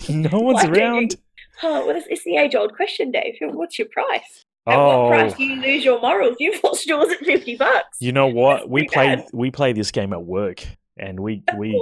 no 0.08 0.40
one's 0.40 0.64
Why 0.64 0.70
around. 0.70 1.18
Oh, 1.64 1.86
well, 1.86 1.96
it's, 1.96 2.08
it's 2.10 2.24
the 2.24 2.38
age 2.38 2.56
old 2.56 2.74
question, 2.76 3.12
Dave. 3.12 3.36
What's 3.42 3.78
your 3.78 3.88
price? 3.90 4.46
At 4.68 4.78
Oh, 4.80 5.04
what 5.04 5.10
price 5.10 5.34
do 5.36 5.44
you 5.44 5.62
lose 5.62 5.86
your 5.86 6.02
morals? 6.02 6.38
You've 6.40 6.64
lost 6.64 6.88
yours 6.88 7.12
at 7.12 7.20
50 7.20 7.56
bucks. 7.58 7.98
you 8.00 8.12
know 8.12 8.28
what? 8.28 8.70
We 8.70 8.88
play 8.88 9.16
bad. 9.18 9.26
we 9.34 9.52
play 9.52 9.74
this 9.74 9.92
game 9.92 10.12
at 10.14 10.24
work, 10.24 10.66
and 10.98 11.20
we 11.20 11.44
we 11.58 11.80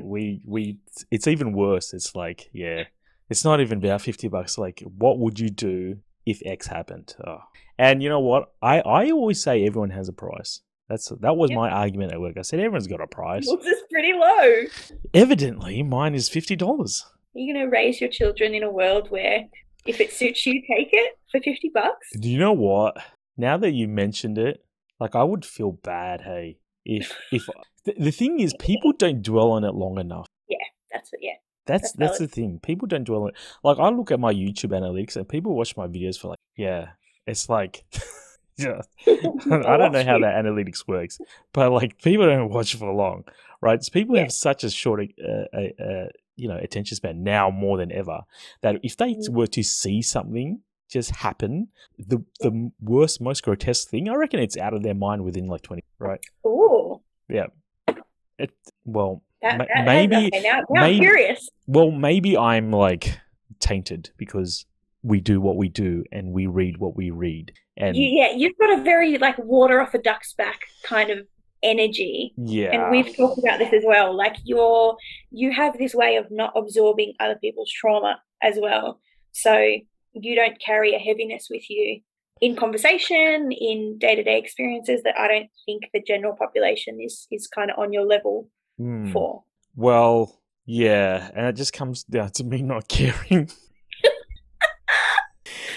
we 0.00 0.40
we. 0.46 0.78
It's 1.10 1.26
even 1.26 1.52
worse. 1.52 1.92
It's 1.92 2.14
like 2.14 2.48
yeah, 2.52 2.84
it's 3.28 3.44
not 3.44 3.60
even 3.60 3.78
about 3.78 4.02
fifty 4.02 4.28
bucks. 4.28 4.58
Like, 4.58 4.82
what 4.98 5.18
would 5.18 5.40
you 5.40 5.48
do 5.50 5.98
if 6.26 6.40
X 6.44 6.66
happened? 6.68 7.14
Oh. 7.26 7.38
And 7.78 8.02
you 8.02 8.08
know 8.08 8.20
what? 8.20 8.52
I 8.62 8.80
I 8.80 9.10
always 9.10 9.42
say 9.42 9.64
everyone 9.66 9.90
has 9.90 10.08
a 10.08 10.12
price. 10.12 10.60
That's 10.88 11.08
that 11.20 11.36
was 11.36 11.50
Yep. 11.50 11.56
my 11.56 11.70
argument 11.70 12.12
at 12.12 12.20
work. 12.20 12.36
I 12.36 12.42
said 12.42 12.60
everyone's 12.60 12.86
got 12.86 13.00
a 13.00 13.06
price. 13.06 13.46
Yours 13.46 13.64
is 13.64 13.82
pretty 13.90 14.12
low. 14.12 14.64
Evidently, 15.14 15.82
mine 15.82 16.14
is 16.14 16.28
fifty 16.28 16.56
dollars. 16.56 17.04
You're 17.32 17.54
going 17.54 17.64
to 17.66 17.70
raise 17.72 18.00
your 18.00 18.10
children 18.10 18.54
in 18.54 18.62
a 18.64 18.70
world 18.70 19.10
where 19.10 19.44
if 19.90 20.00
it 20.00 20.12
suits 20.12 20.46
you, 20.46 20.54
take 20.54 20.88
it 20.92 21.18
for 21.30 21.40
50 21.40 21.70
bucks. 21.74 22.08
Do 22.18 22.28
you 22.28 22.38
know 22.38 22.52
what? 22.52 22.96
Now 23.36 23.56
that 23.58 23.72
you 23.72 23.88
mentioned 23.88 24.38
it, 24.38 24.64
like 24.98 25.14
I 25.14 25.22
would 25.22 25.44
feel 25.44 25.72
bad. 25.72 26.22
Hey, 26.22 26.58
if 26.84 27.12
if 27.32 27.46
the, 27.84 27.94
the 27.98 28.10
thing 28.10 28.40
is, 28.40 28.54
people 28.58 28.92
don't 28.92 29.22
dwell 29.22 29.50
on 29.52 29.64
it 29.64 29.74
long 29.74 29.98
enough. 29.98 30.26
Yeah, 30.48 30.56
that's 30.92 31.12
it. 31.12 31.20
yeah. 31.22 31.32
That's 31.66 31.92
That's 31.92 32.18
that's 32.18 32.18
the 32.18 32.26
thing. 32.26 32.58
People 32.62 32.88
don't 32.88 33.04
dwell 33.04 33.22
on 33.24 33.28
it. 33.30 33.36
Like 33.62 33.78
I 33.78 33.88
look 33.90 34.10
at 34.10 34.18
my 34.20 34.32
YouTube 34.32 34.72
analytics, 34.72 35.16
and 35.16 35.28
people 35.28 35.54
watch 35.54 35.76
my 35.76 35.86
videos 35.86 36.18
for 36.18 36.28
like, 36.28 36.38
yeah, 36.56 36.88
it's 37.26 37.48
like, 37.48 37.84
yeah, 38.56 38.82
I 39.06 39.76
don't 39.76 39.92
know 39.92 40.04
how 40.04 40.18
that 40.18 40.34
analytics 40.44 40.86
works, 40.88 41.18
but 41.52 41.70
like 41.70 42.00
people 42.02 42.26
don't 42.26 42.50
watch 42.50 42.74
for 42.74 42.92
long, 42.92 43.24
right? 43.62 43.82
So 43.84 43.90
people 43.92 44.16
Yeah. 44.16 44.22
have 44.22 44.32
such 44.32 44.64
a 44.64 44.70
short, 44.70 45.00
uh, 45.22 45.56
uh, 45.56 45.82
uh, 45.84 46.08
you 46.36 46.48
know, 46.48 46.56
attention 46.56 46.96
span 46.96 47.22
now 47.22 47.50
more 47.50 47.76
than 47.78 47.92
ever 47.92 48.20
that 48.62 48.76
if 48.82 48.96
they 48.96 49.16
were 49.30 49.46
to 49.48 49.62
see 49.62 50.00
something 50.02 50.60
just 50.90 51.10
happen, 51.16 51.68
the 51.98 52.18
the 52.40 52.72
worst, 52.80 53.20
most 53.20 53.42
grotesque 53.44 53.88
thing, 53.88 54.08
I 54.08 54.14
reckon 54.14 54.40
it's 54.40 54.56
out 54.56 54.74
of 54.74 54.82
their 54.82 54.94
mind 54.94 55.22
within 55.24 55.46
like 55.46 55.62
twenty, 55.62 55.84
right? 55.98 56.20
Ooh. 56.46 57.00
Yeah. 57.28 57.46
It 58.38 58.50
well, 58.84 59.22
That, 59.42 59.58
Ma- 59.58 59.64
that, 59.74 59.84
maybe- 59.84 60.26
okay, 60.34 60.42
now, 60.42 60.62
now 60.70 60.84
I'm 60.84 60.98
curious. 60.98 61.48
well, 61.66 61.90
maybe 61.90 62.36
I'm 62.36 62.72
like 62.72 63.18
tainted 63.60 64.10
because 64.16 64.66
we 65.02 65.20
do 65.20 65.40
what 65.40 65.56
we 65.56 65.68
do 65.68 66.04
and 66.10 66.32
we 66.32 66.46
read 66.46 66.78
what 66.78 66.96
we 66.96 67.10
read, 67.10 67.52
and 67.76 67.96
You, 67.96 68.08
yeah, 68.10 68.32
you've 68.34 68.56
got 68.58 68.78
a 68.78 68.82
very 68.82 69.16
like 69.18 69.38
water 69.38 69.80
off 69.80 69.94
a 69.94 69.98
duck's 69.98 70.32
back 70.34 70.60
kind 70.82 71.10
of 71.10 71.26
energy. 71.62 72.32
yeah, 72.36 72.70
And 72.72 72.90
we've 72.90 73.14
talked 73.16 73.38
about 73.38 73.58
this 73.58 73.72
as 73.72 73.82
well. 73.86 74.16
Like 74.16 74.36
you're 74.44 74.96
you 75.30 75.52
have 75.52 75.76
this 75.78 75.94
way 75.94 76.16
of 76.16 76.30
not 76.30 76.52
absorbing 76.56 77.14
other 77.20 77.36
people's 77.36 77.70
trauma 77.70 78.20
as 78.42 78.56
well. 78.60 79.00
So 79.32 79.56
you 80.12 80.34
don't 80.34 80.60
carry 80.60 80.94
a 80.94 80.98
heaviness 80.98 81.48
with 81.50 81.68
you 81.70 82.00
in 82.40 82.56
conversation, 82.56 83.52
in 83.52 83.98
day 83.98 84.14
to 84.14 84.22
day 84.22 84.38
experiences 84.38 85.02
that 85.04 85.18
I 85.18 85.28
don't 85.28 85.50
think 85.66 85.82
the 85.92 86.02
general 86.02 86.34
population 86.34 86.98
is 87.00 87.26
is 87.30 87.46
kind 87.46 87.70
of 87.70 87.78
on 87.78 87.92
your 87.92 88.04
level 88.06 88.48
Hmm. 88.78 89.12
for. 89.12 89.44
Well, 89.76 90.40
yeah, 90.64 91.30
and 91.34 91.46
it 91.46 91.56
just 91.56 91.72
comes 91.74 92.02
down 92.04 92.30
to 92.32 92.44
me 92.44 92.62
not 92.62 92.88
caring. 92.98 93.50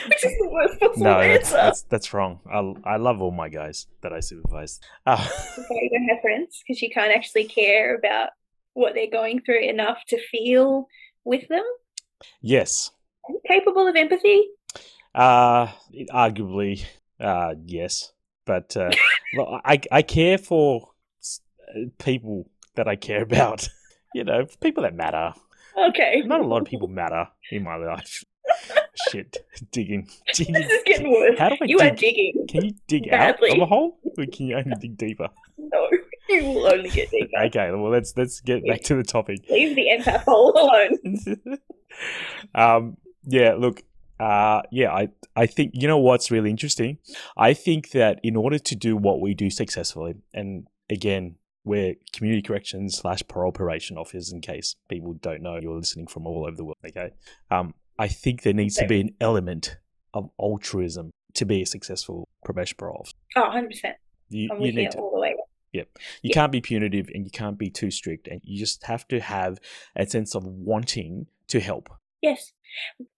Which 0.07 0.25
is 0.25 0.33
the 0.39 0.49
worst 0.51 0.79
possible 0.79 1.03
no, 1.03 1.19
that's, 1.19 1.45
answer. 1.53 1.57
that's 1.57 1.81
that's 1.83 2.13
wrong. 2.13 2.39
I 2.51 2.93
I 2.93 2.97
love 2.97 3.21
all 3.21 3.31
my 3.31 3.49
guys 3.49 3.87
that 4.01 4.11
I 4.13 4.19
supervise. 4.19 4.79
Uh, 5.05 5.27
you 5.69 5.89
don't 5.91 6.07
have 6.09 6.21
friends 6.21 6.61
because 6.65 6.81
you 6.81 6.89
can't 6.89 7.11
actually 7.15 7.45
care 7.45 7.95
about 7.95 8.29
what 8.73 8.93
they're 8.95 9.09
going 9.09 9.41
through 9.41 9.61
enough 9.61 9.99
to 10.09 10.19
feel 10.31 10.87
with 11.23 11.47
them. 11.47 11.63
yes, 12.41 12.91
Are 13.27 13.33
you 13.33 13.41
capable 13.47 13.87
of 13.87 13.95
empathy? 13.95 14.47
uh, 15.15 15.67
arguably, 16.11 16.83
uh, 17.19 17.53
yes, 17.65 18.11
but 18.45 18.75
uh, 18.75 18.89
well, 19.37 19.61
I 19.63 19.79
I 19.91 20.01
care 20.01 20.37
for 20.37 20.89
people 21.99 22.49
that 22.75 22.87
I 22.87 22.95
care 22.95 23.21
about. 23.23 23.67
You 24.15 24.23
know, 24.23 24.45
people 24.61 24.83
that 24.83 24.93
matter. 24.93 25.33
Okay. 25.75 26.21
Not 26.23 26.41
a 26.41 26.45
lot 26.45 26.61
of 26.61 26.67
people 26.67 26.87
matter 26.87 27.27
in 27.49 27.63
my 27.63 27.77
life. 27.77 28.23
Shit, 29.09 29.45
digging, 29.71 30.07
digging. 30.33 30.53
This 30.53 30.71
is 30.71 30.83
getting 30.85 31.11
worse. 31.11 31.37
How 31.39 31.49
do 31.49 31.57
I 31.61 31.65
You 31.65 31.79
are 31.79 31.89
digging. 31.89 32.45
Can 32.47 32.65
you 32.65 32.73
dig 32.87 33.09
badly. 33.09 33.51
out 33.51 33.57
of 33.57 33.63
a 33.63 33.65
hole, 33.65 33.97
or 34.17 34.25
can 34.25 34.47
you 34.47 34.55
only 34.55 34.75
dig 34.79 34.97
deeper? 34.97 35.29
No, 35.57 35.89
you 36.29 36.45
will 36.45 36.67
only 36.67 36.89
get 36.89 37.09
deeper. 37.11 37.39
Okay, 37.45 37.71
well 37.71 37.89
let's 37.89 38.15
let's 38.15 38.39
get 38.41 38.65
back 38.65 38.81
to 38.83 38.95
the 38.95 39.03
topic. 39.03 39.39
Leave 39.49 39.75
the 39.75 39.87
empath 39.87 40.23
hole 40.23 40.51
alone. 40.51 41.59
um, 42.55 42.97
yeah, 43.23 43.55
look, 43.55 43.81
uh, 44.19 44.61
yeah, 44.71 44.91
I 44.91 45.09
I 45.35 45.47
think 45.47 45.71
you 45.73 45.87
know 45.87 45.97
what's 45.97 46.29
really 46.29 46.49
interesting. 46.49 46.99
I 47.35 47.53
think 47.53 47.91
that 47.91 48.19
in 48.23 48.35
order 48.35 48.59
to 48.59 48.75
do 48.75 48.95
what 48.95 49.21
we 49.21 49.33
do 49.33 49.49
successfully, 49.49 50.15
and 50.33 50.67
again, 50.89 51.35
we're 51.63 51.95
community 52.11 52.41
corrections 52.41 52.97
slash 52.97 53.23
parole 53.27 53.49
operation 53.49 53.97
officers. 53.97 54.31
In 54.31 54.41
case 54.41 54.75
people 54.87 55.13
don't 55.13 55.41
know, 55.41 55.57
you're 55.57 55.75
listening 55.75 56.07
from 56.07 56.27
all 56.27 56.45
over 56.45 56.55
the 56.55 56.63
world. 56.63 56.77
Okay, 56.85 57.11
um, 57.49 57.73
I 57.99 58.07
think 58.07 58.41
there 58.41 58.53
needs 58.53 58.75
to 58.75 58.87
be 58.87 59.01
an 59.01 59.15
element 59.21 59.77
of 60.13 60.29
altruism 60.39 61.11
to 61.35 61.45
be 61.45 61.61
a 61.61 61.65
successful 61.65 62.27
parole 62.43 62.97
officer. 62.99 63.15
Oh, 63.35 63.41
100%. 63.53 63.93
You, 64.29 64.49
you 64.59 64.65
you 64.67 64.73
need 64.73 64.91
to 64.91 64.97
all 64.99 65.11
the 65.11 65.19
way. 65.19 65.35
you 65.71 65.85
Yeah. 66.23 66.33
can't 66.33 66.51
be 66.51 66.61
punitive 66.61 67.09
and 67.13 67.25
you 67.25 67.31
can't 67.31 67.57
be 67.57 67.69
too 67.69 67.91
strict 67.91 68.27
and 68.27 68.41
you 68.43 68.57
just 68.59 68.83
have 68.85 69.07
to 69.09 69.19
have 69.19 69.59
a 69.95 70.05
sense 70.07 70.35
of 70.35 70.43
wanting 70.45 71.27
to 71.47 71.59
help 71.59 71.89
Yes. 72.21 72.53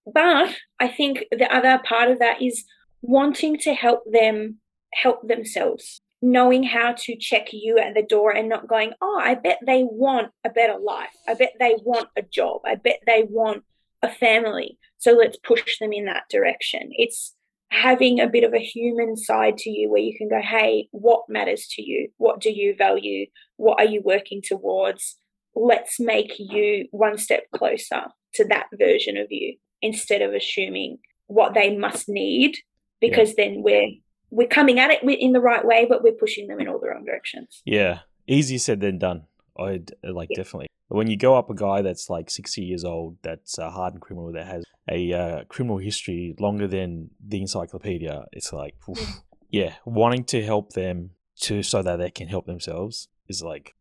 But 0.04 0.56
I 0.80 0.88
think 0.88 1.24
the 1.30 1.50
other 1.54 1.80
part 1.88 2.10
of 2.10 2.18
that 2.18 2.42
is 2.42 2.64
wanting 3.02 3.56
to 3.58 3.72
help 3.72 4.02
them 4.10 4.58
help 4.92 5.26
themselves, 5.28 6.00
knowing 6.20 6.64
how 6.64 6.92
to 6.98 7.16
check 7.16 7.48
you 7.52 7.78
at 7.78 7.94
the 7.94 8.02
door 8.02 8.32
and 8.32 8.48
not 8.48 8.66
going, 8.66 8.92
oh, 9.00 9.20
I 9.22 9.36
bet 9.36 9.60
they 9.64 9.84
want 9.84 10.32
a 10.44 10.50
better 10.50 10.76
life. 10.78 11.14
I 11.28 11.34
bet 11.34 11.52
they 11.60 11.76
want 11.84 12.08
a 12.16 12.22
job. 12.22 12.62
I 12.64 12.74
bet 12.74 12.98
they 13.06 13.22
want 13.28 13.62
a 14.06 14.12
family. 14.14 14.78
So 14.98 15.12
let's 15.12 15.36
push 15.38 15.78
them 15.78 15.92
in 15.92 16.06
that 16.06 16.24
direction. 16.30 16.90
It's 16.92 17.34
having 17.70 18.20
a 18.20 18.28
bit 18.28 18.44
of 18.44 18.54
a 18.54 18.58
human 18.58 19.16
side 19.16 19.58
to 19.58 19.70
you 19.70 19.90
where 19.90 20.00
you 20.00 20.16
can 20.16 20.28
go, 20.28 20.40
hey, 20.40 20.88
what 20.92 21.22
matters 21.28 21.66
to 21.72 21.82
you? 21.82 22.08
What 22.16 22.40
do 22.40 22.50
you 22.50 22.74
value? 22.76 23.26
What 23.56 23.80
are 23.80 23.86
you 23.86 24.02
working 24.04 24.40
towards? 24.42 25.18
Let's 25.54 25.98
make 25.98 26.34
you 26.38 26.86
one 26.90 27.18
step 27.18 27.44
closer 27.54 28.04
to 28.34 28.44
that 28.48 28.66
version 28.78 29.16
of 29.16 29.26
you 29.30 29.56
instead 29.82 30.22
of 30.22 30.32
assuming 30.32 30.98
what 31.26 31.54
they 31.54 31.76
must 31.76 32.08
need 32.08 32.56
because 33.00 33.34
then 33.34 33.62
we're 33.62 33.88
we're 34.30 34.46
coming 34.48 34.78
at 34.78 34.90
it 34.90 35.02
in 35.02 35.32
the 35.32 35.40
right 35.40 35.64
way 35.64 35.86
but 35.88 36.02
we're 36.02 36.12
pushing 36.12 36.46
them 36.46 36.60
in 36.60 36.68
all 36.68 36.78
the 36.78 36.88
wrong 36.88 37.04
directions 37.04 37.62
yeah 37.64 38.00
easier 38.26 38.58
said 38.58 38.80
than 38.80 38.98
done 38.98 39.24
i'd 39.58 39.92
uh, 40.06 40.12
like 40.12 40.28
Yeah. 40.30 40.36
definitely 40.36 40.68
when 40.88 41.08
you 41.08 41.16
go 41.16 41.34
up 41.34 41.50
a 41.50 41.54
guy 41.54 41.82
that's 41.82 42.08
like 42.08 42.30
60 42.30 42.62
years 42.62 42.84
old 42.84 43.16
that's 43.22 43.58
a 43.58 43.70
hardened 43.70 44.02
criminal 44.02 44.32
that 44.32 44.46
has 44.46 44.64
a 44.88 45.12
uh, 45.12 45.44
criminal 45.48 45.78
history 45.78 46.34
longer 46.38 46.68
than 46.68 47.10
the 47.26 47.40
encyclopedia 47.40 48.24
it's 48.32 48.52
like 48.52 48.74
oof. 48.88 49.22
Yeah. 49.50 49.74
Wanting 49.84 50.24
to 50.24 50.44
help 50.44 50.72
them 50.72 51.10
to 51.40 51.62
so 51.62 51.82
that 51.82 51.96
they 51.96 52.10
can 52.10 52.28
help 52.28 52.46
themselves 52.46 53.08
is 53.28 53.42
like 53.42 53.74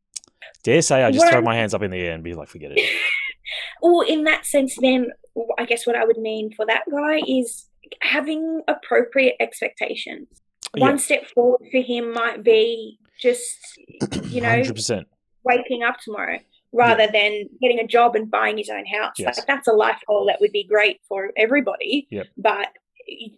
dare 0.64 0.82
say 0.82 1.04
i 1.04 1.10
just 1.10 1.28
throw 1.30 1.42
my 1.42 1.56
hands 1.56 1.74
up 1.74 1.82
in 1.82 1.90
the 1.90 1.98
air 1.98 2.14
and 2.14 2.24
be 2.24 2.34
like 2.34 2.50
forget 2.50 2.72
it. 2.74 2.90
Or 3.82 4.04
in 4.06 4.24
that 4.24 4.46
sense 4.46 4.76
then 4.82 5.08
i 5.58 5.66
guess 5.66 5.86
what 5.86 5.96
i 5.96 6.04
would 6.04 6.18
mean 6.18 6.52
for 6.52 6.66
that 6.66 6.84
guy 6.92 7.22
is 7.28 7.68
having 8.02 8.62
appropriate 8.68 9.36
expectations. 9.40 10.28
Yeah. 10.76 10.82
one 10.82 10.98
step 10.98 11.28
forward 11.28 11.62
for 11.72 11.80
him 11.80 12.12
might 12.12 12.44
be 12.44 13.00
just 13.22 13.58
you 14.26 14.42
know 14.42 14.50
100% 14.50 15.06
waking 15.44 15.84
up 15.84 15.98
tomorrow 16.04 16.40
rather 16.76 17.08
than 17.12 17.46
getting 17.62 17.80
a 17.80 17.88
job 17.88 18.16
and 18.16 18.30
buying 18.30 18.58
his 18.58 18.70
own 18.70 18.86
house. 18.86 19.16
Yes. 19.18 19.38
Like 19.38 19.48
that's 19.48 19.68
a 19.68 19.72
life 19.74 20.02
goal 20.08 20.26
that 20.28 20.40
would 20.42 20.52
be 20.52 20.66
great 20.68 21.00
for 21.08 21.32
everybody. 21.38 22.08
Yep. 22.12 22.28
But 22.38 22.68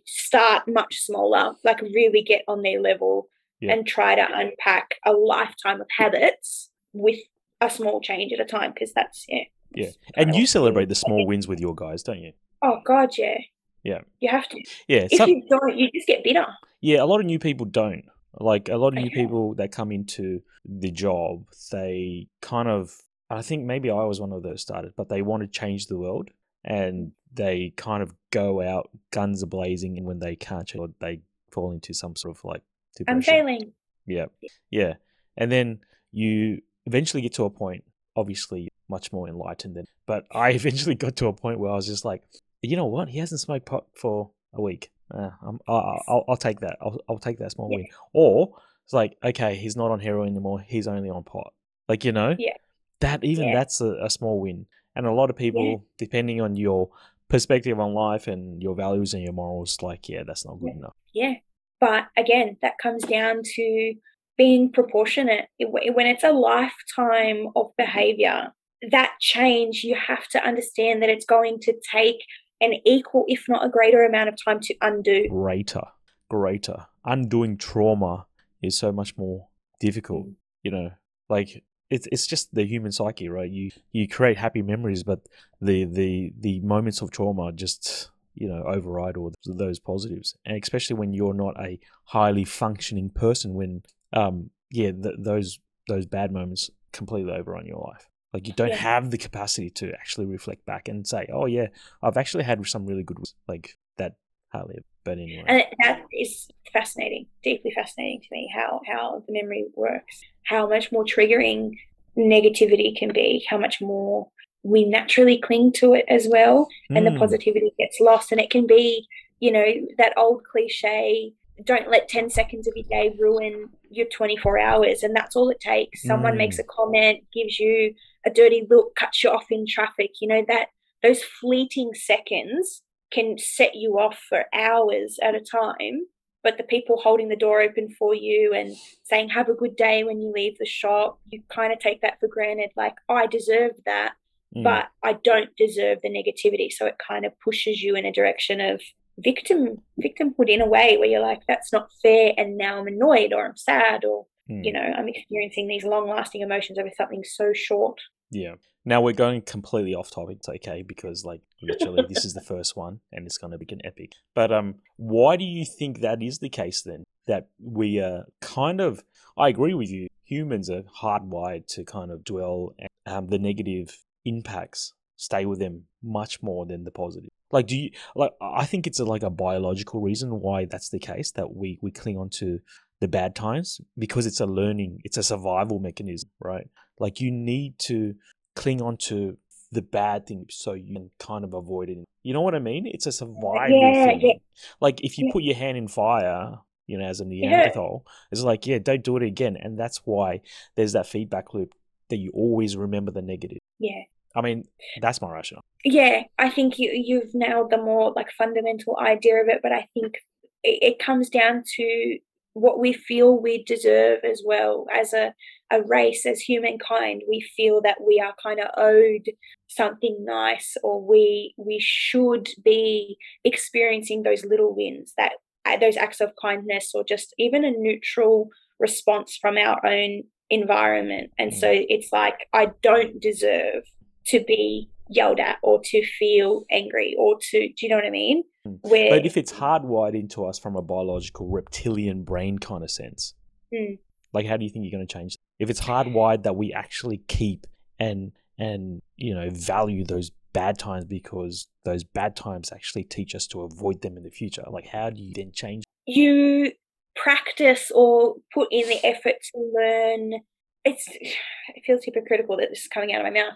start 0.06 0.68
much 0.68 1.00
smaller, 1.02 1.54
like 1.64 1.82
really 1.82 2.22
get 2.24 2.44
on 2.48 2.62
their 2.62 2.82
level 2.82 3.30
Yeah. 3.60 3.74
and 3.74 3.86
try 3.88 4.16
to 4.16 4.26
unpack 4.34 4.96
a 5.06 5.12
lifetime 5.14 5.82
of 5.82 5.88
habits 5.96 6.70
with 6.94 7.20
a 7.62 7.70
small 7.70 8.02
change 8.02 8.32
at 8.34 8.40
a 8.40 8.46
time 8.46 8.72
because 8.74 8.94
that's 8.94 9.26
yeah. 9.28 9.44
Yeah. 9.76 9.90
and 10.16 10.36
you 10.36 10.46
celebrate 10.48 10.90
the 10.90 10.96
small 10.96 11.26
wins 11.28 11.48
with 11.48 11.60
your 11.60 11.76
guys 11.76 12.02
don't 12.04 12.20
you 12.22 12.34
Oh 12.64 12.80
god, 12.86 13.10
yeah. 13.18 13.38
Yeah. 13.84 14.02
You 14.20 14.30
have 14.30 14.48
to. 14.50 14.58
yeah 14.88 15.08
If 15.12 15.18
some, 15.18 15.30
you 15.30 15.44
don't, 15.50 15.78
you 15.78 15.90
just 15.94 16.08
get 16.08 16.24
bitter. 16.24 16.46
Yeah, 16.82 17.04
a 17.04 17.06
lot 17.06 17.20
of 17.20 17.26
new 17.26 17.40
people 17.40 17.66
don't. 17.66 18.06
Like 18.40 18.70
a 18.70 18.78
lot 18.78 18.96
of 18.98 19.04
new 19.04 19.10
people 19.12 19.56
that 19.56 19.72
come 19.72 19.92
into 19.92 20.42
the 20.66 20.92
job, 20.92 21.46
they 21.72 22.28
kind 22.42 22.68
of 22.68 22.96
I 23.30 23.42
think 23.42 23.66
maybe 23.66 23.90
I 23.90 24.04
was 24.04 24.22
one 24.22 24.32
of 24.32 24.44
those 24.44 24.62
started, 24.62 24.94
but 24.96 25.10
they 25.10 25.22
want 25.22 25.42
to 25.44 25.48
change 25.48 25.88
the 25.88 25.98
world 25.98 26.30
and 26.64 27.12
they 27.34 27.74
kind 27.76 28.02
of 28.02 28.14
go 28.32 28.62
out 28.62 28.90
guns 29.12 29.44
a 29.44 29.48
blazing 29.48 29.98
and 29.98 30.06
when 30.06 30.20
they 30.20 30.36
can't 30.36 30.72
they 31.00 31.22
fall 31.52 31.72
into 31.72 31.94
some 31.94 32.16
sort 32.16 32.38
of 32.38 32.44
like 32.46 32.62
I'm 33.08 33.22
failing. 33.22 33.74
Yeah. 34.06 34.26
Yeah. 34.72 34.94
And 35.36 35.52
then 35.52 35.80
you 36.12 36.62
eventually 36.86 37.22
get 37.22 37.34
to 37.34 37.44
a 37.44 37.50
point, 37.50 37.84
obviously 38.16 38.70
much 38.90 39.12
more 39.12 39.28
enlightened 39.28 39.76
than 39.76 39.86
but 40.06 40.26
I 40.32 40.50
eventually 40.62 40.96
got 40.96 41.16
to 41.18 41.28
a 41.28 41.34
point 41.34 41.60
where 41.60 41.72
I 41.72 41.76
was 41.76 41.86
just 41.88 42.06
like, 42.06 42.24
you 42.62 42.78
know 42.78 42.86
what? 42.86 43.10
He 43.10 43.20
hasn't 43.20 43.42
smoked 43.42 43.66
pot 43.66 43.86
for 43.94 44.32
a 44.54 44.62
week. 44.62 44.90
Uh, 45.14 45.30
I'm, 45.46 45.60
I'll, 45.68 46.02
I'll, 46.08 46.26
I'll 46.30 46.38
take 46.38 46.62
that. 46.62 46.78
I'll, 46.82 46.98
I'll 47.10 47.20
take 47.20 47.40
that 47.40 47.52
small 47.52 47.70
Yeah. 47.72 47.78
win. 47.78 47.88
Or 48.14 48.56
it's 48.86 48.94
like, 48.94 49.18
okay, 49.24 49.56
he's 49.56 49.76
not 49.76 49.92
on 49.92 50.00
heroin 50.00 50.30
anymore. 50.30 50.62
He's 50.66 50.88
only 50.88 51.10
on 51.10 51.24
pot. 51.24 51.54
Like, 51.90 52.04
you 52.06 52.12
know, 52.14 52.36
Yeah. 52.40 52.54
That 53.02 53.24
even 53.24 53.50
Yeah. 53.50 53.56
that's 53.56 53.82
a, 53.82 53.98
a 54.04 54.10
small 54.10 54.40
win. 54.40 54.66
And 54.96 55.06
a 55.06 55.12
lot 55.12 55.30
of 55.30 55.36
people, 55.36 55.86
depending 55.98 56.42
on 56.42 56.56
your 56.56 56.90
perspective 57.30 57.80
on 57.80 57.94
life 57.94 58.26
and 58.28 58.62
your 58.64 58.74
values 58.76 59.14
and 59.14 59.22
your 59.24 59.34
morals, 59.34 59.78
like, 59.82 60.10
yeah, 60.10 60.24
that's 60.26 60.46
not 60.46 60.60
good 60.60 60.72
enough. 60.76 60.96
Yeah. 61.14 61.36
But 61.80 62.08
again, 62.18 62.58
that 62.64 62.80
comes 62.82 63.04
down 63.04 63.42
to 63.44 63.94
being 64.38 64.72
proportionate. 64.72 65.50
When 65.60 66.08
it's 66.08 66.24
a 66.24 66.32
lifetime 66.32 67.48
of 67.56 67.72
behavior, 67.78 68.54
that 68.92 69.14
change, 69.20 69.84
you 69.84 69.96
have 69.96 70.28
to 70.30 70.44
understand 70.44 71.02
that 71.04 71.10
it's 71.10 71.26
going 71.26 71.60
to 71.62 71.74
take 71.92 72.24
an 72.62 72.74
equal, 72.86 73.26
if 73.28 73.46
not 73.48 73.64
a 73.64 73.70
greater 73.70 74.04
amount 74.04 74.30
of 74.30 74.36
time 74.44 74.60
to 74.62 74.76
undo. 74.82 75.28
greater, 75.30 75.84
greater. 76.30 76.88
Undoing 77.06 77.58
trauma 77.58 78.26
is 78.64 78.78
so 78.78 78.92
much 78.92 79.16
more 79.18 79.48
difficult. 79.80 80.26
Mm. 80.28 80.36
You 80.64 80.72
know, 80.72 80.92
like 81.30 81.64
it's 81.90 82.08
it's 82.12 82.28
just 82.28 82.54
the 82.54 82.66
human 82.66 82.92
psyche, 82.92 83.30
right? 83.30 83.50
You 83.50 83.72
you 83.92 84.08
create 84.08 84.38
happy 84.38 84.62
memories, 84.62 85.04
but 85.04 85.28
the 85.62 85.86
the 85.86 86.34
the 86.40 86.60
moments 86.62 87.02
of 87.02 87.12
trauma 87.12 87.52
just 87.54 88.10
you 88.36 88.48
know 88.48 88.64
override 88.64 89.18
all 89.18 89.34
those 89.46 89.80
positives, 89.80 90.36
and 90.46 90.62
especially 90.62 90.96
when 90.96 91.14
you're 91.14 91.34
not 91.34 91.60
a 91.60 91.80
highly 92.06 92.44
functioning 92.46 93.10
person. 93.10 93.54
When 93.54 93.84
um 94.14 94.50
yeah, 94.72 94.92
th- 94.92 95.16
those 95.18 95.60
those 95.88 96.06
bad 96.06 96.32
moments 96.32 96.70
completely 96.92 97.32
overrun 97.32 97.66
your 97.66 97.80
life. 97.94 98.10
Like 98.34 98.48
you 98.48 98.54
don't 98.54 98.70
Yeah. 98.70 98.76
have 98.76 99.10
the 99.12 99.18
capacity 99.18 99.70
to 99.72 99.94
actually 99.94 100.26
reflect 100.26 100.66
back 100.66 100.88
and 100.90 101.08
say, 101.08 101.28
"Oh 101.32 101.46
yeah, 101.46 101.68
I've 102.04 102.18
actually 102.18 102.44
had 102.44 102.66
some 102.68 102.86
really 102.86 103.04
good 103.04 103.18
like 103.48 103.78
that." 103.98 104.16
Hardly, 104.50 104.80
but 105.08 105.18
anyway. 105.18 105.44
And 105.48 105.64
that 105.84 106.02
is 106.14 106.48
fascinating, 106.74 107.26
deeply 107.44 107.72
fascinating 107.72 108.22
to 108.22 108.28
me 108.32 108.52
how, 108.54 108.82
how 108.86 109.24
the 109.26 109.34
memory 109.34 109.66
works, 109.76 110.20
how 110.46 110.68
much 110.68 110.92
more 110.92 111.04
triggering 111.06 111.72
negativity 112.18 112.96
can 112.98 113.12
be, 113.14 113.46
how 113.50 113.58
much 113.58 113.80
more 113.82 114.28
we 114.64 114.84
naturally 114.86 115.38
cling 115.38 115.72
to 115.72 115.94
it 115.94 116.06
as 116.10 116.28
well. 116.30 116.68
and 116.96 117.06
the 117.06 117.12
Mm. 117.12 117.20
positivity 117.20 117.72
gets 117.78 118.00
lost 118.00 118.32
and 118.32 118.42
it 118.42 118.50
can 118.50 118.66
be 118.66 119.08
you 119.40 119.52
know 119.52 119.66
that 120.00 120.18
old 120.18 120.42
cliche 120.52 121.32
don't 121.64 121.90
let 121.92 122.08
10 122.08 122.30
seconds 122.30 122.68
of 122.68 122.74
your 122.76 122.86
day 122.90 123.16
ruin 123.20 123.70
your 123.92 124.08
24 124.08 124.58
hours 124.60 125.04
and 125.04 125.16
that's 125.16 125.36
all 125.36 125.50
it 125.50 125.60
takes 125.60 126.04
someone 126.04 126.34
Mm. 126.34 126.38
makes 126.44 126.60
a 126.60 126.64
comment 126.64 127.20
gives 127.34 127.60
you 127.60 127.94
a 128.26 128.32
dirty 128.32 128.66
look 128.70 128.96
cuts 128.96 129.24
you 129.24 129.30
off 129.30 129.46
in 129.52 129.66
traffic 129.68 130.12
you 130.22 130.28
know 130.28 130.44
that 130.48 130.68
those 131.04 131.22
fleeting 131.24 131.92
seconds 131.94 132.82
can 133.12 133.38
set 133.38 133.76
you 133.76 134.00
off 134.00 134.20
for 134.30 134.46
hours 134.54 135.20
at 135.22 135.36
a 135.36 135.42
time 135.42 136.06
but 136.44 136.58
the 136.58 136.64
people 136.64 136.98
holding 136.98 137.28
the 137.28 137.36
door 137.36 137.62
open 137.62 137.90
for 137.90 138.16
you 138.16 138.54
and 138.54 138.74
saying 139.04 139.28
have 139.28 139.50
a 139.50 139.54
good 139.54 139.76
day 139.76 140.04
when 140.04 140.22
you 140.22 140.32
leave 140.32 140.58
the 140.58 140.66
shop 140.66 141.20
you 141.30 141.42
kind 141.50 141.74
of 141.74 141.80
take 141.80 142.02
that 142.02 142.20
for 142.20 142.28
granted 142.28 142.70
like 142.76 142.96
oh 143.10 143.16
i 143.16 143.28
deserve 143.28 143.72
that 143.86 144.14
mm. 144.56 144.64
but 144.64 144.88
i 145.04 145.14
don't 145.24 145.56
deserve 145.58 146.00
the 146.02 146.10
negativity 146.10 146.72
so 146.72 146.86
it 146.86 146.96
kind 147.06 147.26
of 147.26 147.38
pushes 147.40 147.82
you 147.82 147.96
in 147.96 148.06
a 148.06 148.12
direction 148.12 148.62
of 148.62 148.82
victim 149.20 149.82
victimhood 150.02 150.50
in 150.50 150.62
a 150.62 150.68
way 150.68 150.98
where 150.98 151.10
you're 151.10 151.20
like 151.20 151.42
that's 151.48 151.74
not 151.74 151.90
fair 152.02 152.34
and 152.38 152.58
now 152.58 152.80
i'm 152.80 152.88
annoyed 152.88 153.34
or 153.34 153.46
i'm 153.46 153.58
sad 153.58 154.06
or 154.06 154.26
mm. 154.50 154.64
you 154.64 154.72
know 154.72 154.94
i'm 154.98 155.08
experiencing 155.08 155.68
these 155.68 155.84
long 155.84 156.08
lasting 156.08 156.42
emotions 156.42 156.78
over 156.78 156.92
something 156.96 157.24
so 157.24 157.52
short 157.54 158.00
yeah 158.32 158.56
now 158.88 159.02
we're 159.02 159.12
going 159.12 159.42
completely 159.42 159.94
off 159.94 160.10
topic, 160.10 160.38
it's 160.38 160.48
okay, 160.48 160.82
because 160.82 161.26
like 161.26 161.42
literally 161.62 162.06
this 162.08 162.24
is 162.24 162.34
the 162.34 162.42
first 162.54 162.78
one 162.78 163.02
and 163.12 163.26
it's 163.26 163.38
gonna 163.38 163.58
be 163.58 163.68
an 163.70 163.82
epic. 163.84 164.14
But 164.34 164.50
um 164.54 164.76
why 164.96 165.36
do 165.36 165.44
you 165.44 165.66
think 165.66 166.00
that 166.00 166.24
is 166.24 166.40
the 166.40 166.48
case 166.48 166.84
then? 166.84 167.04
That 167.28 167.50
we 167.60 168.00
are 168.00 168.24
kind 168.40 168.80
of 168.80 169.04
I 169.38 169.50
agree 169.50 169.74
with 169.74 169.92
you, 169.92 170.08
humans 170.24 170.70
are 170.70 170.84
hardwired 171.02 171.68
to 171.68 171.84
kind 171.84 172.12
of 172.12 172.24
dwell 172.24 172.76
and 172.80 172.88
um, 173.06 173.28
the 173.28 173.40
negative 173.40 173.98
impacts 174.24 174.94
stay 175.18 175.46
with 175.46 175.60
them 175.60 175.84
much 176.02 176.42
more 176.42 176.66
than 176.66 176.86
the 176.86 176.92
positive. 176.92 177.30
Like 177.52 177.68
do 177.68 177.76
you 177.76 177.92
like 178.16 178.32
I 178.42 178.66
think 178.66 178.88
it's 178.88 179.02
a, 179.02 179.06
like 179.06 179.24
a 179.24 179.30
biological 179.30 180.00
reason 180.00 180.40
why 180.40 180.64
that's 180.64 180.88
the 180.88 181.00
case, 181.00 181.32
that 181.32 181.54
we, 181.54 181.78
we 181.82 181.92
cling 181.92 182.18
on 182.18 182.30
to 182.40 182.60
the 183.02 183.10
bad 183.10 183.36
times 183.36 183.82
because 183.98 184.26
it's 184.26 184.40
a 184.40 184.46
learning, 184.46 185.02
it's 185.04 185.18
a 185.18 185.24
survival 185.24 185.80
mechanism, 185.80 186.30
right? 186.40 186.70
Like 187.00 187.22
you 187.22 187.32
need 187.32 187.80
to 187.80 188.16
cling 188.56 188.82
on 188.82 188.98
to 188.98 189.38
the 189.72 189.82
bad 189.82 190.26
thing 190.26 190.46
so 190.50 190.74
you 190.74 190.94
can 190.94 191.12
kind 191.20 191.44
of 191.44 191.54
avoid 191.54 191.90
it. 191.90 191.98
You 192.24 192.34
know 192.34 192.42
what 192.42 192.56
I 192.56 192.60
mean? 192.60 192.88
It's 192.88 193.06
a 193.06 193.12
survival 193.12 193.80
yeah, 193.80 194.06
thing. 194.06 194.22
Yeah. 194.22 194.34
Like 194.80 195.02
if 195.02 195.18
you 195.18 195.30
put 195.32 195.44
your 195.44 195.56
hand 195.56 195.78
in 195.78 195.88
fire, 195.88 196.60
you 196.86 196.98
know, 196.98 197.06
as 197.06 197.20
a 197.20 197.26
Neanderthal, 197.26 198.06
it's 198.32 198.42
like, 198.42 198.66
yeah, 198.66 198.80
don't 198.80 199.04
do 199.04 199.18
it 199.18 199.24
again. 199.24 199.58
And 199.60 199.78
that's 199.78 200.02
why 200.06 200.42
there's 200.76 200.94
that 200.94 201.08
feedback 201.08 201.54
loop 201.54 201.74
that 202.10 202.18
you 202.18 202.32
always 202.34 202.78
remember 202.78 203.12
the 203.12 203.22
negative. 203.22 203.60
Yeah. 203.80 204.04
I 204.36 204.42
mean, 204.42 204.66
that's 205.02 205.22
my 205.22 205.32
rationale. 205.32 205.64
Yeah, 205.84 206.24
I 206.38 206.50
think 206.50 206.78
you 206.78 206.92
you've 206.94 207.34
nailed 207.34 207.72
the 207.72 207.78
more 207.78 208.14
like 208.16 208.30
fundamental 208.38 208.98
idea 209.00 209.42
of 209.42 209.48
it, 209.48 209.62
but 209.64 209.72
I 209.72 209.88
think 209.94 210.16
it, 210.64 210.80
it 210.82 211.00
comes 211.00 211.30
down 211.30 211.64
to 211.76 212.18
what 212.60 212.80
we 212.80 212.94
feel 212.94 213.40
we 213.40 213.64
deserve 213.64 214.20
as 214.24 214.42
well 214.46 214.86
as 214.94 215.14
a, 215.14 215.34
a 215.72 215.82
race, 215.84 216.26
as 216.26 216.40
humankind. 216.40 217.22
We 217.30 217.42
feel 217.56 217.82
that 217.82 217.98
we 218.06 218.20
are 218.20 218.34
kind 218.42 218.60
of 218.60 218.68
owed 218.78 219.30
something 219.68 220.18
nice, 220.22 220.76
or 220.84 221.06
we 221.06 221.54
we 221.58 221.80
should 221.80 222.50
be 222.64 223.18
experiencing 223.44 224.24
those 224.24 224.46
little 224.46 224.76
wins, 224.76 225.14
that 225.18 225.34
uh, 225.66 225.78
those 225.78 225.98
acts 225.98 226.22
of 226.22 226.32
kindness, 226.42 226.92
or 226.94 227.04
just 227.04 227.34
even 227.38 227.64
a 227.64 227.72
neutral 227.72 228.50
response 228.80 229.38
from 229.40 229.58
our 229.58 229.86
own 229.86 230.24
environment. 230.50 231.32
And 231.38 231.54
so 231.54 231.68
mm. 231.68 231.86
it's 231.90 232.12
like 232.12 232.48
I 232.54 232.70
don't 232.82 233.22
deserve 233.22 233.84
to 234.28 234.44
be 234.48 234.90
yelled 235.10 235.40
at 235.40 235.58
or 235.62 235.80
to 235.84 236.06
feel 236.06 236.66
angry 236.72 237.16
or 237.18 237.38
to 237.40 237.60
do 237.60 237.76
you 237.82 237.90
know 237.90 237.96
what 237.96 238.06
I 238.06 238.10
mean? 238.10 238.44
Mm. 238.68 238.80
Where 238.82 239.10
But 239.10 239.26
if 239.26 239.38
it's 239.38 239.54
hardwired 239.54 240.16
into 240.16 240.46
us 240.46 240.60
from 240.60 240.76
a 240.76 240.82
biological 240.82 241.50
reptilian 241.50 242.24
brain 242.24 242.60
kind 242.60 242.84
of 242.84 242.92
sense, 242.92 243.34
mm. 243.74 243.98
like 244.34 244.46
how 244.46 244.58
do 244.58 244.64
you 244.64 244.70
think 244.70 244.86
you're 244.86 244.98
going 244.98 245.08
to 245.08 245.14
change? 245.14 245.38
If 245.60 245.70
it's 245.70 245.82
hardwired 245.82 246.44
that 246.44 246.56
we 246.56 246.74
actually 246.74 247.24
keep 247.28 247.66
and 248.00 248.32
and 248.60 249.02
you 249.16 249.34
know 249.34 249.50
value 249.50 250.04
those 250.04 250.32
bad 250.54 250.80
times 250.80 251.06
because 251.06 251.68
those 251.86 252.04
bad 252.04 252.36
times 252.36 252.72
actually 252.72 253.04
teach 253.04 253.36
us 253.36 253.48
to 253.48 253.62
avoid 253.62 254.02
them 254.02 254.18
in 254.18 254.24
the 254.24 254.32
future. 254.32 254.64
Like 254.68 254.88
how 254.88 255.10
do 255.10 255.22
you 255.22 255.34
then 255.34 255.52
change? 255.54 255.84
You 256.06 256.72
practice 257.16 257.92
or 257.94 258.36
put 258.54 258.68
in 258.72 258.88
the 258.88 259.06
effort 259.06 259.36
to 259.52 259.72
learn 259.74 260.42
it's 260.86 261.08
it 261.12 261.84
feels 261.86 262.04
hypocritical 262.04 262.58
that 262.58 262.70
this 262.70 262.82
is 262.82 262.88
coming 262.88 263.14
out 263.14 263.26
of 263.26 263.32
my 263.32 263.40
mouth. 263.40 263.54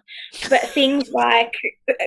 But 0.50 0.62
things 0.62 1.10
like 1.14 1.54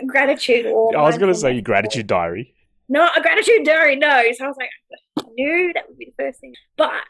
gratitude 0.06 0.66
or 0.66 0.96
I 0.96 1.02
was 1.02 1.18
going 1.18 1.32
to 1.32 1.38
say 1.38 1.52
your 1.52 1.62
gratitude 1.62 2.06
diary. 2.06 2.53
Not 2.88 3.18
a 3.18 3.22
gratitude 3.22 3.64
diary, 3.64 3.96
no. 3.96 4.24
So 4.36 4.44
I 4.44 4.48
was 4.48 4.56
like, 4.58 4.70
I 5.18 5.30
knew 5.34 5.72
that 5.72 5.88
would 5.88 5.98
be 5.98 6.12
the 6.16 6.24
first 6.24 6.40
thing. 6.40 6.54
But 6.76 7.02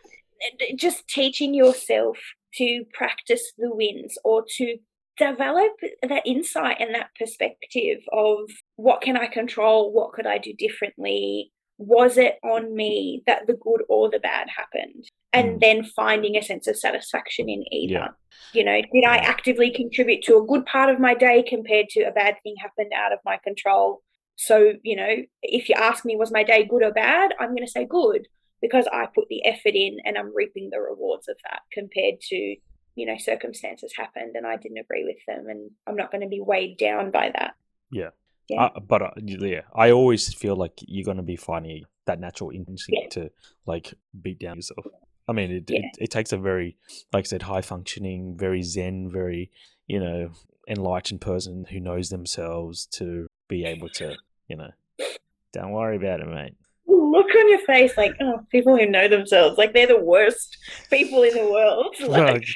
just 0.76 1.06
teaching 1.08 1.54
yourself 1.54 2.18
to 2.56 2.84
practice 2.92 3.52
the 3.58 3.74
wins 3.74 4.16
or 4.24 4.44
to 4.56 4.76
develop 5.16 5.72
that 6.02 6.26
insight 6.26 6.76
and 6.80 6.94
that 6.94 7.10
perspective 7.18 7.98
of 8.12 8.50
what 8.76 9.00
can 9.00 9.16
I 9.16 9.26
control, 9.26 9.92
what 9.92 10.12
could 10.12 10.26
I 10.26 10.38
do 10.38 10.52
differently, 10.52 11.52
was 11.78 12.16
it 12.16 12.38
on 12.44 12.74
me 12.74 13.22
that 13.26 13.46
the 13.46 13.54
good 13.54 13.82
or 13.88 14.10
the 14.10 14.20
bad 14.20 14.48
happened 14.56 15.04
and 15.32 15.56
mm. 15.56 15.60
then 15.60 15.84
finding 15.84 16.36
a 16.36 16.42
sense 16.42 16.66
of 16.66 16.78
satisfaction 16.78 17.48
in 17.48 17.64
either 17.72 17.94
yeah. 17.94 18.08
you 18.52 18.64
know 18.64 18.80
did 18.92 19.04
i 19.04 19.16
actively 19.16 19.72
contribute 19.72 20.22
to 20.22 20.36
a 20.36 20.46
good 20.46 20.64
part 20.66 20.88
of 20.88 21.00
my 21.00 21.14
day 21.14 21.42
compared 21.42 21.88
to 21.88 22.02
a 22.02 22.12
bad 22.12 22.36
thing 22.44 22.54
happened 22.60 22.92
out 22.94 23.12
of 23.12 23.18
my 23.24 23.38
control 23.42 24.02
so 24.36 24.72
you 24.82 24.96
know 24.96 25.16
if 25.42 25.68
you 25.68 25.74
ask 25.76 26.04
me 26.04 26.16
was 26.16 26.32
my 26.32 26.42
day 26.42 26.64
good 26.64 26.82
or 26.82 26.92
bad 26.92 27.32
i'm 27.38 27.50
going 27.50 27.64
to 27.64 27.70
say 27.70 27.84
good 27.84 28.26
because 28.60 28.86
i 28.92 29.06
put 29.14 29.28
the 29.28 29.44
effort 29.46 29.74
in 29.74 29.96
and 30.04 30.18
i'm 30.18 30.34
reaping 30.34 30.70
the 30.70 30.80
rewards 30.80 31.28
of 31.28 31.36
that 31.44 31.60
compared 31.72 32.20
to 32.20 32.36
you 32.96 33.06
know 33.06 33.16
circumstances 33.18 33.92
happened 33.96 34.34
and 34.34 34.46
i 34.46 34.56
didn't 34.56 34.78
agree 34.78 35.04
with 35.04 35.18
them 35.26 35.48
and 35.48 35.70
i'm 35.86 35.96
not 35.96 36.10
going 36.10 36.22
to 36.22 36.28
be 36.28 36.40
weighed 36.40 36.76
down 36.78 37.10
by 37.10 37.30
that 37.34 37.54
yeah 37.90 38.10
yeah. 38.48 38.64
Uh, 38.64 38.80
but 38.80 39.02
uh, 39.02 39.10
yeah, 39.16 39.62
I 39.74 39.90
always 39.90 40.32
feel 40.34 40.56
like 40.56 40.72
you're 40.80 41.04
gonna 41.04 41.22
be 41.22 41.36
finding 41.36 41.84
that 42.06 42.20
natural 42.20 42.50
instinct 42.50 43.16
yeah. 43.16 43.22
to 43.22 43.30
like 43.66 43.94
beat 44.20 44.38
down 44.38 44.56
yourself. 44.56 44.84
I 45.26 45.32
mean, 45.32 45.50
it, 45.50 45.70
yeah. 45.70 45.78
it, 45.78 45.96
it 45.98 46.10
takes 46.10 46.32
a 46.32 46.36
very, 46.36 46.76
like 47.12 47.24
I 47.24 47.28
said, 47.28 47.42
high 47.42 47.62
functioning, 47.62 48.36
very 48.38 48.62
zen, 48.62 49.10
very 49.10 49.50
you 49.86 50.00
know 50.00 50.32
enlightened 50.68 51.20
person 51.20 51.66
who 51.70 51.80
knows 51.80 52.08
themselves 52.08 52.86
to 52.86 53.26
be 53.48 53.64
able 53.64 53.88
to 53.90 54.16
you 54.48 54.56
know, 54.56 54.70
don't 55.52 55.72
worry 55.72 55.96
about 55.96 56.20
it, 56.20 56.28
mate. 56.28 56.54
Look 56.86 57.26
on 57.26 57.50
your 57.50 57.60
face, 57.60 57.96
like 57.96 58.14
oh, 58.20 58.40
people 58.50 58.76
who 58.76 58.86
know 58.86 59.08
themselves, 59.08 59.56
like 59.56 59.72
they're 59.72 59.86
the 59.86 60.00
worst 60.00 60.56
people 60.90 61.22
in 61.22 61.34
the 61.34 61.50
world. 61.50 61.94
Like... 62.08 62.46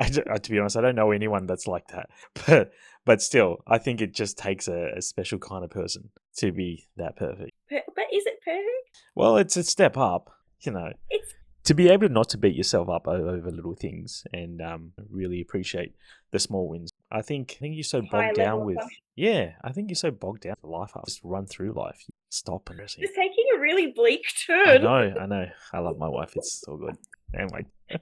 I, 0.00 0.08
to 0.08 0.50
be 0.50 0.60
honest, 0.60 0.76
I 0.76 0.80
don't 0.80 0.94
know 0.94 1.10
anyone 1.10 1.46
that's 1.46 1.66
like 1.66 1.88
that, 1.88 2.08
but 2.46 2.70
but 3.04 3.20
still, 3.20 3.58
I 3.66 3.78
think 3.78 4.00
it 4.00 4.14
just 4.14 4.38
takes 4.38 4.68
a, 4.68 4.92
a 4.96 5.02
special 5.02 5.38
kind 5.38 5.64
of 5.64 5.70
person 5.70 6.10
to 6.36 6.52
be 6.52 6.86
that 6.96 7.16
perfect. 7.16 7.50
But, 7.68 7.82
but 7.96 8.04
is 8.12 8.24
it 8.26 8.38
perfect? 8.44 9.00
Well, 9.14 9.38
it's 9.38 9.56
a 9.56 9.64
step 9.64 9.96
up, 9.96 10.30
you 10.60 10.72
know. 10.72 10.92
It's 11.10 11.34
to 11.64 11.74
be 11.74 11.88
able 11.88 12.08
not 12.08 12.28
to 12.30 12.38
beat 12.38 12.54
yourself 12.54 12.88
up 12.88 13.08
over 13.08 13.50
little 13.50 13.74
things 13.74 14.24
and 14.32 14.62
um, 14.62 14.92
really 15.10 15.40
appreciate 15.40 15.94
the 16.30 16.38
small 16.38 16.68
wins. 16.68 16.90
I 17.10 17.22
think 17.22 17.56
I 17.58 17.60
think 17.60 17.74
you're 17.74 17.82
so 17.82 18.02
bogged 18.02 18.36
down 18.36 18.64
with 18.64 18.78
yeah. 19.18 19.52
I 19.62 19.72
think 19.72 19.90
you're 19.90 19.96
so 19.96 20.10
bogged 20.10 20.42
down 20.42 20.54
with 20.62 20.70
life. 20.70 20.92
I 20.94 21.00
Just 21.04 21.20
run 21.24 21.46
through 21.46 21.72
life. 21.72 22.04
Stop 22.30 22.70
and 22.70 22.78
just. 22.78 22.98
It's 22.98 23.14
taking 23.16 23.44
a 23.56 23.60
really 23.60 23.88
bleak 23.88 24.24
turn. 24.46 24.68
I 24.68 24.76
know. 24.78 25.14
I 25.20 25.26
know. 25.26 25.46
I 25.72 25.78
love 25.78 25.98
my 25.98 26.08
wife. 26.08 26.32
It's 26.36 26.62
so 26.64 26.76
good. 26.76 26.96
Anyway, 27.34 27.66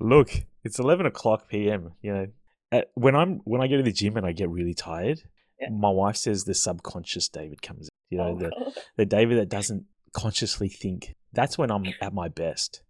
look, 0.00 0.30
it's 0.64 0.78
eleven 0.78 1.06
o'clock 1.06 1.48
p.m. 1.48 1.92
You 2.02 2.14
know, 2.14 2.26
uh, 2.72 2.82
when 2.94 3.14
I'm 3.14 3.40
when 3.44 3.60
I 3.60 3.68
go 3.68 3.76
to 3.76 3.82
the 3.82 3.92
gym 3.92 4.16
and 4.16 4.26
I 4.26 4.32
get 4.32 4.50
really 4.50 4.74
tired, 4.74 5.22
yeah. 5.60 5.68
my 5.70 5.90
wife 5.90 6.16
says 6.16 6.44
the 6.44 6.54
subconscious 6.54 7.28
David 7.28 7.62
comes. 7.62 7.88
In. 7.88 8.16
You 8.16 8.18
know, 8.18 8.28
oh, 8.28 8.38
the 8.38 8.82
the 8.96 9.06
David 9.06 9.38
that 9.38 9.48
doesn't 9.48 9.84
consciously 10.12 10.68
think. 10.68 11.14
That's 11.32 11.56
when 11.56 11.70
I'm 11.70 11.84
at 12.00 12.12
my 12.12 12.28
best. 12.28 12.82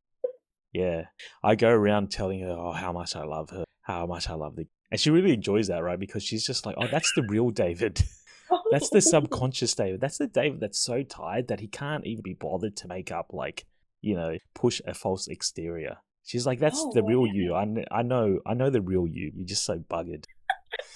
Yeah, 0.72 1.06
I 1.44 1.54
go 1.54 1.68
around 1.68 2.10
telling 2.10 2.40
her 2.40 2.50
oh 2.50 2.72
how 2.72 2.92
much 2.92 3.14
I 3.14 3.24
love 3.24 3.50
her, 3.50 3.64
how 3.82 4.06
much 4.06 4.28
I 4.28 4.34
love 4.34 4.56
the, 4.56 4.66
and 4.92 5.00
she 5.00 5.08
really 5.08 5.32
enjoys 5.32 5.68
that, 5.68 5.82
right? 5.82 5.98
Because 5.98 6.22
she's 6.22 6.44
just 6.44 6.66
like, 6.66 6.74
oh, 6.76 6.86
that's 6.86 7.10
the 7.16 7.22
real 7.22 7.48
David. 7.48 8.04
that's 8.70 8.90
the 8.90 8.98
oh. 8.98 9.00
subconscious 9.00 9.74
David. 9.74 10.02
That's 10.02 10.18
the 10.18 10.26
David 10.26 10.60
that's 10.60 10.78
so 10.78 11.02
tired 11.02 11.48
that 11.48 11.60
he 11.60 11.66
can't 11.66 12.06
even 12.06 12.22
be 12.22 12.34
bothered 12.34 12.76
to 12.76 12.88
make 12.88 13.10
up 13.10 13.32
like 13.32 13.64
you 14.02 14.14
know 14.14 14.36
push 14.52 14.82
a 14.86 14.92
false 14.92 15.28
exterior. 15.28 15.96
She's 16.24 16.46
like, 16.46 16.58
that's 16.58 16.78
oh, 16.78 16.92
the 16.92 17.02
real 17.02 17.22
wow. 17.22 17.32
you. 17.32 17.54
Oh. 17.54 17.56
I, 17.56 18.00
I 18.00 18.02
know, 18.02 18.38
I 18.46 18.52
know 18.52 18.68
the 18.68 18.82
real 18.82 19.06
you. 19.08 19.32
You're 19.34 19.46
just 19.46 19.64
so 19.64 19.78
buggered. 19.78 20.26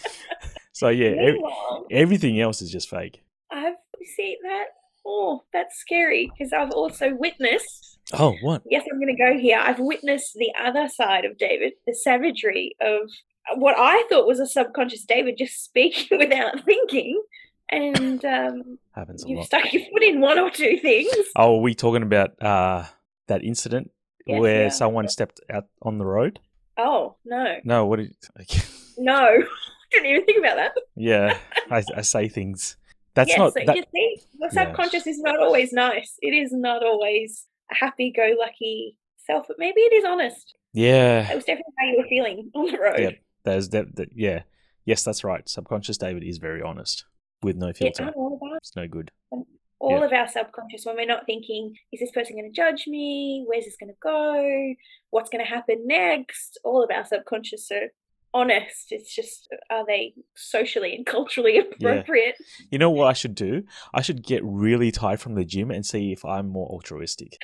so 0.73 0.89
yeah, 0.89 1.15
ev- 1.19 1.85
everything 1.91 2.39
else 2.39 2.61
is 2.61 2.71
just 2.71 2.91
fake. 2.91 3.23
I've 3.51 3.77
seen 4.15 4.37
that. 4.43 4.67
Oh, 5.07 5.43
that's 5.55 5.79
scary 5.79 6.31
because 6.37 6.53
I've 6.53 6.73
also 6.73 7.15
witnessed. 7.15 7.99
Oh, 8.13 8.37
what? 8.43 8.63
Yes, 8.71 8.85
I'm 8.93 9.01
going 9.01 9.17
to 9.17 9.21
go 9.21 9.39
here. 9.39 9.59
I've 9.59 9.81
witnessed 9.81 10.35
the 10.35 10.53
other 10.63 10.87
side 10.89 11.25
of 11.25 11.39
David, 11.39 11.73
the 11.87 11.95
savagery 11.95 12.77
of 12.81 13.09
what 13.55 13.75
I 13.79 14.05
thought 14.09 14.27
was 14.27 14.41
a 14.41 14.47
subconscious 14.47 15.05
David 15.05 15.37
just 15.39 15.65
speaking 15.65 16.19
without 16.19 16.65
thinking. 16.65 17.23
And 17.69 18.25
um, 18.25 18.79
happens 18.93 19.25
a 19.25 19.29
you've 19.29 19.39
lot. 19.39 19.47
stuck 19.47 19.73
your 19.73 19.83
foot 19.91 20.03
in 20.03 20.21
one 20.21 20.39
or 20.39 20.51
two 20.51 20.79
things. 20.79 21.13
Oh, 21.35 21.57
are 21.57 21.61
we 21.61 21.75
talking 21.75 22.03
about 22.03 22.41
uh, 22.41 22.85
that 23.27 23.43
incident 23.43 23.91
yes, 24.27 24.41
where 24.41 24.63
yeah. 24.65 24.69
someone 24.69 25.09
stepped 25.09 25.41
out 25.51 25.65
on 25.83 25.99
the 25.99 26.05
road? 26.05 26.39
Oh 26.79 27.17
no. 27.25 27.57
No, 27.65 27.87
what 27.87 27.97
did 27.97 28.15
you... 28.51 28.61
No. 28.99 29.43
Didn't 29.93 30.07
even 30.07 30.25
think 30.25 30.39
about 30.39 30.57
that. 30.57 30.73
yeah. 30.97 31.39
I, 31.71 31.83
I 31.97 32.03
say 32.03 32.29
things 32.29 32.77
That's 33.15 33.31
yes, 33.31 33.39
not 33.39 33.53
so 33.53 33.61
that, 33.67 33.77
you 33.77 33.85
see, 33.93 34.17
the 34.39 34.51
Yeah. 34.53 34.65
subconscious 34.65 35.07
is 35.07 35.19
not 35.21 35.39
always 35.39 35.73
nice. 35.73 36.19
It 36.23 36.35
is 36.35 36.53
not 36.53 36.83
always 36.85 37.47
a 37.71 37.75
happy-go-lucky 37.75 38.97
self, 39.27 39.47
but 39.49 39.59
maybe 39.59 39.81
it 39.81 39.93
is 39.93 40.05
honest. 40.05 40.55
Yeah, 40.73 41.31
it 41.31 41.35
was 41.35 41.45
definitely 41.45 41.73
how 41.79 41.87
you 41.87 41.99
were 41.99 42.09
feeling 42.09 42.51
on 42.55 42.67
the 42.71 42.79
road. 42.79 42.99
Yep. 42.99 43.19
There's 43.47 43.71
that, 43.71 43.97
that 43.97 44.11
yeah. 44.15 44.43
Yes, 44.85 45.03
that's 45.03 45.25
right. 45.25 45.49
Subconscious 45.49 45.97
David 45.99 46.23
is 46.23 46.39
very 46.39 46.61
honest 46.61 47.05
with 47.43 47.57
no 47.57 47.73
filter. 47.73 48.05
I'm 48.05 48.13
all 48.15 48.39
about 48.41 48.59
It's 48.59 48.77
no 48.77 48.87
good. 48.87 49.11
all 49.31 49.47
Yeah. 49.81 50.05
of 50.05 50.13
our 50.13 50.29
subconscious 50.29 50.85
when 50.85 50.97
we're 50.97 51.07
not 51.07 51.27
thinking, 51.27 51.75
is 51.93 52.01
this 52.01 52.11
person 52.13 52.37
going 52.37 52.53
to 52.53 52.55
judge 52.55 52.87
me? 52.87 53.45
Where's 53.47 53.65
this 53.65 53.77
going 53.79 53.93
to 53.93 53.99
go? 54.03 54.75
What's 55.11 55.31
going 55.31 55.45
to 55.45 55.51
happen 55.51 55.87
next? 55.87 56.59
All 56.65 56.83
of 56.85 56.91
our 56.91 57.05
subconscious 57.05 57.71
are 57.73 57.89
honest. 58.35 58.87
It's 58.91 59.15
just, 59.15 59.49
are 59.71 59.85
they 59.87 60.15
socially 60.35 60.95
and 60.95 61.05
culturally 61.07 61.59
appropriate? 61.59 62.37
You 62.71 62.79
know 62.79 62.91
what 62.91 63.07
I 63.09 63.13
should 63.13 63.35
do? 63.35 63.63
I 63.95 64.03
should 64.03 64.23
get 64.25 64.43
really 64.45 64.91
tired 64.93 65.21
from 65.21 65.35
the 65.35 65.45
gym 65.45 65.71
and 65.71 65.85
see 65.87 66.13
if 66.13 66.25
I'm 66.25 66.49
more 66.49 66.69
altruistic. 66.69 67.37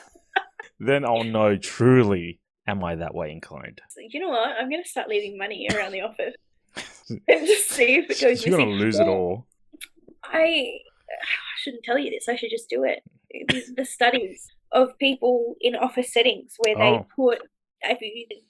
then 0.80 1.06
I'll 1.06 1.24
know 1.24 1.58
truly 1.58 2.40
am 2.68 2.84
I 2.84 2.96
that 2.96 3.16
way 3.16 3.32
inclined. 3.32 3.82
You 3.98 4.20
know 4.20 4.30
what? 4.30 4.50
I'm 4.60 4.70
going 4.70 4.84
to 4.84 4.90
start 4.90 5.08
leaving 5.10 5.38
money 5.38 5.68
around 5.74 5.92
the 5.94 6.02
office 6.02 6.36
and 7.10 7.48
just 7.48 7.70
see 7.70 7.96
if 7.96 8.10
it 8.12 8.22
goes 8.22 8.46
You're 8.46 8.58
gonna 8.58 8.70
missing. 8.70 8.80
lose 8.86 9.00
it 9.00 9.08
all. 9.08 9.48
I, 10.24 10.38
I 11.10 11.56
shouldn't 11.60 11.84
tell 11.84 11.98
you 11.98 12.12
this. 12.12 12.28
I 12.30 12.36
should 12.36 12.50
just 12.52 12.70
do 12.70 12.84
it. 12.84 13.02
These- 13.50 13.74
The 13.76 13.86
studies 13.86 14.46
of 14.72 14.98
people 15.00 15.56
in 15.62 15.76
office 15.76 16.12
settings 16.14 16.56
where 16.60 16.76
they 16.76 16.82
Oh. 16.82 17.06
put 17.16 17.40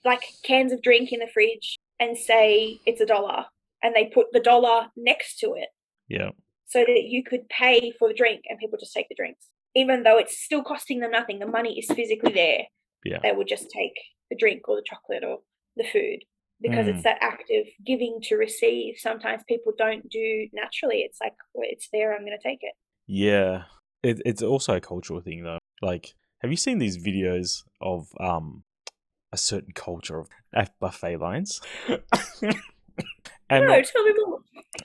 like 0.05 0.23
cans 0.43 0.71
of 0.71 0.81
drink 0.81 1.11
in 1.11 1.19
the 1.19 1.27
fridge 1.27 1.77
and 1.99 2.17
say 2.17 2.79
it's 2.85 3.01
a 3.01 3.05
dollar, 3.05 3.45
and 3.83 3.93
they 3.95 4.05
put 4.05 4.31
the 4.31 4.39
dollar 4.39 4.87
next 4.95 5.37
to 5.39 5.53
it 5.55 5.69
Yeah. 6.07 6.29
so 6.65 6.79
that 6.79 7.03
you 7.03 7.23
could 7.23 7.47
pay 7.49 7.91
for 7.99 8.07
the 8.07 8.13
drink 8.13 8.45
and 8.49 8.57
people 8.57 8.79
just 8.79 8.93
take 8.93 9.09
the 9.09 9.15
drinks, 9.15 9.47
even 9.75 10.03
though 10.03 10.17
it's 10.17 10.37
still 10.39 10.63
costing 10.63 10.99
them 11.01 11.11
nothing. 11.11 11.39
The 11.39 11.45
money 11.47 11.77
is 11.77 11.87
physically 11.91 12.31
there. 12.33 12.63
Yeah. 13.03 13.19
They 13.21 13.31
would 13.31 13.47
just 13.47 13.69
take 13.69 13.93
the 14.29 14.35
drink 14.37 14.67
or 14.67 14.75
the 14.75 14.83
chocolate 14.85 15.23
or 15.23 15.39
the 15.75 15.85
food 15.85 16.19
because 16.61 16.85
Mm. 16.87 16.95
it's 16.95 17.03
that 17.03 17.17
act 17.21 17.49
of 17.51 17.65
giving 17.85 18.19
to 18.23 18.35
receive. 18.35 18.95
Sometimes 18.97 19.43
people 19.47 19.73
don't 19.77 20.09
do 20.09 20.47
naturally. 20.53 20.99
It's 21.01 21.19
like 21.21 21.33
well, 21.53 21.67
it's 21.69 21.87
there. 21.93 22.13
I'm 22.15 22.25
going 22.25 22.37
to 22.37 22.47
take 22.49 22.59
it. 22.61 22.73
Yeah. 23.07 23.63
It, 24.03 24.21
it's 24.25 24.41
also 24.41 24.75
a 24.75 24.81
cultural 24.81 25.21
thing 25.21 25.43
though. 25.43 25.59
Like, 25.81 26.13
have 26.41 26.51
you 26.51 26.57
seen 26.57 26.79
these 26.79 26.97
videos 26.97 27.63
of 27.81 28.07
um 28.19 28.63
a 29.31 29.37
certain 29.37 29.73
culture 29.73 30.19
of 30.19 30.69
buffet 30.79 31.17
lines? 31.17 31.61
and 33.49 33.65
no, 33.65 33.71
like- 33.71 33.91
tell 33.91 34.03
me 34.03 34.13
more. 34.25 34.39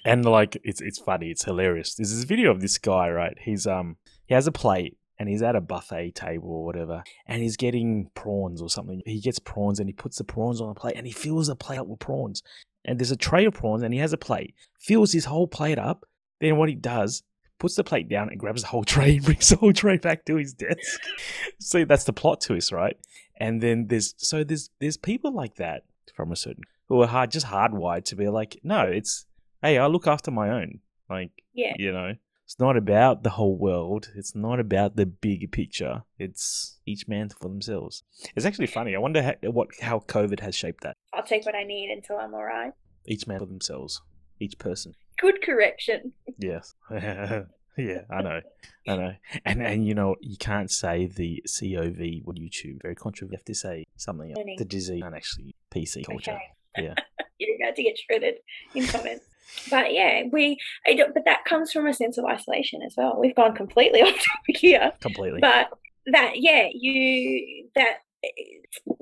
and 0.04 0.24
like 0.24 0.56
it's 0.64 0.80
it's 0.80 0.98
funny, 0.98 1.30
it's 1.30 1.44
hilarious. 1.44 1.94
There's 1.94 2.14
this 2.14 2.24
video 2.24 2.50
of 2.50 2.60
this 2.60 2.78
guy, 2.78 3.08
right? 3.10 3.36
He's 3.40 3.66
um 3.66 3.96
he 4.26 4.34
has 4.34 4.46
a 4.46 4.52
plate 4.52 4.96
and 5.22 5.30
he's 5.30 5.40
at 5.42 5.56
a 5.56 5.60
buffet 5.62 6.14
table 6.14 6.50
or 6.50 6.64
whatever, 6.66 7.02
and 7.26 7.40
he's 7.42 7.56
getting 7.56 8.10
prawns 8.14 8.60
or 8.60 8.68
something. 8.68 9.00
He 9.06 9.20
gets 9.20 9.38
prawns 9.38 9.80
and 9.80 9.88
he 9.88 9.94
puts 9.94 10.18
the 10.18 10.24
prawns 10.24 10.60
on 10.60 10.68
a 10.68 10.74
plate 10.74 10.96
and 10.96 11.06
he 11.06 11.12
fills 11.12 11.46
the 11.46 11.56
plate 11.56 11.78
up 11.78 11.86
with 11.86 12.00
prawns. 12.00 12.42
And 12.84 12.98
there's 12.98 13.10
a 13.12 13.16
tray 13.16 13.46
of 13.46 13.54
prawns 13.54 13.82
and 13.82 13.94
he 13.94 14.00
has 14.00 14.12
a 14.12 14.18
plate, 14.18 14.54
fills 14.78 15.12
his 15.12 15.24
whole 15.24 15.46
plate 15.46 15.78
up. 15.78 16.04
Then 16.40 16.56
what 16.58 16.68
he 16.68 16.74
does, 16.74 17.22
puts 17.58 17.76
the 17.76 17.84
plate 17.84 18.08
down 18.08 18.28
and 18.28 18.38
grabs 18.40 18.62
the 18.62 18.68
whole 18.68 18.82
tray 18.84 19.16
and 19.16 19.24
brings 19.24 19.48
the 19.48 19.56
whole 19.56 19.72
tray 19.72 19.96
back 19.96 20.24
to 20.26 20.36
his 20.36 20.52
desk. 20.52 21.00
See, 21.60 21.84
that's 21.84 22.04
the 22.04 22.12
plot 22.12 22.40
twist, 22.40 22.72
right? 22.72 22.96
And 23.38 23.62
then 23.62 23.86
there's 23.86 24.14
so 24.18 24.44
there's 24.44 24.68
there's 24.80 24.96
people 24.96 25.32
like 25.32 25.54
that 25.56 25.84
from 26.14 26.32
a 26.32 26.36
certain 26.36 26.64
who 26.88 27.00
are 27.00 27.06
hard 27.06 27.30
just 27.30 27.46
hardwired 27.46 28.04
to 28.06 28.16
be 28.16 28.28
like, 28.28 28.58
no, 28.62 28.82
it's 28.82 29.24
hey, 29.62 29.78
I 29.78 29.86
look 29.86 30.06
after 30.08 30.30
my 30.32 30.50
own. 30.50 30.80
Like, 31.08 31.30
Yeah. 31.54 31.74
you 31.78 31.92
know, 31.92 32.14
it's 32.52 32.60
not 32.60 32.76
about 32.76 33.22
the 33.22 33.30
whole 33.30 33.56
world. 33.56 34.10
It's 34.14 34.34
not 34.34 34.60
about 34.60 34.94
the 34.94 35.06
big 35.06 35.50
picture. 35.52 36.02
It's 36.18 36.78
each 36.84 37.08
man 37.08 37.30
for 37.30 37.48
themselves. 37.48 38.02
It's 38.36 38.44
actually 38.44 38.66
funny. 38.66 38.94
I 38.94 38.98
wonder 38.98 39.22
how, 39.22 39.50
what 39.50 39.68
how 39.80 40.00
COVID 40.00 40.38
has 40.40 40.54
shaped 40.54 40.82
that. 40.82 40.94
I'll 41.14 41.22
take 41.22 41.46
what 41.46 41.54
I 41.54 41.64
need 41.64 41.88
until 41.88 42.18
I'm 42.18 42.34
all 42.34 42.44
right. 42.44 42.74
Each 43.06 43.26
man 43.26 43.38
for 43.38 43.46
themselves. 43.46 44.02
Each 44.38 44.58
person. 44.58 44.92
Good 45.18 45.40
correction. 45.40 46.12
Yes. 46.36 46.74
yeah, 46.90 48.02
I 48.10 48.20
know. 48.20 48.40
I 48.86 48.96
know. 48.96 49.14
And 49.46 49.62
and 49.62 49.86
you 49.86 49.94
know, 49.94 50.16
you 50.20 50.36
can't 50.36 50.70
say 50.70 51.06
the 51.06 51.42
COV 51.46 52.28
on 52.28 52.34
YouTube. 52.36 52.82
Very 52.82 52.94
controversial. 52.94 53.32
You 53.32 53.38
have 53.38 53.46
to 53.46 53.54
say 53.54 53.86
something. 53.96 54.34
Learning. 54.36 54.56
The 54.58 54.66
disease 54.66 55.02
and 55.02 55.14
actually 55.14 55.54
PC 55.74 56.04
culture. 56.04 56.32
Okay. 56.32 56.84
Yeah. 56.84 56.94
You're 57.38 57.56
about 57.56 57.76
to 57.76 57.82
get 57.82 57.98
shredded 57.98 58.34
in 58.74 58.86
comments. 58.88 59.24
But 59.70 59.92
yeah, 59.92 60.22
we. 60.30 60.58
But 60.86 61.24
that 61.24 61.44
comes 61.44 61.72
from 61.72 61.86
a 61.86 61.94
sense 61.94 62.18
of 62.18 62.24
isolation 62.24 62.82
as 62.82 62.94
well. 62.96 63.16
We've 63.18 63.34
gone 63.34 63.54
completely 63.54 64.00
off 64.02 64.14
topic 64.14 64.56
here. 64.56 64.92
Completely. 65.00 65.40
But 65.40 65.70
that, 66.06 66.32
yeah, 66.36 66.68
you 66.72 67.68
that 67.74 67.98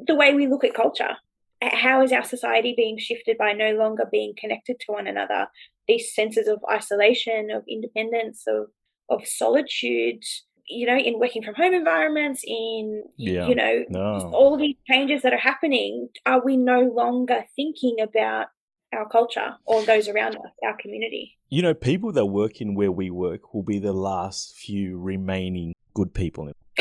the 0.07 0.15
way 0.15 0.35
we 0.35 0.47
look 0.47 0.65
at 0.65 0.75
culture. 0.75 1.17
How 1.63 2.03
is 2.03 2.11
our 2.11 2.25
society 2.25 2.73
being 2.75 2.97
shifted 2.99 3.37
by 3.37 3.53
no 3.53 3.73
longer 3.75 4.09
being 4.11 4.33
connected 4.39 4.81
to 4.81 4.93
one 4.93 5.07
another? 5.07 5.47
These 5.87 6.15
senses 6.15 6.49
of 6.49 6.65
isolation, 6.71 7.51
of 7.51 7.65
independence, 7.69 8.45
of 8.47 8.69
of 9.11 9.27
solitude. 9.27 10.23
You 10.67 10.87
know, 10.87 10.97
in 10.97 11.19
working 11.19 11.43
from 11.43 11.57
home 11.57 11.75
environments, 11.75 12.43
in 12.47 13.03
Yeah. 13.17 13.47
you 13.49 13.57
know, 13.57 13.85
no. 13.89 14.31
all 14.33 14.57
these 14.57 14.77
changes 14.89 15.23
that 15.23 15.33
are 15.33 15.39
happening, 15.39 16.09
are 16.25 16.43
we 16.45 16.57
no 16.57 16.81
longer 16.83 17.45
thinking 17.57 17.97
about 18.01 18.47
our 18.93 19.09
culture 19.09 19.55
or 19.65 19.85
those 19.85 20.09
around 20.09 20.37
us, 20.37 20.53
our 20.65 20.77
community? 20.77 21.37
You 21.49 21.63
know, 21.63 21.75
people 21.75 22.13
that 22.13 22.27
work 22.27 22.61
in 22.61 22.75
where 22.75 22.93
we 22.93 23.11
work 23.11 23.55
will 23.55 23.63
be 23.63 23.79
the 23.79 23.93
last 23.93 24.57
few 24.57 24.99
remaining 24.99 25.75
good 25.95 26.15
people. 26.15 26.51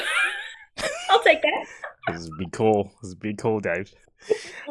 I'll 1.10 1.24
take 1.24 1.41
that. 1.41 1.66
This 2.07 2.22
is 2.22 2.28
a 2.28 2.38
big 2.38 2.51
call. 2.51 2.91
This 3.01 3.10
is 3.10 3.14
a 3.14 3.18
big 3.18 3.38
call, 3.38 3.60
Dave. 3.60 3.93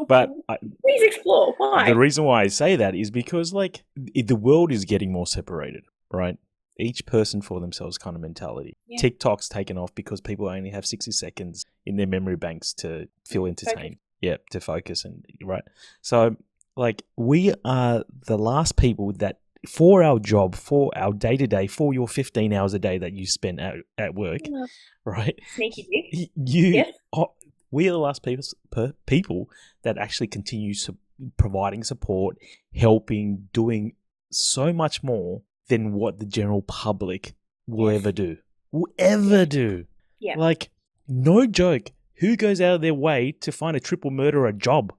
But 0.06 0.30
I, 0.48 0.58
please 0.82 1.02
explore 1.02 1.54
why. 1.56 1.86
the 1.88 1.96
reason 1.96 2.24
why 2.24 2.42
I 2.42 2.46
say 2.48 2.76
that 2.76 2.94
is 2.94 3.10
because, 3.10 3.52
like, 3.52 3.82
the 3.96 4.36
world 4.36 4.72
is 4.72 4.84
getting 4.84 5.12
more 5.12 5.26
separated, 5.26 5.84
right? 6.10 6.36
Each 6.78 7.04
person 7.06 7.42
for 7.42 7.60
themselves 7.60 7.98
kind 7.98 8.14
of 8.14 8.22
mentality. 8.22 8.76
Yeah. 8.86 8.98
TikTok's 9.00 9.48
taken 9.48 9.76
off 9.78 9.94
because 9.94 10.20
people 10.20 10.48
only 10.48 10.70
have 10.70 10.86
60 10.86 11.10
seconds 11.12 11.64
in 11.84 11.96
their 11.96 12.06
memory 12.06 12.36
banks 12.36 12.72
to 12.74 13.08
feel 13.26 13.46
entertained. 13.46 13.96
Yeah, 14.20 14.36
to 14.50 14.60
focus 14.60 15.04
and, 15.04 15.24
right? 15.42 15.62
So, 16.02 16.36
like, 16.78 17.02
we 17.16 17.52
are 17.64 18.04
the 18.26 18.38
last 18.38 18.76
people 18.76 19.12
that, 19.14 19.40
for 19.68 20.02
our 20.02 20.18
job, 20.20 20.54
for 20.54 20.90
our 20.96 21.12
day 21.12 21.36
to 21.36 21.46
day, 21.46 21.66
for 21.66 21.92
your 21.92 22.06
15 22.08 22.52
hours 22.52 22.72
a 22.74 22.78
day 22.78 22.96
that 22.98 23.12
you 23.12 23.26
spend 23.26 23.60
at, 23.60 23.74
at 23.98 24.14
work, 24.14 24.42
Yeah. 24.48 24.66
right? 25.04 25.38
Sneaky 25.56 25.82
dick. 26.12 26.30
You, 26.36 26.66
Yes. 26.68 26.94
are, 27.12 27.28
we 27.70 27.88
are 27.88 27.92
the 27.92 27.98
last 27.98 28.22
people, 28.22 28.44
per, 28.70 28.92
people 29.06 29.50
that 29.82 29.98
actually 29.98 30.28
continue 30.28 30.72
su- 30.74 30.96
providing 31.36 31.82
support, 31.82 32.36
helping, 32.74 33.48
doing 33.52 33.94
so 34.30 34.72
much 34.72 35.02
more 35.02 35.42
than 35.68 35.92
what 35.92 36.18
the 36.20 36.26
general 36.26 36.62
public 36.62 37.34
will 37.66 37.90
Yes. 37.92 38.00
ever 38.00 38.12
do. 38.12 38.36
Will 38.70 38.92
ever 38.98 39.44
do. 39.46 39.86
Yeah. 40.20 40.34
Like, 40.38 40.70
no 41.08 41.46
joke. 41.46 41.90
Who 42.20 42.36
goes 42.36 42.60
out 42.60 42.74
of 42.76 42.80
their 42.82 42.94
way 42.94 43.32
to 43.40 43.50
find 43.50 43.76
a 43.76 43.80
triple 43.80 44.10
murderer 44.12 44.52
job? 44.52 44.92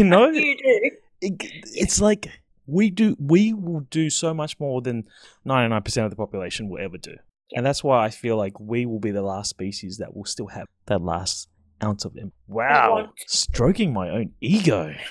You 0.00 0.04
know, 0.12 0.26
You 0.30 0.56
do. 0.56 0.90
it, 1.20 1.34
it's 1.82 2.00
like 2.00 2.28
we 2.66 2.88
do 2.90 3.16
we 3.18 3.52
will 3.52 3.80
do 3.90 4.08
so 4.10 4.32
much 4.34 4.58
more 4.58 4.80
than 4.80 5.04
99% 5.46 6.04
of 6.04 6.10
the 6.10 6.16
population 6.16 6.68
will 6.68 6.80
ever 6.82 6.98
do 6.98 7.12
Yeah. 7.50 7.58
and 7.58 7.66
that's 7.66 7.82
why 7.82 7.96
i 8.06 8.10
feel 8.10 8.36
like 8.44 8.54
we 8.60 8.86
will 8.86 9.00
be 9.00 9.10
the 9.10 9.22
last 9.32 9.48
species 9.50 9.98
that 9.98 10.14
will 10.16 10.24
still 10.34 10.46
have 10.56 10.66
that 10.86 11.02
last 11.02 11.48
ounce 11.82 12.04
of 12.04 12.12
em- 12.16 12.32
wow 12.46 13.08
stroking 13.26 13.92
my 13.92 14.08
own 14.16 14.26
ego 14.40 14.94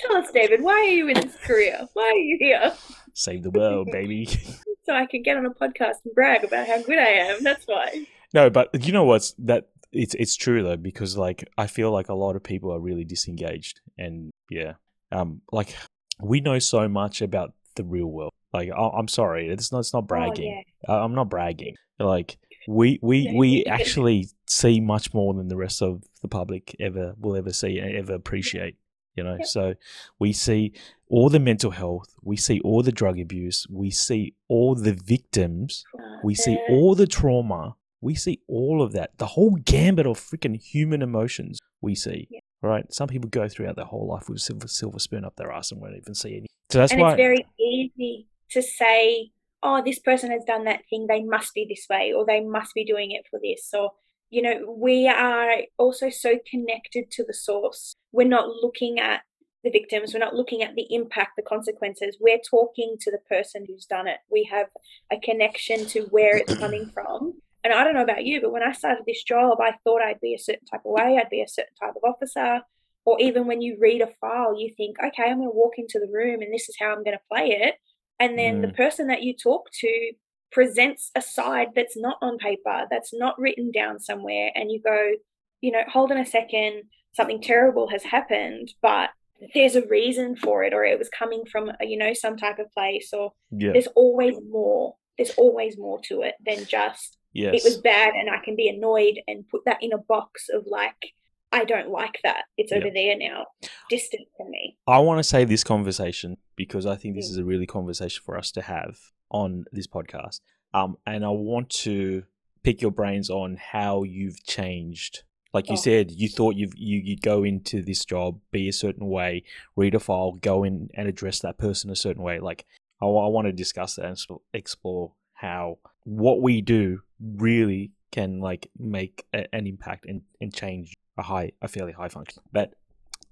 Tell 0.00 0.16
us, 0.16 0.30
David, 0.32 0.62
why 0.62 0.72
are 0.74 0.84
you 0.98 1.08
in 1.08 1.14
this 1.20 1.36
career? 1.36 1.78
Why 1.94 2.04
are 2.04 2.12
you 2.30 2.36
here? 2.40 2.72
save 3.16 3.42
the 3.44 3.50
world 3.50 3.88
baby 3.92 4.26
So 4.86 4.92
I 4.94 5.06
can 5.06 5.22
get 5.22 5.36
on 5.36 5.46
a 5.46 5.50
podcast 5.50 5.96
and 6.04 6.14
brag 6.14 6.42
about 6.44 6.66
how 6.66 6.82
good 6.82 6.98
I 6.98 7.10
am. 7.30 7.42
That's 7.44 7.64
why. 7.66 8.06
no 8.32 8.50
but 8.50 8.66
you 8.86 8.92
know 8.92 9.04
what's 9.04 9.34
that 9.38 9.68
it's 9.94 10.14
it's 10.14 10.36
true 10.36 10.62
though 10.62 10.76
because 10.76 11.16
like 11.16 11.48
i 11.56 11.66
feel 11.66 11.90
like 11.90 12.08
a 12.08 12.14
lot 12.14 12.36
of 12.36 12.42
people 12.42 12.72
are 12.72 12.80
really 12.80 13.04
disengaged 13.04 13.80
and 13.98 14.30
yeah 14.50 14.72
um 15.12 15.40
like 15.52 15.74
we 16.20 16.40
know 16.40 16.58
so 16.58 16.88
much 16.88 17.22
about 17.22 17.52
the 17.76 17.84
real 17.84 18.06
world 18.06 18.32
like 18.52 18.70
I, 18.70 18.88
i'm 18.98 19.08
sorry 19.08 19.48
it's 19.48 19.72
not 19.72 19.80
it's 19.80 19.92
not 19.94 20.06
bragging 20.06 20.62
Oh, 20.88 20.92
Uh, 20.94 21.04
I'm 21.04 21.14
not 21.14 21.28
bragging. 21.30 21.74
Like 21.98 22.36
we 22.68 22.98
we 23.02 23.32
we 23.34 23.64
actually 23.78 24.28
see 24.46 24.80
much 24.80 25.14
more 25.14 25.32
than 25.34 25.48
the 25.48 25.56
rest 25.56 25.80
of 25.82 26.02
the 26.22 26.28
public 26.28 26.74
ever 26.80 27.14
will 27.18 27.36
ever 27.36 27.52
see 27.52 27.78
and 27.78 27.96
ever 27.96 28.14
appreciate. 28.14 28.76
You 29.16 29.22
know, 29.24 29.36
Yep. 29.38 29.46
so 29.46 29.74
we 30.18 30.32
see 30.32 30.72
all 31.08 31.28
the 31.30 31.38
mental 31.38 31.70
health, 31.70 32.08
we 32.22 32.36
see 32.36 32.58
all 32.60 32.82
the 32.82 32.90
drug 33.00 33.18
abuse, 33.20 33.64
we 33.70 33.90
see 33.90 34.34
all 34.48 34.74
the 34.74 34.92
victims, 34.92 35.84
we 36.24 36.34
see 36.34 36.58
all 36.68 36.94
the 36.96 37.06
trauma, 37.06 37.76
we 38.04 38.14
see 38.14 38.40
all 38.46 38.82
of 38.82 38.92
that, 38.92 39.16
the 39.16 39.26
whole 39.28 39.56
gambit 39.64 40.06
of 40.06 40.20
freaking 40.20 40.56
human 40.60 41.00
emotions 41.00 41.58
we 41.80 41.94
see, 41.94 42.28
Yeah. 42.30 42.40
right? 42.62 42.84
Some 42.92 43.08
people 43.08 43.30
go 43.30 43.48
throughout 43.48 43.76
their 43.76 43.86
whole 43.86 44.06
life 44.06 44.28
with 44.28 44.36
a 44.36 44.40
silver, 44.40 44.68
silver 44.68 44.98
spoon 44.98 45.24
up 45.24 45.36
their 45.36 45.50
ass 45.50 45.72
and 45.72 45.80
won't 45.80 45.96
even 45.96 46.14
see 46.14 46.36
any. 46.36 46.46
So 46.70 46.78
that's 46.78 46.92
and 46.92 47.00
why. 47.00 47.12
it's 47.12 47.16
very 47.16 47.46
easy 47.58 48.26
to 48.50 48.60
say, 48.60 49.30
oh, 49.62 49.82
this 49.82 49.98
person 49.98 50.30
has 50.30 50.44
done 50.44 50.64
that 50.64 50.82
thing, 50.90 51.06
they 51.06 51.22
must 51.22 51.54
be 51.54 51.66
this 51.66 51.86
way, 51.88 52.12
or 52.12 52.26
they 52.26 52.40
must 52.40 52.74
be 52.74 52.84
doing 52.84 53.10
it 53.12 53.24
for 53.30 53.40
this. 53.42 53.70
Or, 53.72 53.92
you 54.28 54.42
know, 54.42 54.74
we 54.76 55.08
are 55.08 55.62
also 55.78 56.10
so 56.10 56.38
connected 56.50 57.10
to 57.12 57.24
the 57.24 57.32
source. 57.34 57.94
We're 58.12 58.28
not 58.28 58.48
looking 58.48 58.98
at 58.98 59.22
the 59.62 59.70
victims, 59.70 60.12
we're 60.12 60.20
not 60.20 60.34
looking 60.34 60.62
at 60.62 60.74
the 60.74 60.86
impact, 60.90 61.36
the 61.36 61.42
consequences. 61.42 62.18
We're 62.20 62.40
talking 62.50 62.96
to 63.00 63.10
the 63.10 63.18
person 63.34 63.64
who's 63.66 63.86
done 63.86 64.06
it. 64.06 64.18
We 64.30 64.46
have 64.52 64.66
a 65.10 65.18
connection 65.18 65.86
to 65.86 66.02
where 66.10 66.36
it's 66.36 66.54
coming 66.58 66.90
from. 66.94 67.40
And 67.64 67.72
I 67.72 67.82
don't 67.82 67.94
know 67.94 68.02
about 68.02 68.24
you, 68.24 68.40
but 68.42 68.52
when 68.52 68.62
I 68.62 68.72
started 68.72 69.04
this 69.06 69.24
job, 69.24 69.58
I 69.60 69.72
thought 69.82 70.02
I'd 70.02 70.20
be 70.20 70.34
a 70.34 70.38
certain 70.38 70.66
type 70.66 70.82
of 70.84 70.92
way, 70.92 71.18
I'd 71.18 71.30
be 71.30 71.42
a 71.42 71.48
certain 71.48 71.74
type 71.80 71.94
of 71.96 72.04
officer. 72.04 72.60
Or 73.06 73.20
even 73.20 73.46
when 73.46 73.60
you 73.60 73.76
read 73.80 74.00
a 74.00 74.08
file, 74.20 74.58
you 74.58 74.72
think, 74.76 74.96
okay, 74.98 75.24
I'm 75.24 75.38
going 75.38 75.50
to 75.50 75.56
walk 75.56 75.74
into 75.76 75.98
the 75.98 76.12
room 76.12 76.40
and 76.40 76.52
this 76.52 76.68
is 76.68 76.76
how 76.78 76.88
I'm 76.88 77.04
going 77.04 77.16
to 77.16 77.28
play 77.30 77.48
it. 77.48 77.74
And 78.20 78.38
then 78.38 78.58
mm. 78.58 78.62
the 78.62 78.72
person 78.72 79.08
that 79.08 79.22
you 79.22 79.34
talk 79.34 79.70
to 79.80 80.12
presents 80.52 81.10
a 81.14 81.20
side 81.20 81.68
that's 81.74 81.96
not 81.96 82.16
on 82.22 82.38
paper, 82.38 82.86
that's 82.90 83.12
not 83.12 83.38
written 83.38 83.72
down 83.72 83.98
somewhere. 83.98 84.50
And 84.54 84.70
you 84.70 84.80
go, 84.80 85.12
you 85.60 85.72
know, 85.72 85.82
hold 85.88 86.12
on 86.12 86.18
a 86.18 86.26
second, 86.26 86.84
something 87.12 87.42
terrible 87.42 87.88
has 87.88 88.04
happened, 88.04 88.72
but 88.80 89.10
there's 89.52 89.76
a 89.76 89.86
reason 89.88 90.36
for 90.36 90.62
it, 90.62 90.72
or 90.72 90.84
it 90.84 90.98
was 90.98 91.08
coming 91.08 91.44
from, 91.50 91.72
you 91.80 91.98
know, 91.98 92.14
some 92.14 92.36
type 92.36 92.58
of 92.58 92.72
place, 92.72 93.10
or 93.12 93.32
yeah. 93.50 93.72
there's 93.72 93.88
always 93.88 94.36
more. 94.48 94.94
There's 95.18 95.30
always 95.36 95.76
more 95.78 96.00
to 96.04 96.22
it 96.22 96.34
than 96.44 96.64
just 96.66 97.18
yes. 97.34 97.54
it 97.54 97.64
was 97.64 97.78
bad 97.78 98.14
and 98.14 98.30
I 98.30 98.38
can 98.44 98.56
be 98.56 98.68
annoyed 98.68 99.20
and 99.28 99.48
put 99.48 99.64
that 99.66 99.78
in 99.82 99.92
a 99.92 99.98
box 99.98 100.48
of 100.52 100.64
like, 100.66 101.12
I 101.52 101.64
don't 101.64 101.90
like 101.90 102.18
that. 102.24 102.44
It's 102.56 102.72
over 102.72 102.88
there 102.92 103.16
now, 103.16 103.46
distant 103.88 104.26
from 104.36 104.50
me. 104.50 104.76
I 104.88 104.98
want 104.98 105.18
to 105.18 105.24
say 105.24 105.44
this 105.44 105.62
conversation 105.62 106.36
because 106.56 106.84
I 106.84 106.96
think 106.96 107.14
this 107.14 107.30
is 107.30 107.36
a 107.36 107.44
really 107.44 107.66
conversation 107.66 108.22
for 108.24 108.36
us 108.36 108.50
to 108.52 108.62
have 108.62 108.98
on 109.30 109.64
this 109.70 109.86
podcast. 109.86 110.40
Um, 110.72 110.96
and 111.06 111.24
I 111.24 111.28
want 111.28 111.70
to 111.70 112.24
pick 112.64 112.82
your 112.82 112.90
brains 112.90 113.30
on 113.30 113.56
how 113.72 114.02
you've 114.02 114.42
changed. 114.44 115.22
Like 115.52 115.68
you 115.68 115.74
oh. 115.74 115.80
said, 115.80 116.10
you 116.10 116.28
thought 116.28 116.56
you've, 116.56 116.76
you 116.76 116.98
you'd 116.98 117.22
go 117.22 117.44
into 117.44 117.82
this 117.82 118.04
job, 118.04 118.40
be 118.50 118.68
a 118.68 118.72
certain 118.72 119.06
way, 119.06 119.44
read 119.76 119.94
a 119.94 120.00
file, 120.00 120.32
go 120.32 120.64
in 120.64 120.88
and 120.94 121.06
address 121.06 121.38
that 121.40 121.58
person 121.58 121.90
a 121.90 121.96
certain 121.96 122.24
way. 122.24 122.40
Like 122.40 122.66
I, 123.00 123.06
I 123.06 123.28
want 123.28 123.46
to 123.46 123.52
discuss 123.52 123.94
that 123.94 124.06
and 124.06 124.18
explore 124.52 125.12
how 125.34 125.78
what 126.04 126.40
we 126.40 126.60
do 126.60 127.00
really 127.20 127.92
can 128.10 128.40
like 128.40 128.70
make 128.78 129.26
a, 129.34 129.52
an 129.54 129.66
impact 129.66 130.06
and, 130.06 130.22
and 130.40 130.54
change 130.54 130.96
a 131.18 131.22
high 131.22 131.52
a 131.62 131.68
fairly 131.68 131.92
high 131.92 132.08
function. 132.08 132.42
But 132.52 132.74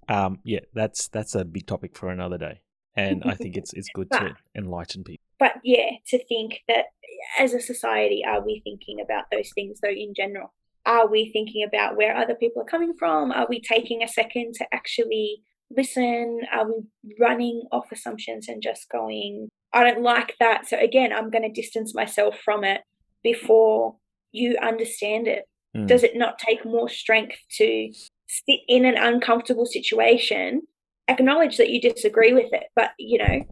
um, 0.08 0.38
yeah, 0.44 0.60
that's 0.74 1.08
that's 1.08 1.34
a 1.34 1.44
big 1.44 1.66
topic 1.66 1.96
for 1.96 2.10
another 2.10 2.38
day, 2.38 2.60
and 2.96 3.22
I 3.24 3.34
think 3.34 3.56
it's 3.56 3.72
it's 3.72 3.88
good 3.94 4.08
but, 4.10 4.18
to 4.20 4.36
enlighten 4.56 5.04
people. 5.04 5.24
But 5.38 5.54
yeah, 5.64 5.90
to 6.08 6.24
think 6.26 6.60
that 6.68 6.86
as 7.38 7.54
a 7.54 7.60
society, 7.60 8.22
are 8.26 8.44
we 8.44 8.60
thinking 8.64 9.00
about 9.00 9.24
those 9.30 9.50
things 9.54 9.78
though? 9.80 9.90
In 9.90 10.14
general, 10.14 10.52
are 10.84 11.08
we 11.08 11.30
thinking 11.32 11.64
about 11.64 11.96
where 11.96 12.16
other 12.16 12.34
people 12.34 12.62
are 12.62 12.66
coming 12.66 12.94
from? 12.98 13.30
Are 13.30 13.46
we 13.48 13.60
taking 13.60 14.02
a 14.02 14.08
second 14.08 14.54
to 14.54 14.66
actually 14.72 15.42
listen? 15.70 16.40
Are 16.52 16.66
we 16.66 16.82
running 17.20 17.62
off 17.70 17.92
assumptions 17.92 18.48
and 18.48 18.62
just 18.62 18.88
going, 18.90 19.48
I 19.72 19.84
don't 19.84 20.02
like 20.02 20.36
that. 20.38 20.68
So 20.68 20.78
again, 20.78 21.12
I'm 21.12 21.30
going 21.30 21.42
to 21.42 21.60
distance 21.60 21.94
myself 21.94 22.38
from 22.38 22.64
it 22.64 22.82
before 23.22 23.96
you 24.32 24.56
understand 24.62 25.28
it. 25.28 25.44
Mm. 25.76 25.86
Does 25.86 26.02
it 26.02 26.16
not 26.16 26.38
take 26.38 26.64
more 26.64 26.88
strength 26.88 27.38
to 27.56 27.92
sit 28.26 28.60
in 28.68 28.84
an 28.84 28.96
uncomfortable 28.96 29.66
situation, 29.66 30.62
acknowledge 31.08 31.56
that 31.58 31.70
you 31.70 31.80
disagree 31.80 32.32
with 32.32 32.52
it, 32.52 32.64
but 32.74 32.90
you 32.98 33.18
know, 33.18 33.44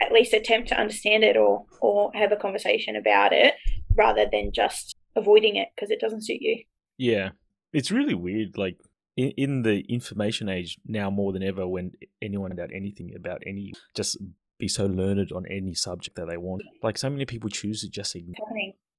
at 0.00 0.12
least 0.12 0.32
attempt 0.32 0.68
to 0.68 0.78
understand 0.78 1.24
it 1.24 1.36
or 1.36 1.64
or 1.80 2.10
have 2.14 2.32
a 2.32 2.36
conversation 2.36 2.96
about 2.96 3.32
it 3.32 3.54
rather 3.94 4.26
than 4.30 4.52
just 4.52 4.96
avoiding 5.16 5.56
it 5.56 5.68
because 5.74 5.90
it 5.90 6.00
doesn't 6.00 6.24
suit 6.24 6.40
you. 6.40 6.62
Yeah. 6.96 7.30
It's 7.72 7.90
really 7.90 8.14
weird 8.14 8.56
like 8.56 8.78
in, 9.16 9.30
in 9.36 9.62
the 9.62 9.80
information 9.88 10.48
age 10.48 10.78
now 10.86 11.10
more 11.10 11.32
than 11.32 11.42
ever 11.42 11.66
when 11.66 11.92
anyone 12.22 12.52
about 12.52 12.70
anything 12.72 13.14
about 13.14 13.42
any 13.46 13.72
just 13.94 14.16
be 14.60 14.68
so 14.68 14.86
learned 14.86 15.32
on 15.32 15.46
any 15.46 15.74
subject 15.74 16.16
that 16.16 16.28
they 16.28 16.36
want. 16.36 16.62
Like 16.82 16.98
so 16.98 17.10
many 17.10 17.24
people 17.24 17.50
choose 17.50 17.80
to 17.82 17.88
just 17.88 18.14
ignore. 18.14 18.36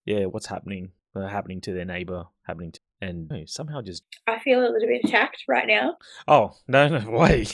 Yeah, 0.05 0.26
what's 0.26 0.47
happening? 0.47 0.91
Uh, 1.14 1.28
happening 1.28 1.59
to 1.62 1.74
their 1.74 1.86
neighbor, 1.86 2.26
happening 2.43 2.72
to, 2.72 2.80
and 3.01 3.32
somehow 3.49 3.82
just. 3.82 4.03
I 4.28 4.39
feel 4.39 4.62
a 4.62 4.70
little 4.70 4.88
bit 4.88 5.03
attacked 5.03 5.43
right 5.47 5.68
now. 5.68 5.97
Oh 6.28 6.53
no 6.68 6.88
no 6.88 7.09
way! 7.18 7.45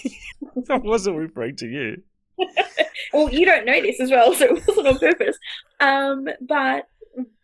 I 0.69 0.77
wasn't 0.77 1.17
referring 1.17 1.55
to 1.57 1.67
you. 1.67 2.03
well, 3.13 3.29
you 3.31 3.45
don't 3.45 3.65
know 3.65 3.81
this 3.81 3.99
as 3.99 4.11
well, 4.11 4.33
so 4.33 4.45
it 4.45 4.67
wasn't 4.67 4.87
on 4.87 4.99
purpose. 4.99 5.37
Um, 5.79 6.27
but 6.47 6.87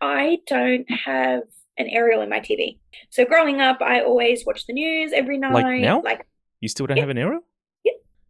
I 0.01 0.39
don't 0.45 0.85
have 0.89 1.43
an 1.77 1.87
aerial 1.89 2.21
in 2.21 2.29
my 2.29 2.39
TV. 2.39 2.77
So 3.09 3.25
growing 3.25 3.59
up, 3.59 3.81
I 3.81 4.01
always 4.01 4.45
watched 4.45 4.67
the 4.67 4.73
news 4.73 5.11
every 5.13 5.39
night. 5.39 5.53
Like 5.53 5.81
now? 5.81 6.01
Like 6.01 6.27
you 6.59 6.69
still 6.69 6.85
don't 6.85 6.97
yeah. 6.97 7.03
have 7.03 7.09
an 7.09 7.17
aerial? 7.17 7.41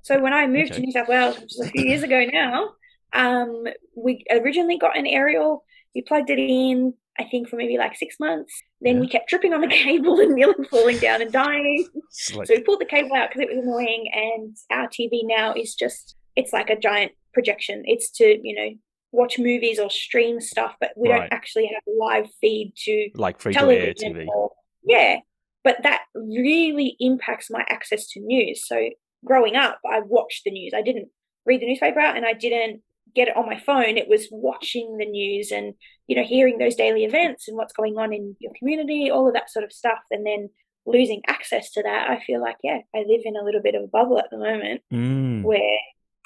So 0.04 0.20
when 0.22 0.34
I 0.34 0.46
moved 0.48 0.72
okay. 0.72 0.82
to 0.82 0.86
New 0.86 0.92
South 0.92 1.08
Wales, 1.08 1.40
which 1.40 1.54
is 1.54 1.62
a 1.62 1.70
few 1.70 1.86
years 1.86 2.04
ago 2.04 2.26
now, 2.32 2.72
um, 3.14 3.66
we 3.96 4.24
originally 4.30 4.78
got 4.78 4.98
an 4.98 5.08
aerial. 5.08 5.64
We 5.96 6.02
plugged 6.02 6.30
it 6.30 6.40
in, 6.40 6.94
I 7.18 7.24
think, 7.24 7.48
for 7.48 7.56
maybe 7.56 7.78
like 7.78 7.96
six 7.96 8.18
months. 8.20 8.54
Then 8.82 8.96
yeah. 8.96 9.02
we 9.02 9.08
kept 9.08 9.30
tripping 9.30 9.54
on 9.54 9.62
the 9.62 9.68
cable 9.84 10.20
and 10.20 10.36
nearly 10.36 10.66
falling 10.70 11.00
down 11.00 11.22
and 11.22 11.32
dying. 11.32 11.88
Like... 12.36 12.48
So 12.48 12.54
we 12.54 12.62
pulled 12.62 12.82
the 12.82 12.86
cable 12.86 13.16
out 13.16 13.30
because 13.30 13.42
it 13.42 13.56
was 13.56 13.64
annoying. 13.64 14.10
And 14.14 14.58
our 14.72 14.88
TV 14.88 15.22
now 15.24 15.54
is 15.54 15.74
just, 15.74 16.16
it's 16.36 16.52
like 16.52 16.70
a 16.70 16.78
giant 16.78 17.14
projection. 17.34 17.84
It's 17.86 18.12
to, 18.18 18.26
you 18.26 18.56
know, 18.56 18.70
watch 19.14 19.40
movies 19.40 19.80
or 19.80 19.90
stream 19.90 20.42
stuff, 20.42 20.76
but 20.82 20.92
we 20.98 21.10
right. 21.10 21.20
don't 21.20 21.34
actually 21.34 21.68
have 21.68 21.84
a 21.88 21.98
live 21.98 22.28
feed 22.42 22.74
to 22.86 23.10
like 23.16 23.40
free 23.40 23.54
television 23.54 23.96
to 23.96 24.06
air 24.20 24.26
TV. 24.26 24.28
Or, 24.28 24.52
yeah. 24.84 25.18
But 25.64 25.78
that 25.84 26.02
really 26.14 26.98
impacts 27.00 27.50
my 27.50 27.64
access 27.70 28.08
to 28.10 28.20
news. 28.20 28.68
So 28.68 28.90
growing 29.24 29.56
up, 29.56 29.80
I 29.90 30.00
watched 30.00 30.44
the 30.44 30.52
news. 30.52 30.74
I 30.76 30.82
didn't 30.82 31.10
read 31.46 31.62
the 31.62 31.68
newspaper 31.68 32.00
and 32.00 32.26
I 32.26 32.34
didn't 32.34 32.82
get 33.16 33.28
it 33.28 33.38
on 33.38 33.46
my 33.46 33.60
phone. 33.60 33.98
It 33.98 34.08
was 34.08 34.28
watching 34.32 34.98
the 34.98 35.06
news 35.06 35.52
and, 35.52 35.74
you 36.08 36.16
know, 36.16 36.24
hearing 36.24 36.58
those 36.58 36.76
daily 36.76 37.06
events 37.06 37.48
and 37.48 37.58
what's 37.58 37.74
going 37.74 37.98
on 37.98 38.14
in 38.14 38.36
your 38.40 38.52
community, 38.58 39.12
all 39.12 39.28
of 39.28 39.34
that 39.34 39.52
sort 39.52 39.66
of 39.66 39.72
stuff. 39.72 40.00
And 40.10 40.26
then 40.26 40.50
losing 40.86 41.22
access 41.28 41.72
to 41.72 41.84
that, 41.84 42.10
I 42.10 42.20
feel 42.26 42.42
like, 42.42 42.58
yeah, 42.64 42.80
I 42.96 43.00
live 43.00 43.22
in 43.24 43.36
a 43.36 43.44
little 43.44 43.62
bit 43.62 43.76
of 43.76 43.84
a 43.84 43.88
bubble 43.88 44.20
at 44.20 44.30
the 44.32 44.38
moment 44.38 44.82
mm. 44.92 45.44
where 45.44 45.78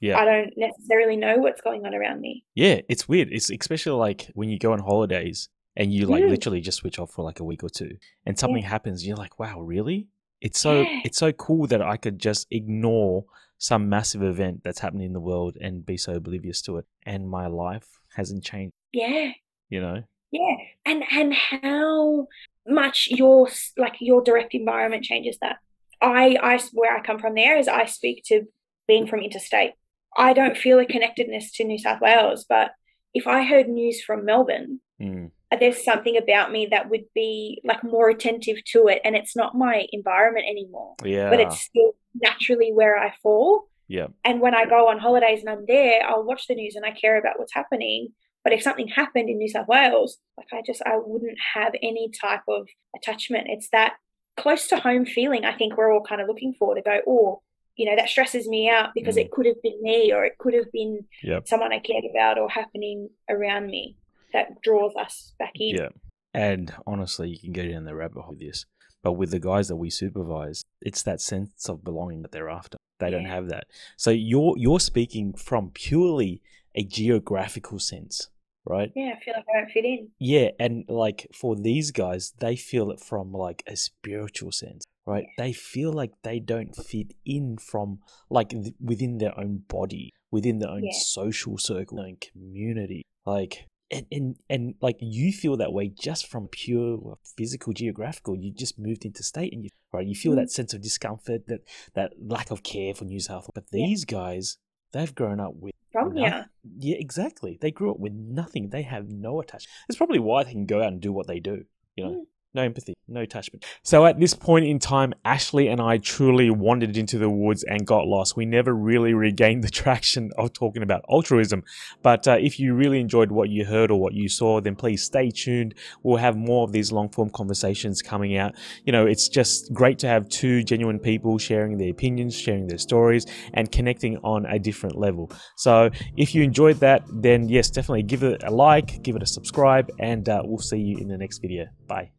yeah. 0.02 0.18
I 0.18 0.26
don't 0.26 0.54
necessarily 0.56 1.16
know 1.16 1.38
what's 1.38 1.62
going 1.62 1.86
on 1.86 1.94
around 1.94 2.22
me. 2.22 2.44
Yeah, 2.56 2.82
it's 2.88 3.08
weird. 3.08 3.30
It's 3.32 3.50
especially 3.50 3.98
like 3.98 4.30
when 4.34 4.50
you 4.50 4.60
go 4.60 4.74
on 4.74 4.80
holidays 4.80 5.50
and 5.76 5.94
you 5.94 6.06
like 6.06 6.24
mm. 6.24 6.30
literally 6.30 6.62
just 6.62 6.80
switch 6.80 7.00
off 7.00 7.12
for 7.12 7.24
like 7.24 7.40
a 7.40 7.44
week 7.44 7.64
or 7.64 7.70
two 7.70 7.98
and 8.26 8.38
something 8.38 8.64
yeah. 8.64 8.70
happens, 8.70 9.06
you're 9.06 9.18
like, 9.18 9.40
wow, 9.40 9.60
really? 9.60 10.08
It's 10.42 10.60
so 10.60 10.82
yeah. 10.82 11.02
it's 11.04 11.18
so 11.18 11.32
cool 11.32 11.68
that 11.68 11.82
I 11.82 11.98
could 11.98 12.20
just 12.20 12.48
ignore 12.52 13.26
some 13.58 13.90
massive 13.90 14.22
event 14.22 14.62
that's 14.64 14.80
happening 14.80 15.08
in 15.08 15.14
the 15.14 15.20
world 15.20 15.58
and 15.60 15.86
be 15.86 15.98
so 15.98 16.14
oblivious 16.14 16.62
to 16.64 16.78
it, 16.78 16.86
and 17.06 17.30
my 17.30 17.48
life 17.48 17.88
hasn't 18.16 18.44
changed. 18.44 18.74
Yeah, 18.94 19.32
you 19.70 19.82
know. 19.82 20.04
Yeah, 20.32 20.56
and 20.86 21.04
and 21.12 21.34
how 21.34 22.28
much 22.68 23.08
your 23.10 23.50
like 23.78 23.96
your 24.00 24.22
direct 24.22 24.54
environment 24.54 25.04
changes 25.04 25.38
that. 25.42 25.58
I 26.02 26.38
I 26.42 26.60
where 26.74 26.96
I 26.96 27.02
come 27.02 27.20
from 27.20 27.34
there 27.34 27.58
is 27.58 27.68
I 27.68 27.86
speak 27.86 28.24
to 28.28 28.44
being 28.88 29.08
from 29.08 29.22
interstate. 29.22 29.72
I 30.16 30.34
don't 30.34 30.58
feel 30.58 30.80
a 30.80 30.86
connectedness 30.86 31.52
to 31.54 31.64
New 31.64 31.78
South 31.78 32.02
Wales, 32.02 32.46
but 32.48 32.72
if 33.14 33.28
I 33.28 33.44
heard 33.44 33.68
news 33.68 34.02
from 34.02 34.26
Melbourne, 34.26 34.82
mm 35.02 35.32
there's 35.60 35.84
something 35.84 36.18
about 36.18 36.52
me 36.52 36.68
that 36.70 36.90
would 36.90 37.06
be 37.16 37.62
like 37.64 37.84
more 37.84 38.10
attentive 38.10 38.64
to 38.66 38.88
it 38.88 39.02
and 39.04 39.16
it's 39.16 39.36
not 39.36 39.56
my 39.56 39.88
environment 39.92 40.46
anymore 40.50 40.96
yeah 41.04 41.30
but 41.30 41.40
it's 41.40 41.62
still 41.62 41.94
naturally 42.16 42.72
where 42.74 42.98
i 42.98 43.14
fall. 43.24 43.68
Yeah 43.88 44.08
and 44.26 44.42
when 44.42 44.54
i 44.54 44.66
go 44.66 44.90
on 44.90 45.00
holidays 45.00 45.40
and 45.40 45.50
i'm 45.50 45.66
there 45.68 46.02
i'll 46.06 46.24
watch 46.24 46.48
the 46.48 46.56
news 46.56 46.76
and 46.76 46.86
i 46.86 46.92
care 46.92 47.18
about 47.18 47.40
what's 47.40 47.54
happening 47.54 48.10
but 48.44 48.54
if 48.54 48.62
something 48.62 48.88
happened 48.88 49.30
in 49.30 49.38
new 49.38 49.50
south 49.50 49.68
wales 49.68 50.18
like 50.38 50.48
i 50.52 50.62
just 50.66 50.82
i 50.86 50.98
wouldn't 50.98 51.38
have 51.54 51.74
any 51.82 52.10
type 52.22 52.44
of 52.48 52.68
attachment. 52.96 53.48
It's 53.50 53.70
that 53.70 53.94
close 54.36 54.68
to 54.68 54.78
home 54.78 55.06
feeling 55.06 55.46
i 55.46 55.54
think 55.54 55.78
we're 55.78 55.92
all 55.92 56.04
kind 56.04 56.22
of 56.22 56.28
looking 56.28 56.54
for 56.60 56.76
to 56.76 56.82
go 56.82 57.00
oh 57.08 57.42
you 57.78 57.86
know 57.86 57.96
that 57.96 58.10
stresses 58.10 58.48
me 58.48 58.70
out 58.70 58.90
because 58.94 59.16
mm. 59.16 59.22
it 59.22 59.32
could 59.32 59.46
have 59.46 59.62
been 59.64 59.82
me 59.82 60.12
or 60.12 60.26
it 60.26 60.38
could 60.38 60.54
have 60.54 60.72
been 60.72 61.06
yep. 61.24 61.48
someone 61.48 61.72
i 61.72 61.80
cared 61.80 62.04
about 62.10 62.38
or 62.38 62.50
happening 62.50 63.10
around 63.30 63.68
me 63.68 63.96
that 64.34 64.62
draws 64.62 64.96
us 64.96 65.34
back 65.40 65.54
in. 65.56 65.76
Yeah. 65.76 65.90
And 66.34 66.74
honestly, 66.86 67.30
you 67.30 67.40
can 67.40 67.54
go 67.54 67.68
down 67.68 67.86
the 67.86 67.96
rabbit 67.96 68.22
hole 68.22 68.32
with 68.32 68.40
this. 68.40 68.66
But 69.04 69.14
with 69.14 69.32
the 69.32 69.40
guys 69.40 69.68
that 69.70 69.76
we 69.76 69.90
supervise, 69.90 70.64
it's 70.82 71.04
that 71.04 71.22
sense 71.22 71.70
of 71.70 71.84
belonging 71.84 72.22
that 72.24 72.32
they're 72.32 72.50
after. 72.50 72.78
They 73.00 73.08
yeah. 73.08 73.12
don't 73.12 73.26
have 73.26 73.50
that. 73.50 73.66
So 73.96 74.10
you're 74.12 74.56
you're 74.58 74.80
speaking 74.80 75.34
from 75.34 75.72
purely 75.72 76.42
a 76.76 76.84
geographical 76.84 77.80
sense, 77.80 78.30
right? 78.66 78.92
Yeah, 78.96 79.14
I 79.16 79.24
feel 79.24 79.34
like 79.36 79.46
I 79.54 79.60
don't 79.60 79.72
fit 79.72 79.86
in. 79.86 80.10
Yeah, 80.20 80.50
and 80.60 80.84
like 80.88 81.28
for 81.34 81.56
these 81.56 81.92
guys, 81.92 82.34
they 82.40 82.56
feel 82.56 82.92
it 82.92 83.00
from 83.00 83.32
like 83.32 83.64
a 83.68 83.76
spiritual 83.76 84.52
sense, 84.52 84.84
right? 85.06 85.24
Yeah. 85.24 85.44
They 85.46 85.54
feel 85.54 85.94
like 85.94 86.12
they 86.24 86.40
don't 86.40 86.76
fit 86.76 87.14
in 87.26 87.58
from 87.58 88.00
like 88.30 88.50
th- 88.50 88.74
within 88.82 89.20
their 89.20 89.40
own 89.40 89.64
body, 89.68 90.12
within 90.32 90.60
their 90.60 90.70
own 90.70 90.86
Yeah. 90.86 90.92
social 90.94 91.58
circle, 91.58 91.98
their 91.98 92.08
own 92.08 92.18
community. 92.18 93.04
Like 93.26 93.68
and, 93.92 94.06
and 94.12 94.36
and 94.50 94.76
like 94.82 94.98
you 95.00 95.32
feel 95.32 95.56
that 95.58 95.72
way 95.74 95.88
just 95.88 96.28
from 96.28 96.48
pure 96.50 97.18
physical 97.38 97.72
geographical 97.74 98.36
you 98.36 98.52
just 98.52 98.78
moved 98.78 99.06
into 99.06 99.24
state 99.24 99.54
and 99.54 99.64
you 99.64 99.70
right 99.94 100.06
you 100.08 100.16
feel 100.16 100.34
Mm. 100.34 100.38
that 100.38 100.52
sense 100.52 100.74
of 100.74 100.82
discomfort 100.82 101.48
that 101.48 101.62
that 101.94 102.12
lack 102.20 102.52
of 102.52 102.64
care 102.64 102.94
for 102.94 103.06
new 103.06 103.20
south 103.20 103.44
Wales. 103.44 103.52
but 103.56 103.64
Yeah. 103.72 103.86
these 103.86 104.04
guys 104.06 104.58
they've 104.92 105.16
grown 105.16 105.40
up 105.40 105.54
with 105.56 105.74
From 105.92 106.14
noth- 106.14 106.18
here. 106.34 106.50
yeah 106.80 106.98
exactly 107.00 107.58
they 107.62 107.72
grew 107.72 107.92
up 107.92 108.00
with 108.00 108.14
nothing 108.14 108.70
they 108.70 108.82
have 108.84 109.08
no 109.10 109.40
attachment 109.40 109.70
it's 109.88 109.98
probably 109.98 110.20
why 110.20 110.44
they 110.44 110.52
can 110.52 110.66
go 110.66 110.82
out 110.82 110.92
and 110.92 111.02
do 111.02 111.14
what 111.14 111.28
they 111.28 111.40
do 111.40 111.64
you 111.96 112.04
know 112.04 112.12
Mm. 112.12 112.24
No 112.58 112.64
empathy, 112.64 112.96
no 113.08 113.22
attachment. 113.22 113.64
So 113.84 114.08
at 114.08 114.20
this 114.20 114.34
point 114.34 114.66
in 114.66 114.80
time, 114.80 115.14
Ashlea 115.24 115.72
and 115.72 115.80
I 115.80 116.00
truly 116.00 116.50
wandered 116.50 116.98
into 116.98 117.20
the 117.20 117.30
woods 117.30 117.64
and 117.64 117.86
got 117.86 118.08
lost. 118.08 118.36
We 118.36 118.48
never 118.48 118.74
really 118.74 119.14
regained 119.14 119.64
the 119.64 119.70
traction 119.82 120.32
of 120.40 120.54
talking 120.54 120.82
about 120.82 121.06
altruism. 121.08 121.64
But 122.02 122.28
uh, 122.28 122.38
if 122.40 122.60
you 122.60 122.74
really 122.74 123.00
enjoyed 123.00 123.32
what 123.32 123.50
you 123.50 123.64
heard 123.64 123.92
or 123.92 124.00
what 124.00 124.16
you 124.16 124.28
saw, 124.28 124.60
then 124.60 124.76
please 124.76 125.04
stay 125.04 125.30
tuned. 125.30 125.76
We'll 126.02 126.18
have 126.18 126.36
more 126.36 126.64
of 126.64 126.72
these 126.72 126.92
long 126.92 127.10
form 127.10 127.30
conversations 127.30 128.02
coming 128.02 128.38
out. 128.38 128.56
You 128.86 128.92
know, 128.92 129.06
it's 129.06 129.30
just 129.30 129.72
great 129.72 130.00
to 130.00 130.08
have 130.08 130.28
two 130.28 130.64
genuine 130.64 130.98
people 130.98 131.38
sharing 131.38 131.78
their 131.78 131.92
opinions, 131.92 132.36
sharing 132.36 132.66
their 132.66 132.80
stories, 132.80 133.28
and 133.54 133.72
connecting 133.72 134.18
on 134.24 134.48
a 134.48 134.58
different 134.58 134.96
level. 134.98 135.32
So 135.58 135.92
if 136.16 136.34
you 136.34 136.42
enjoyed 136.42 136.78
that, 136.78 137.04
then 137.08 137.50
yes, 137.50 137.70
definitely 137.70 138.02
give 138.02 138.24
it 138.24 138.42
a 138.44 138.50
like, 138.50 139.04
give 139.04 139.16
it 139.16 139.22
a 139.22 139.28
subscribe, 139.28 139.92
and 140.00 140.28
uh, 140.28 140.42
we'll 140.44 140.58
see 140.58 140.80
you 140.80 140.98
in 140.98 141.08
the 141.08 141.20
next 141.20 141.38
video. 141.38 141.68
Bye. 141.86 142.17